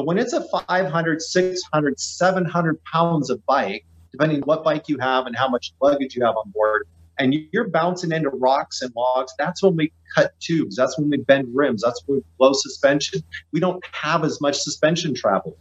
But 0.00 0.06
when 0.06 0.16
it's 0.16 0.32
a 0.32 0.42
500, 0.66 1.20
600, 1.20 2.00
700 2.00 2.84
pounds 2.84 3.28
of 3.28 3.44
bike, 3.44 3.84
depending 4.12 4.40
what 4.40 4.64
bike 4.64 4.88
you 4.88 4.96
have 4.96 5.26
and 5.26 5.36
how 5.36 5.46
much 5.46 5.74
luggage 5.82 6.16
you 6.16 6.24
have 6.24 6.38
on 6.38 6.50
board, 6.52 6.88
and 7.18 7.34
you're 7.52 7.68
bouncing 7.68 8.10
into 8.10 8.30
rocks 8.30 8.80
and 8.80 8.90
logs, 8.96 9.34
that's 9.38 9.62
when 9.62 9.76
we 9.76 9.92
cut 10.14 10.32
tubes. 10.40 10.74
That's 10.74 10.98
when 10.98 11.10
we 11.10 11.18
bend 11.18 11.48
rims. 11.52 11.82
That's 11.82 12.02
when 12.06 12.16
we 12.16 12.24
blow 12.38 12.54
suspension. 12.54 13.22
We 13.52 13.60
don't 13.60 13.84
have 13.92 14.24
as 14.24 14.40
much 14.40 14.56
suspension 14.60 15.14
travel. 15.14 15.58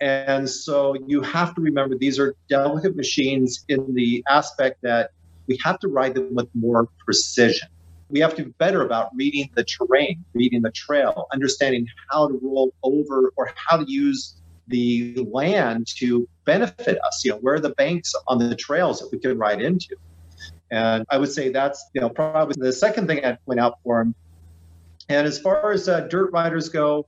And 0.00 0.48
so 0.48 0.96
you 1.06 1.20
have 1.20 1.54
to 1.56 1.60
remember 1.60 1.94
these 1.98 2.18
are 2.18 2.34
delicate 2.48 2.96
machines 2.96 3.62
in 3.68 3.92
the 3.92 4.24
aspect 4.26 4.80
that 4.84 5.10
we 5.48 5.58
have 5.62 5.78
to 5.80 5.88
ride 5.88 6.14
them 6.14 6.34
with 6.34 6.48
more 6.54 6.88
precision. 7.04 7.68
We 8.12 8.20
have 8.20 8.36
to 8.36 8.44
be 8.44 8.50
better 8.58 8.84
about 8.84 9.08
reading 9.16 9.50
the 9.54 9.64
terrain, 9.64 10.22
reading 10.34 10.60
the 10.60 10.70
trail, 10.70 11.26
understanding 11.32 11.86
how 12.10 12.28
to 12.28 12.38
roll 12.42 12.72
over 12.82 13.32
or 13.36 13.50
how 13.56 13.78
to 13.78 13.90
use 13.90 14.36
the 14.68 15.26
land 15.32 15.86
to 15.96 16.28
benefit 16.44 16.98
us. 17.06 17.24
You 17.24 17.32
know, 17.32 17.38
where 17.38 17.54
are 17.54 17.60
the 17.60 17.70
banks 17.70 18.12
on 18.28 18.38
the 18.38 18.54
trails 18.54 19.00
that 19.00 19.10
we 19.10 19.18
can 19.18 19.38
ride 19.38 19.62
into? 19.62 19.96
And 20.70 21.04
I 21.10 21.18
would 21.18 21.32
say 21.32 21.48
that's 21.48 21.84
you 21.94 22.02
know 22.02 22.10
probably 22.10 22.54
the 22.58 22.72
second 22.72 23.06
thing 23.06 23.24
I'd 23.24 23.44
point 23.46 23.58
out 23.58 23.78
for 23.82 24.02
him. 24.02 24.14
And 25.08 25.26
as 25.26 25.38
far 25.38 25.72
as 25.72 25.88
uh, 25.88 26.02
dirt 26.02 26.32
riders 26.32 26.68
go, 26.68 27.06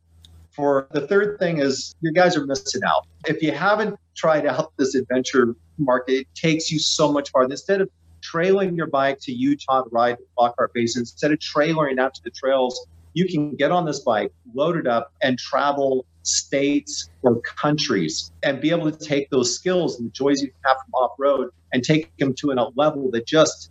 for 0.51 0.89
the 0.93 1.07
third 1.07 1.39
thing 1.39 1.59
is 1.59 1.95
you 2.01 2.13
guys 2.13 2.37
are 2.37 2.47
missing 2.47 2.83
out. 2.87 3.07
If 3.27 3.43
you 3.43 3.53
haven't 3.53 3.99
tried 4.17 4.47
out 4.47 4.73
this 4.79 4.95
adventure 4.95 5.55
market, 5.77 6.13
it 6.13 6.27
takes 6.35 6.71
you 6.71 6.79
so 6.79 7.13
much 7.13 7.31
farther. 7.31 7.53
Instead 7.53 7.83
of 7.83 7.91
trailing 8.25 8.75
your 8.75 8.87
bike 8.87 9.19
to 9.21 9.33
Utah 9.33 9.83
to 9.83 9.91
ride 9.91 10.17
the 10.19 10.25
Lockhart 10.39 10.73
Basin, 10.73 11.03
instead 11.03 11.31
of 11.31 11.39
trailering 11.39 11.99
out 11.99 12.15
to 12.15 12.23
the 12.25 12.31
trails, 12.31 12.87
you 13.13 13.29
can 13.29 13.55
get 13.55 13.71
on 13.71 13.85
this 13.85 14.01
bike, 14.01 14.33
load 14.55 14.77
it 14.77 14.87
up, 14.87 15.13
and 15.23 15.39
travel 15.39 16.07
states 16.23 17.11
or 17.23 17.41
countries 17.41 18.33
and 18.43 18.61
be 18.61 18.71
able 18.71 18.91
to 18.91 18.99
take 18.99 19.29
those 19.31 19.55
skills 19.55 19.99
and 19.99 20.09
the 20.09 20.13
joys 20.13 20.41
you 20.41 20.51
have 20.65 20.79
from 20.85 20.95
off 20.95 21.13
road 21.19 21.51
and 21.73 21.85
take 21.85 22.17
them 22.17 22.35
to 22.35 22.51
a 22.51 22.73
level 22.75 23.11
that 23.11 23.27
just 23.27 23.71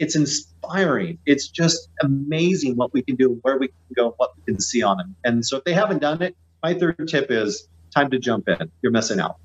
it's 0.00 0.16
inspiring. 0.16 1.16
It's 1.26 1.46
just 1.48 1.88
amazing 2.02 2.76
what 2.76 2.92
we 2.92 3.02
can 3.02 3.14
do, 3.14 3.38
where 3.42 3.56
we 3.56 3.68
can 3.68 3.76
go, 3.94 4.14
what 4.16 4.32
we 4.36 4.52
can 4.52 4.60
see 4.60 4.82
on 4.82 4.96
them. 4.98 5.14
And 5.24 5.46
so 5.46 5.58
if 5.58 5.64
they 5.64 5.72
haven't 5.72 6.00
done 6.00 6.22
it, 6.22 6.36
my 6.60 6.74
third 6.74 7.06
tip 7.08 7.30
is 7.30 7.68
time 7.94 8.10
to 8.10 8.18
jump 8.18 8.48
in. 8.48 8.70
You're 8.82 8.90
missing 8.90 9.20
out. 9.20 9.36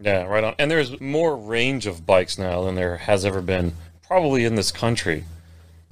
Yeah, 0.00 0.24
right 0.24 0.44
on. 0.44 0.54
And 0.58 0.70
there's 0.70 1.00
more 1.00 1.36
range 1.36 1.86
of 1.86 2.06
bikes 2.06 2.38
now 2.38 2.64
than 2.64 2.74
there 2.74 2.98
has 2.98 3.24
ever 3.24 3.40
been, 3.40 3.74
probably 4.06 4.44
in 4.44 4.54
this 4.54 4.70
country. 4.70 5.24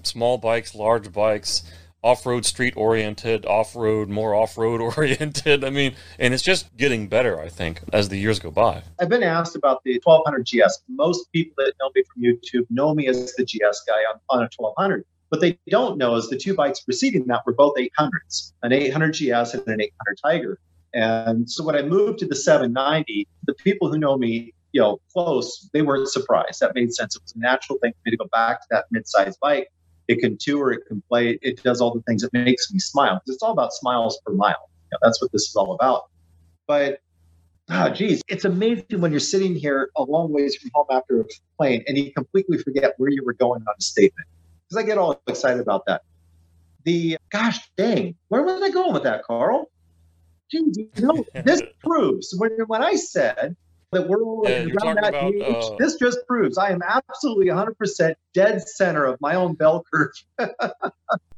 Small 0.03 0.37
bikes, 0.37 0.75
large 0.75 1.13
bikes, 1.13 1.63
off-road 2.03 2.45
street 2.45 2.75
oriented, 2.77 3.47
off-road 3.47 4.11
more 4.11 4.35
off-road 4.35 4.81
oriented. 4.97 5.65
I 5.65 5.71
mean, 5.71 5.95
and 6.19 6.35
it's 6.35 6.43
just 6.43 6.77
getting 6.77 7.09
better, 7.09 7.41
I 7.41 7.49
think, 7.49 7.81
as 7.93 8.11
the 8.11 8.19
years 8.19 8.39
go 8.39 8.51
by. 8.51 8.83
I've 9.01 9.09
been 9.09 9.23
asked 9.23 9.57
about 9.57 9.83
the 9.85 10.01
1200 10.05 10.45
GS. 10.47 10.83
Most 10.89 11.33
people 11.33 11.55
that 11.59 11.73
know 11.81 11.91
me 11.95 12.03
from 12.13 12.23
YouTube 12.23 12.67
know 12.71 12.95
me 12.95 13.09
as 13.09 13.35
the 13.37 13.45
GS 13.45 13.85
guy 13.87 14.01
on, 14.13 14.21
on 14.29 14.41
a 14.41 14.49
1200. 14.55 15.05
What 15.31 15.41
they 15.41 15.59
don't 15.69 15.97
know 15.97 16.15
is 16.15 16.29
the 16.29 16.37
two 16.37 16.55
bikes 16.55 16.81
preceding 16.81 17.27
that 17.27 17.45
were 17.47 17.55
both 17.55 17.75
800s, 17.77 18.53
an 18.63 18.73
800 18.73 19.15
GS 19.15 19.55
and 19.55 19.67
an 19.67 19.81
800 19.81 19.91
Tiger. 20.23 20.59
And 20.95 21.51
so 21.51 21.65
when 21.65 21.75
I 21.75 21.83
moved 21.83 22.21
to 22.21 22.27
the 22.27 22.37
790, 22.37 23.27
the 23.47 23.55
people 23.55 23.91
who 23.91 23.99
know 23.99 24.17
me, 24.17 24.55
you 24.73 24.81
know, 24.81 25.01
close, 25.13 25.69
they 25.73 25.83
weren't 25.83 26.09
surprised. 26.09 26.61
That 26.61 26.75
made 26.75 26.95
sense. 26.95 27.17
It 27.17 27.23
was 27.23 27.35
a 27.35 27.39
natural 27.39 27.79
thing 27.81 27.93
for 27.93 27.99
me 28.07 28.13
to 28.13 28.17
go 28.17 28.29
back 28.33 28.61
to 28.63 28.67
that 28.71 28.85
mid-sized 28.91 29.39
bike. 29.41 29.71
It 30.07 30.21
can 30.21 30.37
tour, 30.39 30.71
it 30.71 30.87
can 30.87 31.03
play, 31.09 31.39
it 31.43 31.63
does 31.63 31.81
all 31.81 31.95
the 31.95 32.03
things 32.03 32.23
that 32.23 32.33
makes 32.33 32.73
me 32.73 32.79
smile. 32.79 33.21
It's 33.27 33.43
all 33.43 33.53
about 33.53 33.73
smiles 33.73 34.21
per 34.25 34.33
mile. 34.33 34.69
You 34.91 34.91
know, 34.93 34.99
that's 35.03 35.21
what 35.21 35.33
this 35.33 35.49
is 35.49 35.57
all 35.57 35.73
about. 35.73 36.11
But 36.67 37.01
oh 37.71 37.89
geez, 37.89 38.23
it's 38.29 38.45
amazing 38.45 39.01
when 39.01 39.11
you're 39.11 39.21
sitting 39.21 39.55
here 39.55 39.91
a 39.97 40.03
long 40.03 40.31
ways 40.31 40.57
from 40.57 40.71
home 40.75 40.87
after 40.91 41.21
a 41.21 41.25
plane 41.57 41.83
and 41.89 41.97
you 41.97 42.13
completely 42.13 42.59
forget 42.59 42.95
where 42.99 43.11
you 43.11 43.25
were 43.25 43.33
going 43.33 43.63
on 43.63 43.75
a 43.79 43.83
statement. 43.83 44.29
Because 44.69 44.83
I 44.83 44.87
get 44.87 44.99
all 44.99 45.21
excited 45.27 45.61
about 45.61 45.87
that. 45.87 46.03
The 46.85 47.17
gosh 47.31 47.59
dang, 47.77 48.15
where 48.29 48.43
was 48.43 48.61
I 48.63 48.71
going 48.71 48.93
with 48.93 49.05
that, 49.05 49.25
Carl? 49.25 49.71
Geez, 50.51 50.77
you 50.77 50.89
know, 50.99 51.25
this 51.45 51.63
proves 51.85 52.35
when 52.39 52.53
when 52.67 52.83
I 52.83 52.95
said 52.97 53.57
that 53.93 54.09
we're 54.09 54.19
Yeah, 54.51 54.67
around 54.83 54.97
that 54.97 55.09
about, 55.11 55.35
age, 55.35 55.45
uh, 55.47 55.77
this 55.79 55.97
just 55.97 56.19
proves 56.27 56.59
I 56.59 56.71
am 56.71 56.81
absolutely 56.83 57.47
100% 57.47 58.15
dead 58.35 58.61
center 58.69 59.05
of 59.05 59.21
my 59.21 59.35
own 59.37 59.55
bell 59.55 59.85
curve. 59.93 60.11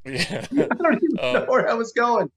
Yeah. 0.04 0.46
I 0.52 0.66
don't 0.76 1.02
even 1.02 1.18
Uh, 1.20 1.32
know 1.32 1.44
where 1.46 1.68
I 1.68 1.74
was 1.74 1.92
going. 1.92 2.30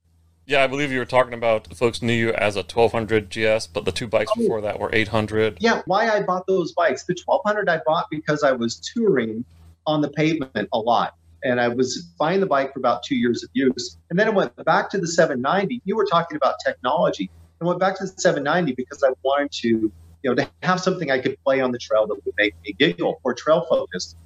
Yeah, 0.48 0.64
I 0.64 0.68
believe 0.68 0.92
you 0.92 0.98
were 0.98 1.06
talking 1.06 1.36
about 1.36 1.78
folks 1.78 2.02
knew 2.02 2.14
you 2.14 2.34
as 2.34 2.56
a 2.56 2.64
1200 2.64 3.30
GS, 3.30 3.68
but 3.68 3.86
the 3.86 3.92
two 3.92 4.08
bikes 4.08 4.32
Oh. 4.36 4.42
before 4.42 4.62
that 4.62 4.80
were 4.80 4.90
800. 4.92 5.58
Yeah, 5.60 5.84
why 5.86 6.10
I 6.10 6.24
bought 6.24 6.48
those 6.48 6.72
bikes. 6.74 7.04
The 7.04 7.14
1200 7.24 7.70
I 7.70 7.80
bought 7.86 8.08
because 8.10 8.42
I 8.44 8.52
was 8.54 8.78
touring 8.80 9.46
on 9.86 10.02
the 10.02 10.10
pavement 10.10 10.68
a 10.74 10.80
lot. 10.80 11.14
And 11.44 11.60
I 11.60 11.68
was 11.70 12.04
buying 12.20 12.40
the 12.40 12.46
bike 12.46 12.74
for 12.74 12.80
about 12.80 13.04
two 13.04 13.16
years 13.16 13.44
of 13.44 13.50
use. 13.54 13.98
And 14.10 14.20
then 14.20 14.28
I 14.28 14.32
went 14.32 14.56
back 14.66 14.90
to 14.92 14.98
the 14.98 15.08
790. 15.08 15.82
You 15.86 15.96
were 15.96 16.06
talking 16.06 16.36
about 16.36 16.56
technology. 16.66 17.30
and 17.60 17.68
went 17.68 17.80
back 17.80 17.98
to 17.98 18.06
the 18.06 18.14
790 18.22 18.74
because 18.76 19.04
I 19.04 19.10
wanted 19.24 19.52
to, 19.52 19.68
you 19.68 19.92
know, 20.24 20.36
to 20.36 20.50
have 20.64 20.80
something 20.80 21.12
I 21.12 21.20
could 21.20 21.38
play 21.44 21.62
on 21.62 21.72
the 21.72 21.78
trail 21.78 22.08
that 22.08 22.16
would 22.26 22.36
make 22.38 22.56
me 22.66 22.74
giggle 22.78 23.20
or 23.24 23.34
trail 23.34 23.66
focused. 23.70 24.18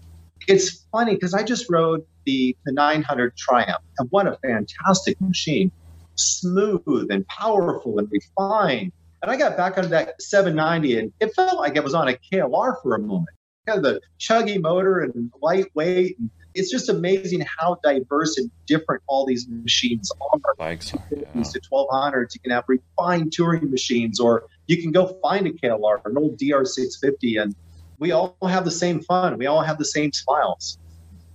It's 0.47 0.85
funny 0.91 1.13
because 1.13 1.33
I 1.33 1.43
just 1.43 1.69
rode 1.69 2.05
the, 2.25 2.55
the 2.65 2.73
900 2.73 3.35
Triumph, 3.35 3.83
and 3.97 4.09
what 4.11 4.27
a 4.27 4.37
fantastic 4.43 5.19
machine! 5.21 5.71
Smooth 6.15 7.07
and 7.09 7.25
powerful 7.27 7.99
and 7.99 8.09
refined. 8.11 8.91
And 9.21 9.31
I 9.31 9.37
got 9.37 9.55
back 9.55 9.77
on 9.77 9.89
that 9.89 10.21
790, 10.21 10.99
and 10.99 11.13
it 11.19 11.33
felt 11.33 11.57
like 11.57 11.75
it 11.75 11.83
was 11.83 11.93
on 11.93 12.09
a 12.09 12.13
KLR 12.13 12.81
for 12.81 12.95
a 12.95 12.99
moment. 12.99 13.29
Kind 13.65 13.77
of 13.77 13.83
the 13.83 14.01
chuggy 14.19 14.61
motor 14.61 14.99
and 14.99 15.31
lightweight. 15.41 16.19
And 16.19 16.29
it's 16.55 16.71
just 16.71 16.89
amazing 16.89 17.45
how 17.57 17.77
diverse 17.83 18.37
and 18.37 18.51
different 18.65 19.01
all 19.07 19.25
these 19.25 19.47
machines 19.47 20.11
are. 20.21 20.53
Bikes 20.57 20.93
are, 20.93 21.03
yeah. 21.11 21.43
To 21.43 21.59
1200s, 21.59 22.33
you 22.35 22.39
can 22.41 22.51
have 22.51 22.65
refined 22.67 23.33
touring 23.33 23.69
machines, 23.71 24.19
or 24.19 24.45
you 24.67 24.81
can 24.81 24.91
go 24.91 25.17
find 25.21 25.47
a 25.47 25.51
KLR, 25.51 26.05
an 26.05 26.17
old 26.17 26.37
DR650, 26.37 27.41
and 27.41 27.55
we 27.99 28.11
all 28.11 28.37
have 28.47 28.65
the 28.65 28.71
same 28.71 29.01
fun. 29.01 29.37
We 29.37 29.45
all 29.45 29.61
have 29.61 29.77
the 29.77 29.85
same 29.85 30.11
smiles. 30.11 30.77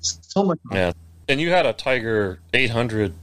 So 0.00 0.44
much 0.44 0.58
fun. 0.68 0.76
Yeah. 0.78 0.92
And 1.28 1.40
you 1.40 1.50
had 1.50 1.66
a 1.66 1.72
Tiger 1.72 2.40
800 2.54 3.14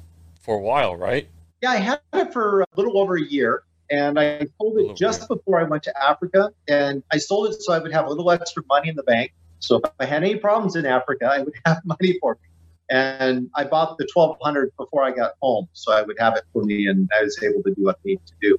for 0.41 0.57
a 0.57 0.61
while, 0.61 0.95
right? 0.95 1.27
Yeah, 1.61 1.71
I 1.71 1.77
had 1.77 1.99
it 2.13 2.33
for 2.33 2.61
a 2.61 2.67
little 2.75 2.99
over 2.99 3.15
a 3.15 3.23
year, 3.23 3.63
and 3.89 4.19
I 4.19 4.45
sold 4.59 4.77
it 4.79 4.95
just 4.95 5.27
before 5.27 5.59
I 5.59 5.63
went 5.63 5.83
to 5.83 6.03
Africa. 6.03 6.51
And 6.67 7.03
I 7.11 7.17
sold 7.17 7.47
it 7.49 7.61
so 7.61 7.73
I 7.73 7.79
would 7.79 7.93
have 7.93 8.05
a 8.05 8.09
little 8.09 8.29
extra 8.29 8.63
money 8.67 8.89
in 8.89 8.95
the 8.95 9.03
bank. 9.03 9.33
So 9.66 9.78
if 9.84 9.91
I 9.99 10.05
had 10.05 10.24
any 10.24 10.36
problems 10.36 10.76
in 10.76 10.86
Africa, 10.86 11.26
I 11.26 11.39
would 11.39 11.53
have 11.66 11.82
money 11.86 12.18
for 12.22 12.34
me. 12.36 12.49
And 12.89 13.49
I 13.55 13.63
bought 13.63 13.97
the 13.97 14.07
1200 14.13 14.72
before 14.78 15.03
I 15.03 15.11
got 15.11 15.32
home, 15.41 15.68
so 15.74 15.91
I 15.91 16.03
would 16.03 16.18
have 16.20 16.36
it 16.36 16.43
for 16.53 16.63
me, 16.63 16.86
and 16.88 17.09
I 17.20 17.24
was 17.24 17.41
able 17.41 17.63
to 17.63 17.74
do 17.74 17.84
what 17.84 17.95
I 17.95 18.09
need 18.09 18.22
to 18.28 18.34
do. 18.39 18.57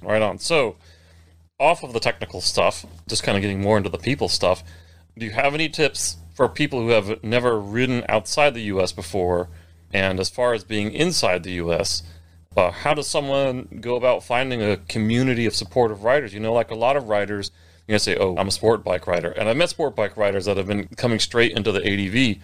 Right 0.00 0.22
on. 0.22 0.38
So, 0.38 0.76
off 1.58 1.82
of 1.82 1.92
the 1.92 1.98
technical 1.98 2.40
stuff, 2.40 2.86
just 3.08 3.24
kind 3.24 3.36
of 3.36 3.42
getting 3.42 3.60
more 3.60 3.76
into 3.76 3.88
the 3.88 3.98
people 3.98 4.28
stuff, 4.28 4.62
do 5.18 5.26
you 5.26 5.32
have 5.32 5.54
any 5.54 5.68
tips 5.68 6.18
for 6.34 6.48
people 6.48 6.80
who 6.80 6.90
have 6.90 7.22
never 7.24 7.58
ridden 7.58 8.04
outside 8.08 8.54
the 8.54 8.62
U.S. 8.62 8.92
before? 8.92 9.48
And 9.92 10.20
as 10.20 10.30
far 10.30 10.54
as 10.54 10.62
being 10.62 10.92
inside 10.92 11.42
the 11.42 11.52
U.S., 11.52 12.04
uh, 12.56 12.70
how 12.70 12.94
does 12.94 13.08
someone 13.08 13.80
go 13.80 13.96
about 13.96 14.22
finding 14.22 14.62
a 14.62 14.76
community 14.76 15.46
of 15.46 15.54
supportive 15.54 16.04
riders? 16.04 16.32
You 16.32 16.40
know, 16.40 16.52
like 16.52 16.70
a 16.70 16.76
lot 16.76 16.96
of 16.96 17.08
riders, 17.08 17.50
you 17.86 17.92
know, 17.92 17.98
say, 17.98 18.16
"Oh, 18.16 18.36
I'm 18.36 18.48
a 18.48 18.52
sport 18.52 18.84
bike 18.84 19.06
rider," 19.06 19.30
and 19.30 19.48
I've 19.48 19.56
met 19.56 19.70
sport 19.70 19.96
bike 19.96 20.16
riders 20.16 20.44
that 20.46 20.56
have 20.56 20.66
been 20.66 20.88
coming 20.96 21.18
straight 21.18 21.52
into 21.52 21.72
the 21.72 21.80
ADV, 21.80 22.38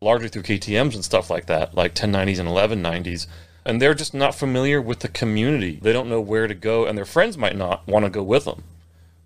largely 0.00 0.28
through 0.28 0.42
KTM's 0.42 0.94
and 0.94 1.04
stuff 1.04 1.30
like 1.30 1.46
that, 1.46 1.74
like 1.74 1.94
1090s 1.94 2.38
and 2.38 2.48
1190s, 2.48 3.26
and 3.64 3.80
they're 3.80 3.94
just 3.94 4.14
not 4.14 4.34
familiar 4.34 4.80
with 4.80 5.00
the 5.00 5.08
community. 5.08 5.78
They 5.80 5.92
don't 5.92 6.08
know 6.08 6.20
where 6.20 6.46
to 6.46 6.54
go, 6.54 6.86
and 6.86 6.96
their 6.98 7.04
friends 7.04 7.38
might 7.38 7.56
not 7.56 7.86
want 7.86 8.04
to 8.04 8.10
go 8.10 8.22
with 8.22 8.44
them 8.44 8.64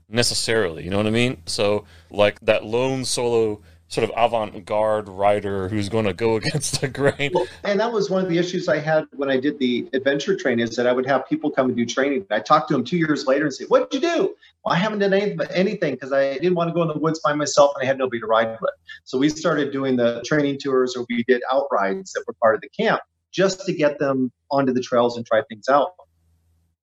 necessarily. 0.09 0.85
You 0.85 0.91
know 0.91 0.99
what 0.99 1.07
I 1.07 1.11
mean? 1.11 1.43
So, 1.47 1.85
like 2.11 2.41
that 2.41 2.65
lone 2.65 3.05
solo 3.05 3.61
sort 3.89 4.09
of 4.09 4.11
avant-garde 4.17 5.09
rider 5.09 5.69
who's 5.69 5.89
going 5.89 6.05
to 6.05 6.13
go 6.13 6.37
against 6.41 6.81
the 6.81 6.89
grain. 6.89 7.31
Well, 7.33 7.47
and 7.65 7.79
that 7.81 7.93
was 7.93 8.11
one 8.11 8.23
of 8.23 8.29
the 8.29 8.39
issues 8.39 8.69
I 8.69 8.79
had 8.79 9.05
when 9.13 9.31
I 9.31 9.39
did 9.39 9.59
the 9.59 9.89
adventure 9.93 10.37
training 10.37 10.67
is 10.67 10.77
that 10.77 10.87
I 10.87 10.93
would 10.93 11.07
have 11.07 11.29
people 11.29 11.51
come 11.51 11.69
and 11.69 11.77
do 11.77 11.87
training. 11.87 12.27
I 12.31 12.41
talked 12.41 12.69
to 12.69 12.75
them 12.75 12.85
two 12.85 12.97
years 12.97 13.27
later 13.27 13.45
and 13.45 13.55
say, 13.55 13.65
"What 13.67 13.91
did 13.91 14.03
you 14.03 14.09
do?" 14.09 14.37
Well, 14.65 14.75
I 14.75 14.77
haven't 14.77 14.99
done 14.99 15.13
anything 15.13 15.47
anything 15.55 15.95
because 15.95 16.13
I 16.13 16.35
didn't 16.35 16.55
want 16.55 16.69
to 16.69 16.75
go 16.75 16.83
in 16.83 16.89
the 16.89 16.99
woods 16.99 17.21
by 17.21 17.33
myself 17.35 17.73
and 17.77 17.85
I 17.85 17.87
had 17.87 17.99
nobody 17.99 18.21
to 18.21 18.27
ride 18.27 18.59
with. 18.61 18.75
So 19.05 19.19
we 19.19 19.29
started 19.29 19.73
doing 19.73 19.97
the 19.97 20.23
training 20.25 20.59
tours, 20.59 20.97
or 20.97 21.07
we 21.09 21.25
did 21.25 21.43
outrides 21.53 22.13
that 22.13 22.25
were 22.27 22.35
part 22.43 22.55
of 22.57 22.61
the 22.61 22.69
camp 22.69 23.01
just 23.33 23.67
to 23.67 23.73
get 23.73 23.99
them 23.99 24.33
onto 24.51 24.73
the 24.73 24.81
trails 24.81 25.17
and 25.17 25.27
try 25.27 25.43
things 25.49 25.69
out. 25.69 25.93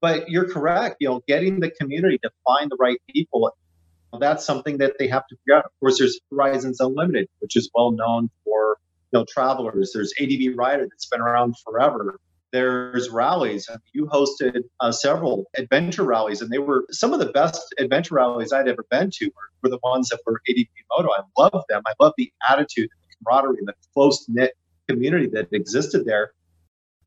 But 0.01 0.29
you're 0.29 0.49
correct. 0.49 0.97
You 0.99 1.09
know, 1.09 1.21
getting 1.27 1.59
the 1.59 1.71
community 1.71 2.19
to 2.19 2.31
find 2.45 2.69
the 2.69 2.77
right 2.79 2.99
people 3.09 3.51
that's 4.19 4.45
something 4.45 4.77
that 4.77 4.93
they 4.99 5.07
have 5.07 5.27
to 5.27 5.35
figure 5.37 5.57
out. 5.57 5.65
Of 5.65 5.71
course, 5.79 5.99
there's 5.99 6.19
Horizons 6.31 6.79
Unlimited, 6.79 7.27
which 7.39 7.55
is 7.55 7.69
well 7.73 7.91
known 7.91 8.29
for 8.43 8.77
you 9.11 9.19
know 9.19 9.25
travelers. 9.27 9.91
There's 9.93 10.13
ADV 10.19 10.57
Rider 10.57 10.87
that's 10.89 11.07
been 11.07 11.21
around 11.21 11.55
forever. 11.63 12.19
There's 12.51 13.09
rallies. 13.09 13.67
You 13.93 14.05
hosted 14.05 14.61
uh, 14.79 14.91
several 14.91 15.45
adventure 15.57 16.03
rallies, 16.03 16.41
and 16.41 16.51
they 16.51 16.59
were 16.59 16.85
some 16.91 17.13
of 17.13 17.19
the 17.19 17.31
best 17.31 17.73
adventure 17.79 18.15
rallies 18.15 18.53
I'd 18.53 18.67
ever 18.67 18.85
been 18.91 19.09
to. 19.11 19.25
Were, 19.25 19.49
were 19.63 19.69
the 19.69 19.79
ones 19.83 20.09
that 20.09 20.19
were 20.25 20.39
ADV 20.49 20.67
Moto. 20.95 21.09
I 21.09 21.21
love 21.37 21.63
them. 21.69 21.81
I 21.87 21.93
love 21.99 22.13
the 22.17 22.31
attitude, 22.47 22.89
the 23.09 23.15
camaraderie, 23.25 23.57
and 23.57 23.67
the 23.67 23.73
close 23.93 24.25
knit 24.29 24.53
community 24.87 25.27
that 25.29 25.47
existed 25.51 26.05
there. 26.05 26.33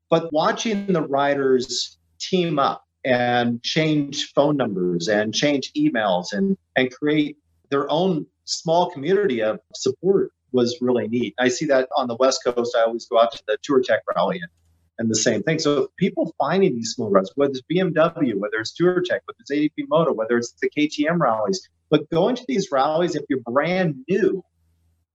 But 0.09 0.31
watching 0.33 0.87
the 0.87 1.01
riders 1.01 1.97
team 2.19 2.59
up 2.59 2.86
and 3.05 3.61
change 3.63 4.33
phone 4.33 4.57
numbers 4.57 5.07
and 5.07 5.33
change 5.33 5.71
emails 5.73 6.33
and 6.33 6.57
and 6.75 6.91
create 6.91 7.37
their 7.69 7.89
own 7.89 8.25
small 8.45 8.89
community 8.89 9.41
of 9.41 9.59
support 9.75 10.31
was 10.51 10.77
really 10.81 11.07
neat. 11.07 11.35
I 11.39 11.49
see 11.49 11.65
that 11.65 11.89
on 11.97 12.07
the 12.07 12.15
West 12.15 12.41
Coast. 12.43 12.75
I 12.77 12.83
always 12.83 13.05
go 13.05 13.19
out 13.19 13.31
to 13.33 13.43
the 13.47 13.57
Touratech 13.67 13.99
rally 14.15 14.39
and, 14.41 14.49
and 14.97 15.09
the 15.09 15.15
same 15.15 15.43
thing. 15.43 15.59
So 15.59 15.89
people 15.97 16.33
finding 16.39 16.73
these 16.75 16.91
small 16.91 17.09
runs, 17.09 17.31
whether 17.35 17.51
it's 17.51 17.61
BMW, 17.71 18.35
whether 18.35 18.57
it's 18.57 18.73
Touratech, 18.79 19.19
whether 19.25 19.37
it's 19.39 19.51
ADV 19.51 19.89
Moto, 19.89 20.13
whether 20.13 20.37
it's 20.37 20.53
the 20.53 20.69
KTM 20.69 21.19
rallies, 21.19 21.67
but 21.89 22.09
going 22.09 22.35
to 22.35 22.45
these 22.47 22.69
rallies, 22.71 23.15
if 23.15 23.23
you're 23.29 23.39
brand 23.41 23.95
new, 24.09 24.43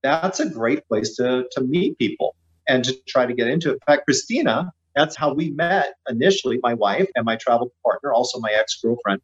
that's 0.01 0.39
a 0.39 0.49
great 0.49 0.87
place 0.87 1.15
to, 1.17 1.45
to 1.51 1.61
meet 1.61 1.97
people 1.97 2.35
and 2.67 2.83
to 2.83 2.93
try 3.07 3.25
to 3.25 3.33
get 3.33 3.47
into 3.47 3.71
it. 3.71 3.73
In 3.73 3.79
fact, 3.87 4.05
Christina, 4.05 4.71
that's 4.95 5.15
how 5.15 5.33
we 5.33 5.51
met 5.51 5.93
initially, 6.09 6.59
my 6.61 6.73
wife 6.73 7.09
and 7.15 7.25
my 7.25 7.35
travel 7.35 7.71
partner, 7.83 8.13
also 8.13 8.39
my 8.39 8.51
ex 8.51 8.79
girlfriend. 8.81 9.21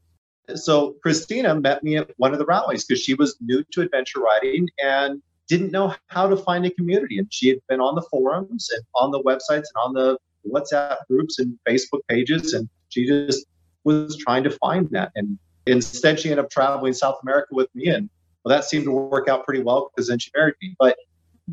So 0.55 0.95
Christina 1.03 1.55
met 1.55 1.83
me 1.83 1.97
at 1.97 2.09
one 2.17 2.33
of 2.33 2.39
the 2.39 2.45
rallies 2.45 2.85
because 2.85 3.03
she 3.03 3.13
was 3.13 3.37
new 3.39 3.63
to 3.71 3.81
adventure 3.81 4.19
riding 4.19 4.67
and 4.79 5.21
didn't 5.47 5.71
know 5.71 5.93
how 6.07 6.27
to 6.27 6.37
find 6.37 6.65
a 6.65 6.71
community. 6.71 7.19
And 7.19 7.31
she 7.31 7.49
had 7.49 7.59
been 7.67 7.79
on 7.79 7.95
the 7.95 8.01
forums 8.03 8.69
and 8.73 8.83
on 8.95 9.11
the 9.11 9.21
websites 9.21 9.65
and 9.73 9.77
on 9.83 9.93
the 9.93 10.17
WhatsApp 10.47 10.97
groups 11.09 11.39
and 11.39 11.57
Facebook 11.67 12.01
pages. 12.07 12.53
And 12.53 12.67
she 12.89 13.05
just 13.05 13.45
was 13.83 14.17
trying 14.17 14.43
to 14.43 14.51
find 14.51 14.89
that. 14.91 15.11
And 15.15 15.37
instead, 15.65 16.19
she 16.19 16.29
ended 16.29 16.45
up 16.45 16.51
traveling 16.51 16.93
South 16.93 17.19
America 17.21 17.49
with 17.51 17.67
me. 17.75 17.89
And 17.89 18.09
well, 18.43 18.55
that 18.55 18.63
seemed 18.63 18.85
to 18.85 18.91
work 18.91 19.27
out 19.27 19.45
pretty 19.45 19.63
well 19.63 19.91
because 19.93 20.07
then 20.07 20.19
she 20.19 20.31
married 20.35 20.55
me. 20.61 20.75
But 20.79 20.97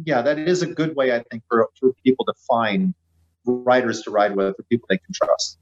yeah, 0.05 0.23
that 0.23 0.39
is 0.39 0.63
a 0.63 0.67
good 0.67 0.95
way, 0.95 1.15
I 1.15 1.23
think, 1.31 1.43
for, 1.49 1.69
for 1.79 1.93
people 2.05 2.25
to 2.27 2.35
find 2.47 2.95
riders 3.47 4.03
to 4.03 4.11
ride 4.11 4.37
with 4.37 4.55
or 4.59 4.63
people 4.71 4.87
they 4.89 4.99
can 4.99 5.13
trust. 5.13 5.59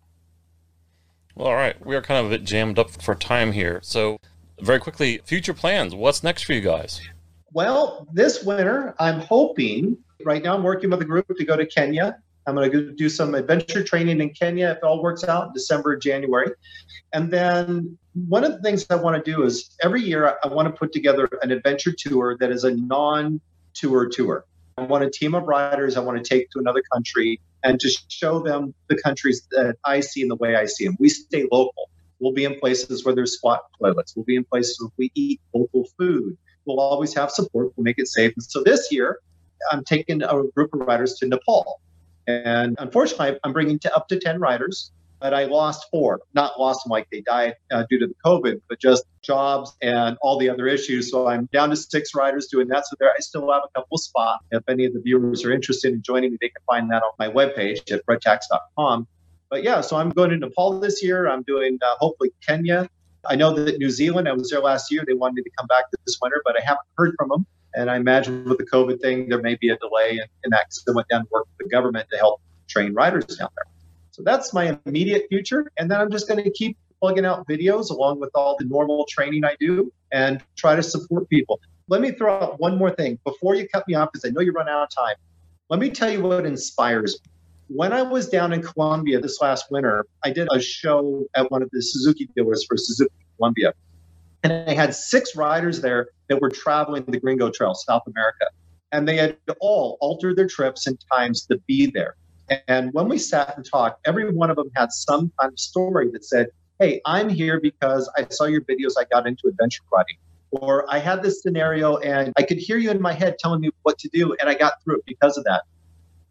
Well, 1.35 1.49
all 1.49 1.55
right. 1.55 1.85
We 1.85 1.97
are 1.97 2.03
kind 2.03 2.21
of 2.21 2.27
a 2.27 2.37
bit 2.37 2.45
jammed 2.45 2.79
up 2.79 2.91
for 3.03 3.15
time 3.15 3.53
here. 3.53 3.81
So, 3.83 4.19
very 4.61 4.79
quickly, 4.79 5.21
future 5.25 5.55
plans. 5.55 5.95
What's 5.95 6.23
next 6.23 6.45
for 6.45 6.53
you 6.53 6.61
guys? 6.61 7.01
Well, 7.53 8.07
this 8.13 8.45
winter, 8.45 8.95
I'm 8.99 9.21
hoping, 9.21 9.99
right 10.25 10.43
now, 10.43 10.55
I'm 10.55 10.63
working 10.63 10.91
with 10.91 11.01
a 11.03 11.05
group 11.05 11.27
to 11.37 11.45
go 11.45 11.57
to 11.57 11.67
Kenya. 11.67 12.19
I'm 12.47 12.55
going 12.55 12.71
to 12.71 12.93
do 12.93 13.09
some 13.09 13.35
adventure 13.35 13.83
training 13.83 14.21
in 14.21 14.31
Kenya 14.31 14.71
if 14.71 14.79
it 14.79 14.83
all 14.85 15.03
works 15.03 15.25
out, 15.25 15.55
December, 15.55 15.97
January. 15.97 16.51
And 17.13 17.33
then 17.33 17.97
one 18.29 18.45
of 18.45 18.53
the 18.53 18.61
things 18.61 18.87
I 18.91 18.97
want 18.97 19.23
to 19.23 19.31
do 19.31 19.45
is 19.45 19.71
every 19.83 20.03
year 20.03 20.37
I 20.43 20.49
want 20.49 20.67
to 20.67 20.73
put 20.73 20.93
together 20.93 21.29
an 21.43 21.51
adventure 21.51 21.95
tour 21.97 22.37
that 22.39 22.51
is 22.51 22.65
a 22.65 22.75
non 22.75 23.41
tour 23.73 24.09
tour. 24.09 24.45
I 24.77 24.83
want 24.83 25.05
a 25.05 25.11
team 25.11 25.35
of 25.35 25.45
riders 25.45 25.97
I 25.97 26.01
want 26.01 26.23
to 26.23 26.29
take 26.29 26.51
to 26.51 26.59
another 26.59 26.83
country 26.93 27.41
and 27.65 27.81
to 27.81 27.89
show 28.09 28.41
them 28.41 28.75
the 28.89 28.97
countries 29.03 29.49
that 29.51 29.77
I 29.85 30.01
see 30.01 30.23
in 30.23 30.29
the 30.29 30.37
way 30.37 30.55
I 30.55 30.67
see 30.67 30.85
them. 30.85 30.97
We 31.01 31.09
stay 31.09 31.49
local. 31.51 31.91
We'll 32.21 32.33
be 32.33 32.45
in 32.45 32.59
places 32.61 33.05
where 33.05 33.15
there's 33.15 33.37
squat 33.37 33.63
toilets. 33.79 34.15
We'll 34.15 34.25
be 34.25 34.37
in 34.37 34.45
places 34.45 34.79
where 34.81 34.91
we 34.99 35.11
eat 35.15 35.41
local 35.53 35.85
food. 35.99 36.37
We'll 36.67 36.81
always 36.81 37.15
have 37.15 37.31
support. 37.31 37.73
We'll 37.77 37.85
make 37.85 37.99
it 37.99 38.09
safe. 38.09 38.33
And 38.37 38.45
so 38.45 38.63
this 38.63 38.93
year, 38.93 39.19
I'm 39.73 39.83
taking 39.85 40.23
a 40.23 40.43
group 40.55 40.73
of 40.75 40.81
riders 40.81 41.15
to 41.15 41.27
Nepal. 41.27 41.81
And 42.27 42.77
unfortunately, 42.79 43.39
I'm 43.43 43.53
bringing 43.53 43.79
to 43.81 43.95
up 43.95 44.09
to 44.09 44.19
10 44.19 44.41
riders 44.41 44.93
but 45.25 45.33
I 45.33 45.45
lost 45.45 45.87
four. 45.91 46.21
Not 46.35 46.61
lost 46.61 46.85
them 46.85 46.91
like 46.91 47.09
they 47.11 47.23
died 47.23 47.55
uh, 47.73 47.85
due 47.89 47.99
to 47.99 48.07
the 48.07 48.15
COVID, 48.27 48.61
but 48.69 48.79
just 48.79 49.05
jobs 49.23 49.75
and 49.81 50.19
all 50.21 50.39
the 50.39 50.51
other 50.51 50.69
issues. 50.69 51.11
So 51.11 51.29
I'm 51.29 51.49
down 51.51 51.71
to 51.71 51.77
six 51.77 52.15
riders 52.15 52.49
doing 52.49 52.69
that. 52.69 52.87
So 52.87 52.97
there, 53.01 53.09
I 53.09 53.21
still 53.21 53.51
have 53.51 53.63
a 53.65 53.81
couple 53.81 53.97
spots. 53.97 54.45
If 54.51 54.63
any 54.69 54.85
of 54.85 54.93
the 54.93 55.01
viewers 55.01 55.43
are 55.43 55.51
interested 55.51 55.95
in 55.95 56.03
joining 56.03 56.33
me, 56.33 56.39
they 56.43 56.51
can 56.51 56.61
find 56.67 56.91
that 56.91 57.03
on 57.03 57.13
my 57.19 57.31
webpage 57.31 57.91
at 57.91 58.05
bretttkacs.com. 58.05 59.09
But 59.49 59.63
yeah, 59.63 59.81
so 59.81 59.97
I'm 59.97 60.11
going 60.11 60.29
to 60.29 60.37
Nepal 60.37 60.79
this 60.79 61.03
year. 61.03 61.27
I'm 61.27 61.43
doing 61.45 61.79
uh, 61.81 61.95
hopefully 62.01 62.31
Kenya. 62.47 62.87
I 63.27 63.35
know 63.35 63.55
that 63.55 63.79
New 63.79 63.89
Zealand, 63.89 64.29
I 64.29 64.33
was 64.35 64.51
there 64.51 64.61
last 64.61 64.93
year. 64.93 65.05
They 65.07 65.15
wanted 65.15 65.37
me 65.37 65.43
to 65.45 65.51
come 65.57 65.69
back 65.69 65.85
this 66.05 66.19
winter, 66.21 66.43
but 66.45 66.55
I 66.61 66.63
haven't 66.63 66.87
heard 66.99 67.15
from 67.19 67.31
them. 67.31 67.47
And 67.75 67.91
I 67.91 67.97
imagine 67.97 68.45
with 68.45 68.59
the 68.59 68.67
COVID 68.67 69.01
thing, 69.01 69.31
there 69.31 69.41
may 69.41 69.55
be 69.55 69.71
a 69.71 69.79
delay 69.79 70.19
in, 70.19 70.27
in 70.45 70.51
that 70.51 70.67
because 70.67 70.85
I 70.87 70.93
went 70.93 71.09
down 71.09 71.23
to 71.23 71.29
work 71.31 71.47
with 71.57 71.67
the 71.67 71.71
government 71.75 72.09
to 72.13 72.19
help 72.19 72.43
train 72.69 72.93
riders 72.93 73.25
down 73.25 73.49
there. 73.57 73.74
So 74.15 74.23
that's 74.23 74.55
my 74.55 74.79
immediate 74.87 75.27
future. 75.29 75.73
And 75.77 75.91
then 75.91 76.01
I'm 76.01 76.09
just 76.09 76.29
going 76.29 76.45
to 76.45 76.49
keep 76.49 76.79
plugging 77.01 77.27
out 77.27 77.49
videos 77.49 77.91
along 77.91 78.21
with 78.21 78.31
all 78.37 78.55
the 78.57 78.65
normal 78.65 79.05
training 79.11 79.45
I 79.45 79.57
do 79.59 79.93
and 80.13 80.41
try 80.57 80.77
to 80.77 80.85
support 80.85 81.29
people. 81.29 81.61
Let 81.89 82.01
me 82.01 82.13
throw 82.13 82.33
out 82.33 82.61
one 82.61 82.79
more 82.79 82.93
thing 82.93 83.19
before 83.25 83.57
you 83.57 83.67
cut 83.67 83.89
me 83.89 83.95
off 83.95 84.11
because 84.13 84.25
I 84.25 84.31
know 84.31 84.41
you 84.41 84.53
run 84.53 84.69
out 84.69 84.85
of 84.85 84.89
time. 84.95 85.17
Let 85.69 85.81
me 85.81 85.91
tell 85.91 86.13
you 86.13 86.23
what 86.23 86.47
inspires 86.47 87.19
me. 87.25 87.33
When 87.67 87.93
I 87.93 88.03
was 88.03 88.29
down 88.29 88.53
in 88.53 88.63
Colombia 88.63 89.19
this 89.19 89.41
last 89.41 89.73
winter, 89.73 90.07
I 90.23 90.31
did 90.31 90.47
a 90.53 90.61
show 90.61 91.27
at 91.35 91.51
one 91.51 91.65
of 91.65 91.71
the 91.73 91.83
Suzuki 91.83 92.29
dealers 92.37 92.65
for 92.69 92.77
Suzuki 92.77 93.13
Colombia. 93.37 93.75
And 94.45 94.53
I 94.53 94.75
had 94.75 94.95
six 94.95 95.35
riders 95.35 95.81
there 95.81 96.11
that 96.29 96.41
were 96.41 96.51
traveling 96.51 97.05
the 97.09 97.19
Gringo 97.19 97.51
Trail, 97.51 97.75
South 97.75 98.03
America. 98.07 98.47
And 98.93 99.09
they 99.09 99.17
had 99.17 99.39
all 99.59 99.99
altered 100.01 100.37
their 100.37 100.47
trips 100.47 100.87
and 100.87 101.05
times 101.11 101.47
to 101.47 101.59
be 101.67 101.91
there. 101.93 102.15
And 102.69 102.93
when 102.93 103.09
we 103.09 103.19
sat 103.19 103.57
and 103.57 103.65
talked, 103.65 104.07
every 104.07 104.31
one 104.31 104.51
of 104.51 104.57
them 104.57 104.71
had 104.77 104.93
some 104.93 105.33
kind 105.41 105.53
of 105.53 105.59
story 105.59 106.11
that 106.13 106.25
said, 106.25 106.49
Hey, 106.79 107.01
I'm 107.07 107.29
here 107.29 107.61
because 107.61 108.11
I 108.17 108.27
saw 108.31 108.45
your 108.45 108.63
videos, 108.63 108.93
I 108.99 109.05
got 109.11 109.27
into 109.27 109.49
adventure 109.49 109.83
riding. 109.93 110.17
Or 110.51 110.93
I 110.93 110.99
had 110.99 111.23
this 111.23 111.43
scenario 111.43 111.97
and 111.99 112.33
I 112.37 112.43
could 112.43 112.59
hear 112.59 112.77
you 112.77 112.91
in 112.91 113.01
my 113.01 113.13
head 113.13 113.37
telling 113.39 113.61
me 113.61 113.71
what 113.83 113.99
to 113.99 114.09
do, 114.13 114.37
and 114.41 114.49
I 114.49 114.55
got 114.55 114.75
through 114.83 114.99
it 114.99 115.05
because 115.07 115.37
of 115.37 115.45
that. 115.45 115.63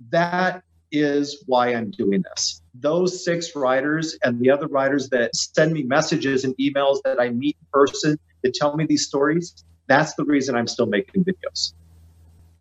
That 0.10 0.64
is 0.92 1.44
why 1.48 1.74
I'm 1.74 1.92
doing 1.92 2.24
this. 2.30 2.62
Those 2.76 3.26
six 3.26 3.56
riders 3.56 4.18
and 4.24 4.40
the 4.40 4.52
other 4.52 4.68
riders 4.68 5.10
that 5.10 5.36
send 5.36 5.74
me 5.74 5.84
messages 5.84 6.44
and 6.44 6.56
emails 6.58 7.00
that 7.04 7.20
I 7.20 7.30
meet 7.30 7.58
in 7.60 7.68
person 7.74 8.18
that 8.44 8.54
tell 8.54 8.76
me 8.76 8.86
these 8.86 9.06
stories, 9.08 9.64
that's 9.88 10.14
the 10.16 10.24
reason 10.24 10.56
I'm 10.56 10.68
still 10.68 10.86
making 10.86 11.26
videos. 11.26 11.74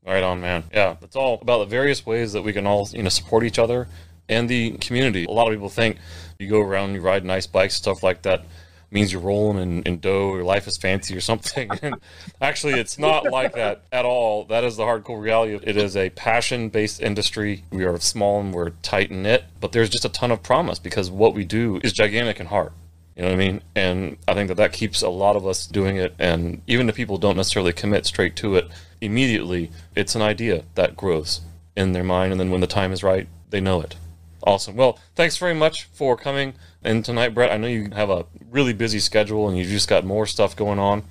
Right 0.04 0.22
on, 0.22 0.40
man. 0.40 0.64
Yeah, 0.72 0.96
it's 1.00 1.16
all 1.16 1.38
about 1.40 1.58
the 1.58 1.66
various 1.66 2.04
ways 2.04 2.32
that 2.32 2.42
we 2.42 2.52
can 2.52 2.66
all, 2.66 2.88
you 2.92 3.02
know, 3.02 3.08
support 3.08 3.44
each 3.44 3.58
other 3.58 3.86
and 4.28 4.48
the 4.48 4.72
community. 4.78 5.24
A 5.26 5.30
lot 5.30 5.46
of 5.46 5.54
people 5.54 5.68
think 5.68 5.98
you 6.38 6.48
go 6.48 6.60
around, 6.60 6.94
you 6.94 7.00
ride 7.00 7.24
nice 7.24 7.46
bikes, 7.46 7.76
stuff 7.76 8.02
like 8.02 8.22
that 8.22 8.44
means 8.92 9.12
you're 9.12 9.22
rolling 9.22 9.62
in, 9.62 9.82
in 9.84 9.98
dough, 9.98 10.34
your 10.34 10.44
life 10.44 10.66
is 10.66 10.76
fancy 10.76 11.16
or 11.16 11.20
something. 11.20 11.70
And 11.82 11.96
actually, 12.40 12.74
it's 12.74 12.98
not 12.98 13.24
like 13.30 13.54
that 13.54 13.82
at 13.90 14.04
all. 14.04 14.44
That 14.44 14.62
is 14.62 14.76
the 14.76 14.84
hardcore 14.84 15.20
reality. 15.20 15.58
It 15.62 15.76
is 15.76 15.96
a 15.96 16.10
passion 16.10 16.68
based 16.68 17.00
industry. 17.00 17.64
We 17.70 17.84
are 17.84 17.98
small 17.98 18.40
and 18.40 18.54
we're 18.54 18.70
tight 18.82 19.10
knit, 19.10 19.44
but 19.60 19.72
there's 19.72 19.88
just 19.88 20.04
a 20.04 20.08
ton 20.08 20.30
of 20.30 20.42
promise 20.42 20.78
because 20.78 21.10
what 21.10 21.34
we 21.34 21.44
do 21.44 21.80
is 21.82 21.92
gigantic 21.92 22.38
in 22.38 22.46
heart. 22.46 22.72
You 23.16 23.22
know 23.22 23.28
what 23.28 23.34
I 23.34 23.38
mean? 23.38 23.62
And 23.76 24.16
I 24.26 24.34
think 24.34 24.48
that 24.48 24.56
that 24.56 24.72
keeps 24.72 25.02
a 25.02 25.08
lot 25.08 25.36
of 25.36 25.46
us 25.46 25.66
doing 25.66 25.96
it. 25.96 26.14
And 26.18 26.62
even 26.66 26.88
if 26.88 26.94
people 26.94 27.18
don't 27.18 27.36
necessarily 27.36 27.72
commit 27.72 28.06
straight 28.06 28.36
to 28.36 28.56
it, 28.56 28.68
immediately 29.00 29.70
it's 29.94 30.14
an 30.14 30.22
idea 30.22 30.64
that 30.74 30.96
grows 30.96 31.42
in 31.76 31.92
their 31.92 32.04
mind. 32.04 32.32
And 32.32 32.40
then 32.40 32.50
when 32.50 32.60
the 32.62 32.66
time 32.66 32.92
is 32.92 33.02
right, 33.02 33.28
they 33.50 33.60
know 33.60 33.80
it. 33.80 33.96
Awesome. 34.44 34.76
Well, 34.76 34.98
thanks 35.14 35.36
very 35.36 35.54
much 35.54 35.84
for 35.84 36.16
coming 36.16 36.54
in 36.82 37.02
tonight, 37.02 37.34
Brett. 37.34 37.52
I 37.52 37.58
know 37.58 37.68
you 37.68 37.90
have 37.92 38.10
a 38.10 38.26
really 38.50 38.72
busy 38.72 38.98
schedule 38.98 39.48
and 39.48 39.56
you've 39.56 39.68
just 39.68 39.88
got 39.88 40.04
more 40.04 40.26
stuff 40.26 40.56
going 40.56 40.78
on. 40.78 41.04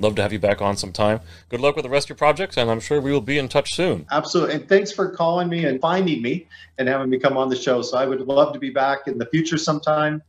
Love 0.00 0.14
to 0.14 0.22
have 0.22 0.32
you 0.32 0.38
back 0.38 0.62
on 0.62 0.76
sometime. 0.76 1.20
Good 1.48 1.60
luck 1.60 1.74
with 1.74 1.82
the 1.82 1.88
rest 1.88 2.06
of 2.06 2.10
your 2.10 2.16
projects, 2.16 2.56
and 2.56 2.70
I'm 2.70 2.78
sure 2.78 3.00
we 3.00 3.10
will 3.10 3.20
be 3.20 3.36
in 3.36 3.48
touch 3.48 3.74
soon. 3.74 4.06
Absolutely. 4.12 4.54
And 4.54 4.68
thanks 4.68 4.92
for 4.92 5.10
calling 5.10 5.48
me 5.48 5.64
and 5.64 5.80
finding 5.80 6.22
me 6.22 6.46
and 6.78 6.86
having 6.86 7.10
me 7.10 7.18
come 7.18 7.36
on 7.36 7.48
the 7.48 7.56
show. 7.56 7.82
So 7.82 7.98
I 7.98 8.06
would 8.06 8.20
love 8.20 8.52
to 8.52 8.60
be 8.60 8.70
back 8.70 9.08
in 9.08 9.18
the 9.18 9.26
future 9.26 9.58
sometime. 9.58 10.22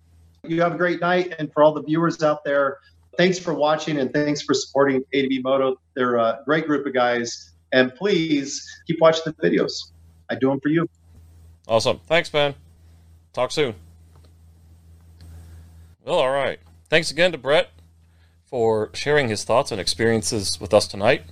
You 0.44 0.62
have 0.62 0.74
a 0.74 0.78
great 0.78 1.02
night. 1.02 1.36
And 1.40 1.52
for 1.54 1.64
all 1.64 1.74
the 1.74 1.84
viewers 1.84 2.22
out 2.24 2.44
there, 2.44 2.80
thanks 3.18 3.38
for 3.38 3.54
watching 3.54 4.00
and 4.00 4.12
thanks 4.14 4.42
for 4.42 4.54
supporting 4.54 5.04
ADV 5.14 5.44
Moto. 5.44 5.80
They're 5.96 6.16
a 6.16 6.40
great 6.46 6.66
group 6.66 6.86
of 6.86 6.94
guys. 6.94 7.52
And 7.72 7.94
please 7.94 8.66
keep 8.88 9.00
watching 9.00 9.24
the 9.26 9.34
videos. 9.34 9.92
I 10.30 10.36
do 10.36 10.50
them 10.50 10.60
for 10.60 10.70
you. 10.70 10.90
Awesome. 11.68 12.00
Thanks, 12.08 12.34
man. 12.34 12.56
Talk 13.34 13.52
soon. 13.52 13.76
Well, 16.04 16.20
all 16.20 16.32
right. 16.32 16.60
Thanks 16.90 17.12
again 17.12 17.32
to 17.34 17.38
Brett 17.38 17.70
for 18.46 18.90
sharing 18.94 19.28
his 19.30 19.44
thoughts 19.44 19.72
and 19.72 19.80
experiences 19.80 20.60
with 20.60 20.74
us 20.74 20.88
tonight. 20.88 21.24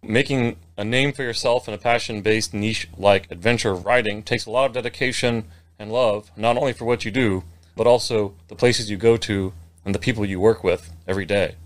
Making 0.00 0.56
a 0.76 0.84
name 0.84 1.12
for 1.12 1.22
yourself 1.22 1.66
in 1.66 1.74
a 1.74 1.78
passion 1.78 2.22
based 2.22 2.54
niche 2.54 2.88
like 2.96 3.28
adventure 3.30 3.74
riding 3.74 4.22
takes 4.22 4.46
a 4.46 4.50
lot 4.50 4.66
of 4.66 4.72
dedication 4.72 5.44
and 5.78 5.90
love, 5.90 6.30
not 6.36 6.56
only 6.56 6.72
for 6.72 6.84
what 6.84 7.04
you 7.04 7.10
do, 7.10 7.42
but 7.74 7.86
also 7.86 8.34
the 8.48 8.54
places 8.54 8.90
you 8.90 8.96
go 8.96 9.16
to 9.16 9.52
and 9.84 9.94
the 9.94 9.98
people 9.98 10.24
you 10.24 10.40
work 10.40 10.62
with 10.62 10.90
every 11.06 11.24
day. 11.24 11.56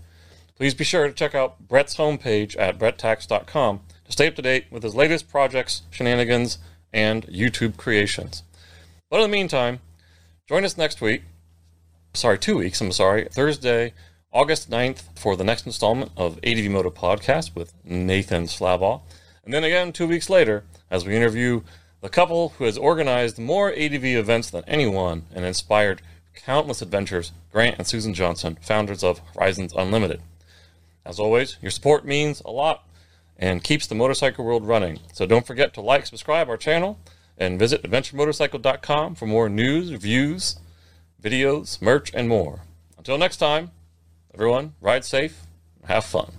Please 0.55 0.73
be 0.73 0.83
sure 0.83 1.07
to 1.07 1.13
check 1.13 1.35
out 1.35 1.67
Brett's 1.67 1.97
homepage 1.97 2.55
at 2.57 2.79
bretttkacs.com 2.79 3.81
to 4.05 4.11
stay 4.11 4.27
up 4.27 4.35
to 4.35 4.41
date 4.41 4.65
with 4.71 4.83
his 4.83 4.95
latest 4.95 5.29
projects, 5.29 5.83
shenanigans, 5.91 6.57
and 6.91 7.27
YouTube 7.27 7.77
creations. 7.77 8.43
But 9.09 9.17
in 9.17 9.29
the 9.29 9.37
meantime, 9.37 9.79
join 10.47 10.65
us 10.65 10.77
next 10.77 10.99
week. 10.99 11.23
Sorry, 12.13 12.39
two 12.39 12.57
weeks, 12.57 12.81
I'm 12.81 12.91
sorry. 12.91 13.27
Thursday, 13.29 13.93
August 14.33 14.69
9th 14.69 15.03
for 15.15 15.35
the 15.35 15.43
next 15.43 15.65
installment 15.65 16.11
of 16.17 16.39
ADV 16.43 16.71
Moto 16.71 16.89
Podcast 16.89 17.55
with 17.55 17.73
Nathan 17.85 18.45
Slabaugh. 18.45 19.01
And 19.45 19.53
then 19.53 19.63
again, 19.63 19.93
two 19.93 20.07
weeks 20.07 20.29
later, 20.29 20.63
as 20.89 21.05
we 21.05 21.15
interview 21.15 21.61
the 22.01 22.09
couple 22.09 22.49
who 22.57 22.65
has 22.65 22.77
organized 22.77 23.39
more 23.39 23.71
ADV 23.71 24.05
events 24.05 24.49
than 24.49 24.63
anyone 24.67 25.23
and 25.33 25.45
inspired 25.45 26.01
countless 26.35 26.81
adventures, 26.81 27.31
Grant 27.51 27.77
and 27.77 27.87
Susan 27.87 28.13
Johnson, 28.13 28.57
founders 28.61 29.03
of 29.03 29.21
Horizons 29.33 29.73
Unlimited. 29.75 30.21
As 31.05 31.19
always, 31.19 31.57
your 31.61 31.71
support 31.71 32.05
means 32.05 32.41
a 32.45 32.51
lot, 32.51 32.83
and 33.37 33.63
keeps 33.63 33.87
the 33.87 33.95
motorcycle 33.95 34.45
world 34.45 34.65
running. 34.65 34.99
So 35.13 35.25
don't 35.25 35.47
forget 35.47 35.73
to 35.75 35.81
like, 35.81 36.05
subscribe 36.05 36.49
our 36.49 36.57
channel, 36.57 36.99
and 37.37 37.59
visit 37.59 37.83
adventuremotorcycle.com 37.83 39.15
for 39.15 39.25
more 39.25 39.49
news, 39.49 39.91
reviews, 39.91 40.59
videos, 41.21 41.81
merch, 41.81 42.11
and 42.13 42.27
more. 42.27 42.61
Until 42.97 43.17
next 43.17 43.37
time, 43.37 43.71
everyone, 44.33 44.73
ride 44.81 45.05
safe, 45.05 45.41
have 45.85 46.05
fun. 46.05 46.31